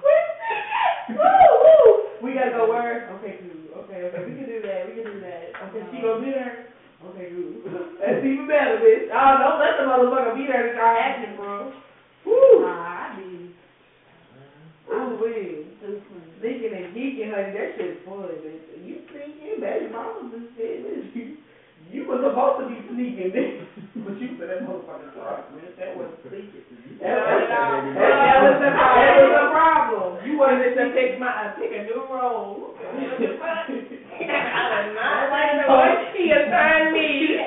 we 0.04 0.12
sneaking. 0.36 1.16
Woo, 1.16 1.48
woo. 1.64 2.20
We 2.20 2.36
gotta 2.36 2.52
go 2.52 2.68
where? 2.68 3.08
Okay, 3.16 3.40
good. 3.40 3.72
Okay, 3.88 4.04
okay, 4.04 4.20
we 4.28 4.36
can 4.36 4.44
do 4.52 4.60
that. 4.68 4.84
We 4.84 4.92
can 5.00 5.08
do 5.08 5.16
that. 5.24 5.64
Okay, 5.64 5.80
she 5.88 5.96
gonna 6.04 6.20
be 6.20 6.36
there. 6.36 6.68
Okay, 7.08 7.32
good. 7.32 7.72
That's 7.96 8.20
even 8.20 8.44
better, 8.44 8.84
bitch. 8.84 9.08
Oh, 9.16 9.32
don't 9.40 9.56
let 9.64 9.80
the 9.80 9.88
motherfucker 9.88 10.36
be 10.36 10.44
there 10.44 10.68
to 10.68 10.76
start 10.76 11.00
acting, 11.00 11.40
bro. 11.40 11.72
Woo. 12.28 12.68
Nah, 12.68 12.84
I 12.84 13.16
be 13.16 13.48
Ooh, 14.92 15.16
wee. 15.18 15.72
too 15.80 15.98
clean. 16.04 16.28
Sneaking 16.38 16.76
and 16.78 16.92
geeking, 16.94 17.32
honey, 17.32 17.50
that 17.56 17.74
shit's 17.80 18.04
fun, 18.06 18.28
bitch. 18.28 18.60
You 18.86 19.02
sneaking, 19.10 19.58
baby 19.58 19.88
mama 19.90 20.30
and 20.30 20.46
shit, 20.54 20.78
bitch. 20.84 21.10
You, 21.16 21.24
you 21.90 22.04
was 22.06 22.20
supposed 22.22 22.60
to 22.62 22.70
be 22.70 22.78
sneaking, 22.92 23.32
bitch. 23.34 23.66
But 24.06 24.14
you 24.22 24.36
put 24.38 24.46
that 24.46 24.62
motherfucking 24.62 25.10
truck, 25.16 25.50
bitch. 25.58 25.74
That 25.80 25.96
wasn't 25.98 26.22
sneaking. 26.22 26.62
That 27.02 27.18
was, 27.18 27.50
that, 27.50 27.82
that 27.98 28.38
was 28.46 28.56
the 28.62 28.70
that 28.70 29.10
was 29.20 29.32
the 29.34 29.46
problem. 29.50 30.22
You 30.22 30.38
wanted 30.38 30.78
to 30.78 30.84
pick 30.94 31.18
my, 31.18 31.34
uh, 31.34 31.50
pick 31.58 31.74
a 31.74 31.82
new 31.90 32.06
role. 32.06 32.78
I 32.78 33.18
did 33.18 33.34
not 33.42 33.66
Like 35.34 35.34
like 35.34 35.50
the 35.60 35.66
the 35.66 35.76
way 35.76 35.92
way 35.92 36.14
he 36.14 36.30
assigned 36.30 36.94
me. 36.94 37.42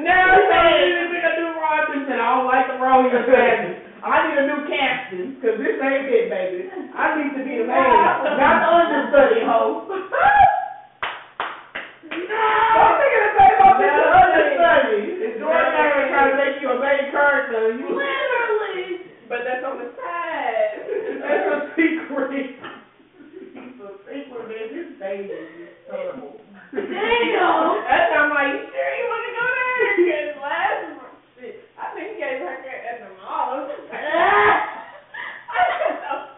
Now 0.00 0.32
he 0.32 0.42
wanted 0.48 0.96
to 0.96 1.04
pick 1.12 1.24
a 1.28 1.32
new 1.38 1.52
role. 1.60 1.76
I 1.76 1.92
just 1.92 2.08
said, 2.08 2.16
I 2.18 2.26
don't 2.34 2.48
like 2.48 2.66
the 2.72 2.80
role 2.80 3.04
you 3.04 3.12
assigned 3.14 3.68
me. 3.68 3.84
I 4.04 4.20
need 4.28 4.36
a 4.36 4.44
new 4.44 4.68
captain, 4.68 5.40
cause 5.40 5.56
this 5.56 5.80
ain't 5.80 6.04
it, 6.12 6.28
baby. 6.28 6.68
I 6.92 7.16
need 7.16 7.32
to 7.38 7.40
be 7.40 7.56
the 7.56 7.64
man, 7.64 7.88
not 8.36 8.60
the 8.60 8.68
understudy 8.68 9.40
host. 9.48 9.88
Don't 9.88 10.04
think 13.00 13.12
of 13.16 13.22
the 13.24 13.32
same 13.32 13.56
host 13.64 13.80
as 13.80 13.96
the 13.96 14.04
understudy. 14.12 15.24
It's 15.24 15.40
Jordan 15.40 15.72
Aaron 15.72 16.12
trying 16.12 16.28
to 16.30 16.36
make 16.36 16.60
you 16.60 16.68
a 16.68 16.76
main 16.84 17.08
character. 17.16 17.80
You 17.80 17.96
literally. 17.96 19.08
But 19.24 19.48
that's 19.48 19.64
on 19.64 19.80
the 19.80 19.88
side. 19.96 20.84
That's 21.24 21.48
a 21.48 21.72
secret. 21.72 22.60
It's 22.60 23.80
a 23.80 23.88
secret, 24.04 24.44
man. 24.52 24.68
This 24.68 25.00
baby 25.00 25.32
is 25.32 25.80
terrible. 25.88 26.44
Damn. 26.76 26.84
That's 26.84 28.12
why 28.12 28.20
I'm 28.20 28.36
like, 28.36 28.52
you 28.52 28.68
sure 28.68 28.92
you 29.00 29.06
wanna 29.08 29.32
go 29.32 29.44
there? 29.48 29.96
Cause 29.96 30.44
last 30.44 30.92
month, 30.92 31.16
shit, 31.40 31.56
I 31.80 31.88
think 31.96 32.12
he 32.12 32.20
gave 32.20 32.44
her 32.44 32.52
at 32.52 33.00
the 33.00 33.08
mall. 33.16 33.48
I 33.48 33.50
don't 33.54 33.64
know. 36.04 36.28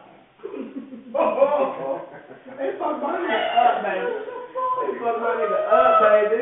They 2.56 2.72
fucked 2.80 3.00
my 3.04 3.12
nigga 3.20 3.40
up, 3.60 3.74
baby. 3.84 4.12
They 4.80 4.90
fucked 5.00 5.20
my 5.20 5.32
nigga 5.36 5.60
up, 5.68 5.92
baby. 6.00 6.40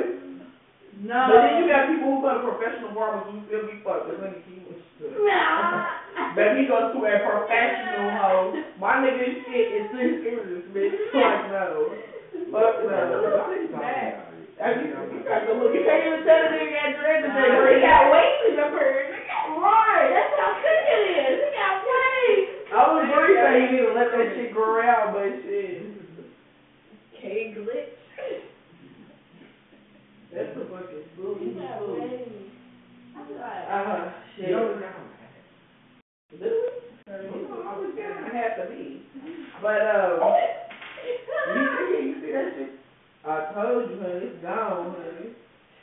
No. 1.05 1.21
But 1.27 1.39
then 1.43 1.53
you 1.59 1.65
got 1.69 1.91
people 1.91 2.09
who 2.15 2.19
go 2.23 2.31
to 2.39 2.43
professional 2.47 2.95
barbers 2.95 3.27
who 3.29 3.43
still 3.51 3.67
be 3.67 3.83
fucked 3.83 4.07
with 4.09 4.23
honey 4.23 4.41
she 4.47 4.63
was 4.65 4.79
Nah. 5.27 6.39
Baby, 6.39 6.65
he 6.65 6.71
goes 6.71 6.95
to 6.95 6.99
a 7.03 7.15
professional 7.19 8.15
hoe. 8.15 8.55
My 8.79 9.03
nigga 9.03 9.43
shit 9.43 9.67
is 9.75 9.85
too 9.91 10.23
serious, 10.23 10.65
bitch. 10.71 10.95
Like, 11.19 11.51
no. 11.51 11.93
Fuck 12.55 12.87
no. 12.87 13.75
That's, 14.55 14.79
you 14.87 14.95
got 15.27 15.43
to 15.45 15.53
look. 15.59 15.75
You 15.75 15.83
can't 15.83 16.07
even 16.07 16.23
tell 16.23 16.41
the 16.47 16.55
nigga 16.55 16.73
got 16.79 16.91
dreads 16.95 17.27
today. 17.27 17.53
Nah, 17.53 17.67
He 17.67 17.75
he 17.75 17.83
got 17.83 18.07
got 18.07 18.13
waves 18.15 18.43
in 18.49 18.55
the 18.55 18.69
bird. 18.71 19.07
Right. 19.59 20.09
That's 20.15 20.35
how 20.39 20.51
quick 20.63 20.83
it 20.95 21.03
is. 21.11 21.37
He 21.43 21.51
got 21.59 21.75
waves. 21.83 22.49
I 22.71 22.81
was 22.87 23.03
agree 23.03 23.35
that 23.35 23.53
he 23.59 23.63
need 23.77 23.83
to 23.83 23.93
let 23.93 24.09
that 24.15 24.27
shit 24.39 24.55
grow 24.55 24.79
out, 24.81 25.11
but 25.13 25.27
shit. 25.43 25.84
K 27.35 27.51
glitch. 27.51 27.99
That's 30.31 30.55
the 30.55 30.71
fucking 30.71 31.03
bull. 31.19 31.35
He 31.43 31.51
got 31.59 31.83
waves. 31.83 32.31
I'm 33.19 33.27
like, 33.35 33.67
Uh, 33.67 34.15
shit. 34.39 34.55
Do 34.55 34.55
we? 36.39 37.11
I 37.11 38.31
have 38.39 38.55
to 38.63 38.71
be. 38.71 39.03
But, 39.61 39.83
um, 39.83 40.23
you 41.59 41.67
see, 41.91 42.07
you 42.07 42.15
see 42.23 42.31
that 42.31 42.55
shit? 42.55 42.71
I 43.27 43.51
told 43.51 43.91
you, 43.91 43.99
honey, 43.99 44.31
it's 44.31 44.39
gone, 44.39 44.95
honey. 44.95 45.35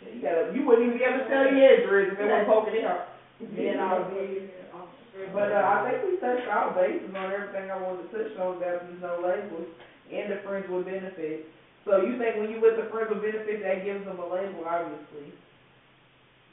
You 0.08 0.22
gotta, 0.24 0.56
you 0.56 0.64
wouldn't 0.66 0.88
even 0.88 0.98
be 1.00 1.04
able 1.04 1.20
to 1.20 1.28
tell 1.28 1.52
you 1.52 1.60
had 1.60 1.84
dreads 1.84 2.16
if 2.16 2.20
it 2.20 2.32
wasn't 2.32 2.48
poking 2.48 2.86
out. 2.88 3.12
Then 3.60 3.80
all 3.84 4.08
big. 4.08 4.56
But, 5.36 5.52
uh, 5.52 5.68
I 5.68 5.84
think 5.92 6.00
we 6.08 6.16
touched 6.24 6.48
all 6.48 6.72
bases 6.72 7.12
on 7.12 7.28
everything 7.28 7.68
I 7.68 7.76
wanted 7.76 8.08
to 8.08 8.16
touch 8.16 8.40
on 8.40 8.56
about 8.56 8.88
these 8.88 9.04
no 9.04 9.20
labels 9.20 9.68
and 10.12 10.32
the 10.32 10.40
friends 10.44 10.68
with 10.70 10.86
benefits. 10.86 11.48
So 11.86 12.04
you 12.06 12.20
think 12.20 12.38
when 12.38 12.52
you 12.52 12.62
with 12.62 12.78
the 12.78 12.92
friends 12.92 13.10
with 13.10 13.24
benefits, 13.26 13.64
that 13.64 13.84
gives 13.84 14.06
them 14.06 14.20
a 14.20 14.28
label, 14.28 14.64
obviously. 14.68 15.34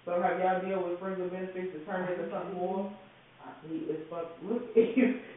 So 0.08 0.22
have 0.22 0.40
y'all 0.40 0.62
deal 0.64 0.80
with 0.88 0.98
friends 1.00 1.20
with 1.20 1.32
benefits 1.32 1.68
to 1.76 1.78
turn 1.84 2.08
into 2.08 2.30
something 2.32 2.56
more? 2.56 2.88
I 3.44 3.52
see, 3.64 3.84
it's 3.92 4.08
fuck, 4.08 4.28
look, 4.44 4.62
he, 4.74 4.92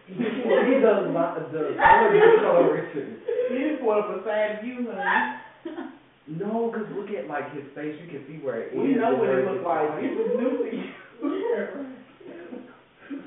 He 0.08 0.76
does 0.80 1.08
not, 1.12 1.52
does, 1.52 1.76
I'm 1.80 2.12
gonna 2.12 2.44
coloration. 2.44 3.20
he 3.52 3.58
just 3.72 3.84
want 3.84 4.04
a 4.04 4.20
beside 4.20 4.64
you, 4.64 4.88
honey. 4.92 5.92
No, 6.28 6.72
cause 6.72 6.88
look 6.96 7.10
at 7.12 7.28
like 7.28 7.52
his 7.54 7.64
face, 7.76 7.96
you 8.00 8.08
can 8.08 8.24
see 8.28 8.40
where 8.44 8.64
it 8.64 8.74
is. 8.74 8.80
We 8.80 8.96
know 8.96 9.16
what 9.16 9.28
it 9.30 9.44
look 9.48 9.64
like, 9.66 10.04
is. 10.04 10.12
this 10.12 10.28
is 10.28 10.32
new 10.40 10.52
to 10.60 10.68
you. 10.72 10.88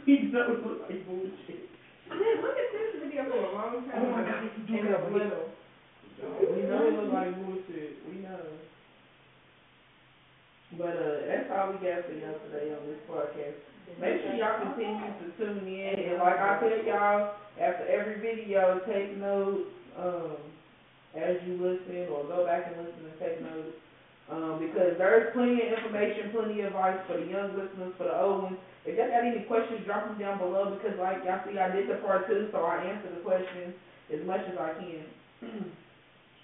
We 0.06 0.30
know 0.32 0.52
it 0.52 0.66
look 0.66 0.80
like 0.88 1.06
bullshit. 1.06 1.68
Shit, 2.08 2.36
look 2.40 2.56
at 2.56 2.68
this 2.72 3.02
video 3.04 3.24
for 3.28 3.40
a 3.40 3.52
long 3.52 3.84
time. 3.88 4.04
Oh 4.04 4.13
it's 4.82 5.12
with- 5.12 5.22
little. 5.22 5.48
We 6.24 6.62
know 6.62 6.88
it 6.88 6.94
look 6.94 7.12
like 7.12 7.34
bullshit, 7.36 8.00
we 8.08 8.22
know. 8.22 8.40
But, 10.78 10.96
uh, 10.96 11.26
that's 11.26 11.50
all 11.52 11.70
we 11.70 11.78
got 11.84 12.06
for 12.06 12.14
y'all 12.16 12.38
today 12.48 12.72
on 12.72 12.82
this 12.88 13.02
podcast. 13.06 13.54
Make 14.00 14.22
sure 14.22 14.34
y'all 14.34 14.58
continue 14.64 15.04
to 15.04 15.26
tune 15.36 15.68
in, 15.68 15.94
and 16.10 16.18
like 16.18 16.38
I 16.40 16.58
tell 16.58 16.82
y'all, 16.86 17.34
after 17.60 17.86
every 17.86 18.18
video, 18.18 18.80
take 18.88 19.16
notes, 19.18 19.70
um, 19.98 20.34
as 21.14 21.36
you 21.46 21.60
listen, 21.60 22.08
or 22.10 22.24
go 22.24 22.46
back 22.46 22.66
and 22.66 22.80
listen 22.80 23.04
and 23.04 23.18
take 23.20 23.42
notes. 23.42 23.76
Um, 24.30 24.58
because 24.58 24.96
there's 24.96 25.34
plenty 25.34 25.60
of 25.60 25.78
information, 25.78 26.32
plenty 26.32 26.60
of 26.64 26.72
advice 26.72 26.98
for 27.06 27.20
the 27.20 27.26
young 27.26 27.52
listeners, 27.52 27.92
for 27.98 28.04
the 28.04 28.16
old 28.18 28.42
ones. 28.44 28.58
If 28.86 28.96
y'all 28.96 29.12
got 29.12 29.22
any 29.22 29.44
questions, 29.44 29.84
drop 29.84 30.08
them 30.08 30.18
down 30.18 30.38
below, 30.38 30.74
because 30.74 30.98
like 30.98 31.22
y'all 31.28 31.44
see, 31.44 31.58
I 31.58 31.70
did 31.70 31.90
the 31.90 32.00
part 32.00 32.26
two, 32.26 32.48
so 32.50 32.64
I 32.64 32.82
answer 32.82 33.12
the 33.12 33.20
questions 33.20 33.76
as 34.12 34.26
much 34.26 34.40
as 34.50 34.58
I 34.58 34.72
can. 34.80 35.72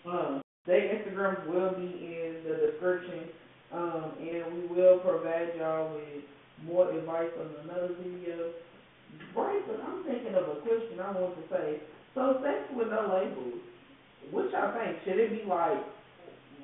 Um, 0.00 0.40
their 0.64 0.80
Instagrams 0.80 1.46
will 1.46 1.76
be 1.76 1.84
in 1.84 2.40
the 2.48 2.72
description, 2.72 3.28
um, 3.72 4.12
and 4.18 4.44
we 4.54 4.66
will 4.74 4.98
provide 5.00 5.52
y'all 5.58 5.92
with 5.92 6.24
more 6.64 6.90
advice 6.90 7.28
on 7.38 7.68
another 7.68 7.94
video. 8.00 8.52
Right, 9.36 9.60
but 9.66 9.80
I'm 9.84 10.04
thinking 10.04 10.34
of 10.34 10.48
a 10.48 10.60
question 10.62 11.00
I 11.00 11.12
want 11.12 11.36
to 11.36 11.44
say. 11.52 11.80
So 12.14 12.40
sex 12.42 12.72
with 12.74 12.88
no 12.88 13.12
labels, 13.12 13.60
what 14.30 14.50
y'all 14.52 14.72
think? 14.72 14.98
Should 15.04 15.18
it 15.18 15.30
be 15.30 15.48
like 15.48 15.78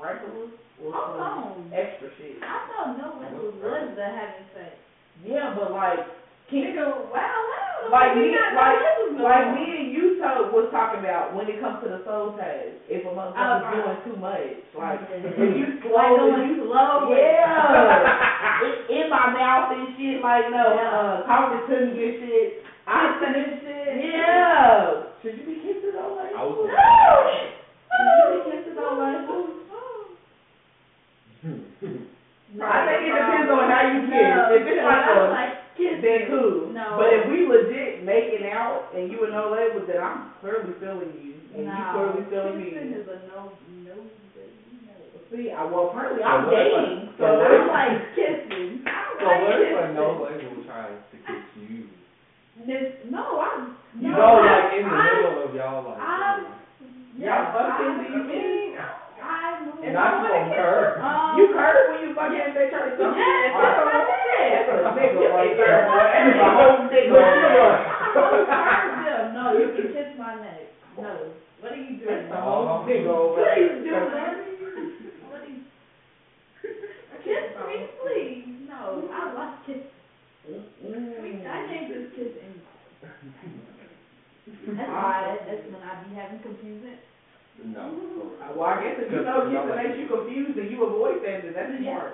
regular 0.00 0.48
or 0.82 0.92
some 0.92 1.72
extra 1.72 2.08
shit? 2.18 2.40
I 2.42 2.68
thought 2.68 2.98
no 2.98 3.20
labels 3.20 3.54
was 3.60 3.90
the 3.96 4.04
having 4.04 4.48
sex. 4.54 4.76
Yeah, 5.24 5.54
but 5.58 5.72
like, 5.72 6.00
Nigga, 6.46 7.10
wow, 7.10 7.10
wow. 7.10 7.90
like 7.90 8.14
me, 8.14 8.30
we 8.30 8.30
not 8.30 8.54
like, 8.54 8.78
labels 8.78 9.18
like 9.18 9.46
me 9.58 9.66
and 9.66 9.90
you 9.92 10.22
told, 10.22 10.54
was 10.54 10.70
talking 10.70 11.00
about 11.02 11.34
when 11.34 11.50
it 11.50 11.58
comes 11.58 11.82
to 11.82 11.90
the 11.90 12.06
soul 12.06 12.38
ties, 12.38 12.70
if 12.86 13.02
a 13.02 13.10
motherfucker's 13.10 13.66
Oh, 13.66 13.82
doing 13.82 13.98
too 14.06 14.16
much, 14.22 14.62
like, 14.78 15.00
Yeah. 15.10 15.26
if 15.26 15.52
you 15.58 15.66
Like 15.90 16.14
slow, 16.14 16.30
going 16.30 16.46
you 16.46 16.70
slow. 16.70 17.10
Yeah. 17.10 18.62
in, 18.62 18.74
in 18.94 19.06
my 19.10 19.26
mouth 19.34 19.74
and 19.74 19.90
shit, 19.98 20.22
like 20.22 20.46
no, 20.54 20.64
Yeah. 20.70 20.94
uh, 20.94 21.26
talking 21.26 21.66
to 21.66 21.74
me 21.90 21.98
and 21.98 22.14
shit. 22.22 22.62
I 22.86 23.18
Kissing 23.18 23.34
and 23.42 23.58
shit. 23.66 24.14
yeah. 24.14 25.02
Should 25.26 25.34
you 25.42 25.44
be 25.50 25.54
kissing 25.66 25.98
on 25.98 26.14
like? 26.14 26.30
I 26.30 26.42
was. 26.46 26.70
Should 26.70 28.06
you 28.06 28.26
be 28.38 28.40
kissing 28.54 28.78
on 28.78 28.94
like? 29.02 29.26
I 32.56 32.78
think 32.86 33.02
it 33.10 33.12
depends 33.18 33.50
on 33.50 33.66
how 33.68 33.82
you 33.90 34.00
kiss. 34.06 34.30
No, 34.30 34.54
If 34.54 34.62
it's 34.62 34.78
like 34.86 35.04
I 35.04 35.10
a, 35.10 35.26
like 35.78 36.00
kissing. 36.00 36.02
then 36.02 36.20
cool. 36.28 36.72
No. 36.72 36.96
But 36.98 37.08
if 37.12 37.22
we 37.28 37.46
legit 37.46 38.04
making 38.04 38.48
out 38.50 38.88
and 38.96 39.10
you 39.12 39.20
with 39.20 39.30
no 39.30 39.52
labels, 39.52 39.84
then 39.86 40.00
I'm 40.02 40.32
clearly 40.40 40.72
feeling 40.80 41.12
you, 41.20 41.34
and 41.54 41.64
you 41.68 41.84
clearly 41.92 42.24
feeling 42.32 42.56
kissing 42.64 42.90
me. 42.90 42.96
is 43.00 43.06
a 43.08 43.16
no, 43.28 43.52
no, 43.84 43.94
no. 43.94 44.04
See, 45.32 45.50
I, 45.50 45.64
well, 45.66 45.90
apparently 45.90 46.22
I'm 46.22 46.46
what 46.46 46.54
if 46.54 46.72
I- 46.72 46.80
dating, 46.86 47.08
so 47.18 47.24
so 47.26 47.44
I'm 47.44 47.68
like, 47.68 48.14
kissing. 48.14 48.70
I 48.86 49.04
So 49.18 49.24
like 49.26 49.40
what 49.42 49.58
if 49.60 49.66
a 49.66 49.80
kissing. 49.80 49.94
no 49.94 50.06
label 50.22 50.56
tries 50.64 50.98
to 51.12 51.16
kiss 51.26 51.44
you? 51.60 51.78
This, 52.66 52.86
no, 53.10 53.40
I'm. 53.42 53.76
You 54.00 54.10
no, 54.12 54.16
know, 54.16 54.40
I'm- 54.40 54.46
like 54.48 54.72
in 54.80 54.84
the 54.86 54.94
I'm- 54.94 55.16
middle 55.16 55.38
of 55.44 55.54
y'all 55.54 55.82
like. 55.84 55.98
I'm, 56.00 56.38
y'all 57.20 57.52
fucking, 57.52 57.94
do 58.00 58.06
you 58.12 58.22
I'm- 58.22 58.28
mean? 58.28 58.70
I'm. 59.20 59.92
Not 59.92 60.20
to 60.22 60.28
concur. 60.28 60.98
You 61.36 61.44
curse 61.54 61.82
when 61.90 62.00
you 62.08 62.14
fucking 62.14 62.40
and 62.42 62.52
they 62.56 62.68
try 62.70 62.90
to 62.90 62.94
Yes, 62.94 63.00
suck 63.00 63.14
that's 63.16 63.26
you? 63.26 63.54
what 63.54 63.62
I 63.62 63.62
said. 63.62 63.66
That's 63.66 63.66
a 63.66 63.66
nigga 63.66 63.66
right 63.66 63.66
That's 63.66 63.76
there. 63.76 63.86
what 63.86 63.94
I 63.94 64.14
That's 64.50 64.68
said. 64.68 64.82
a 66.38 66.50
whole 66.56 66.78
nigga. 66.90 67.20
No, 69.34 69.44
you 69.58 69.66
can 69.74 69.86
kiss 69.92 70.10
my 70.18 70.34
neck. 70.40 70.66
No. 70.98 71.12
What 71.60 71.72
are 71.72 71.76
you 71.76 71.96
doing? 71.98 72.28
That's 72.28 72.40
whole 72.40 72.84
nigga 72.86 73.06
over 73.06 73.42
Please 73.42 73.84
do 73.84 73.90
that. 73.90 74.32
What 75.30 75.40
are 75.40 75.46
you? 75.46 75.60
Kiss 77.24 77.44
me, 77.58 77.76
please. 78.02 78.44
No, 78.68 78.80
I 79.10 79.32
like 79.34 79.56
kissing. 79.66 79.90
I 80.46 81.58
can't 81.66 81.88
just 81.92 82.14
kiss 82.14 82.32
anybody. 82.38 82.66
That's 84.76 84.90
why, 84.90 85.38
that's 85.46 85.64
when 85.66 85.82
I 85.82 86.02
be 86.06 86.14
having 86.14 86.38
confusion. 86.40 86.98
No. 87.64 87.82
Well, 88.54 88.68
I 88.68 88.82
guess 88.84 88.96
if 89.00 89.10
you 89.12 89.22
know 89.24 89.48
kissing 89.48 89.66
makes 89.74 89.98
you 89.98 90.06
confused 90.06 90.58
and 90.58 90.70
you 90.70 90.84
avoid 90.84 91.18
that, 91.24 91.42
then 91.42 91.52
that's 91.56 91.72
Yeah. 91.82 92.10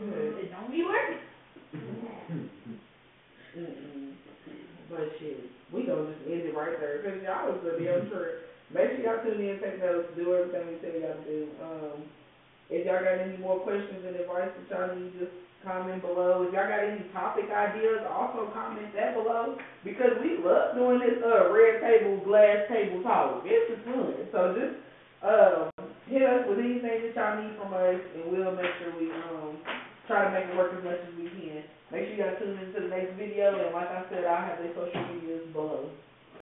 It 0.00 0.50
don't 0.50 0.70
be 0.70 0.84
working. 0.84 1.20
But 4.88 5.08
shit, 5.20 5.50
we 5.72 5.84
gonna 5.84 6.12
just 6.12 6.24
end 6.28 6.48
it 6.48 6.54
right 6.56 6.76
there, 6.80 7.00
cause 7.02 7.20
y'all 7.24 7.52
is 7.52 7.64
a 7.64 7.76
damn 7.80 8.08
trip. 8.08 8.48
Make 8.72 8.96
sure 8.96 9.04
y'all 9.04 9.24
tune 9.24 9.40
in, 9.40 9.60
take 9.60 9.80
notes, 9.80 10.08
do 10.16 10.32
everything 10.32 10.68
we 10.68 10.76
tell 10.80 10.96
y'all 10.96 11.16
to 11.16 11.24
do. 11.28 11.48
Um, 11.60 11.98
if 12.72 12.86
y'all 12.88 13.04
got 13.04 13.20
any 13.20 13.36
more 13.36 13.60
questions 13.60 14.04
and 14.04 14.16
advice 14.16 14.48
that 14.48 14.68
y'all 14.72 14.96
need, 14.96 15.12
just 15.20 15.32
comment 15.64 16.00
below. 16.00 16.44
If 16.48 16.52
y'all 16.56 16.68
got 16.68 16.80
any 16.80 17.04
topic 17.12 17.52
ideas, 17.52 18.00
also 18.08 18.48
comment 18.52 18.88
that 18.96 19.12
below, 19.14 19.56
because 19.84 20.16
we 20.24 20.40
love 20.40 20.74
doing 20.74 21.00
this, 21.00 21.20
uh, 21.20 21.52
red 21.52 21.84
table, 21.84 22.16
glass 22.24 22.68
table 22.72 23.04
talk. 23.04 23.44
It's 23.44 23.68
just 23.70 23.84
fun. 23.84 24.16
So 24.32 24.56
just, 24.56 24.76
um, 25.20 25.68
hit 26.08 26.24
us 26.24 26.48
with 26.48 26.58
anything 26.58 27.12
that 27.12 27.16
y'all 27.16 27.36
need 27.40 27.56
from 27.60 27.72
us, 27.76 28.00
and 28.16 28.32
we'll 28.32 28.56
make 28.56 28.72
sure 28.80 28.92
we, 28.96 29.12
um, 29.12 29.56
try 30.06 30.24
to 30.24 30.30
make 30.30 30.48
it 30.50 30.56
work 30.56 30.72
as 30.76 30.84
much 30.84 31.00
as 31.00 31.14
we 31.16 31.28
can. 31.30 31.62
Make 31.92 32.08
sure 32.08 32.16
y'all 32.24 32.38
tune 32.38 32.58
into 32.58 32.80
the 32.80 32.88
next 32.88 33.14
video, 33.14 33.52
and 33.52 33.74
like 33.74 33.88
I 33.88 34.04
said, 34.08 34.24
I'll 34.24 34.44
have 34.44 34.58
their 34.58 34.74
social 34.74 35.02
medias 35.12 35.52
below. 35.52 35.90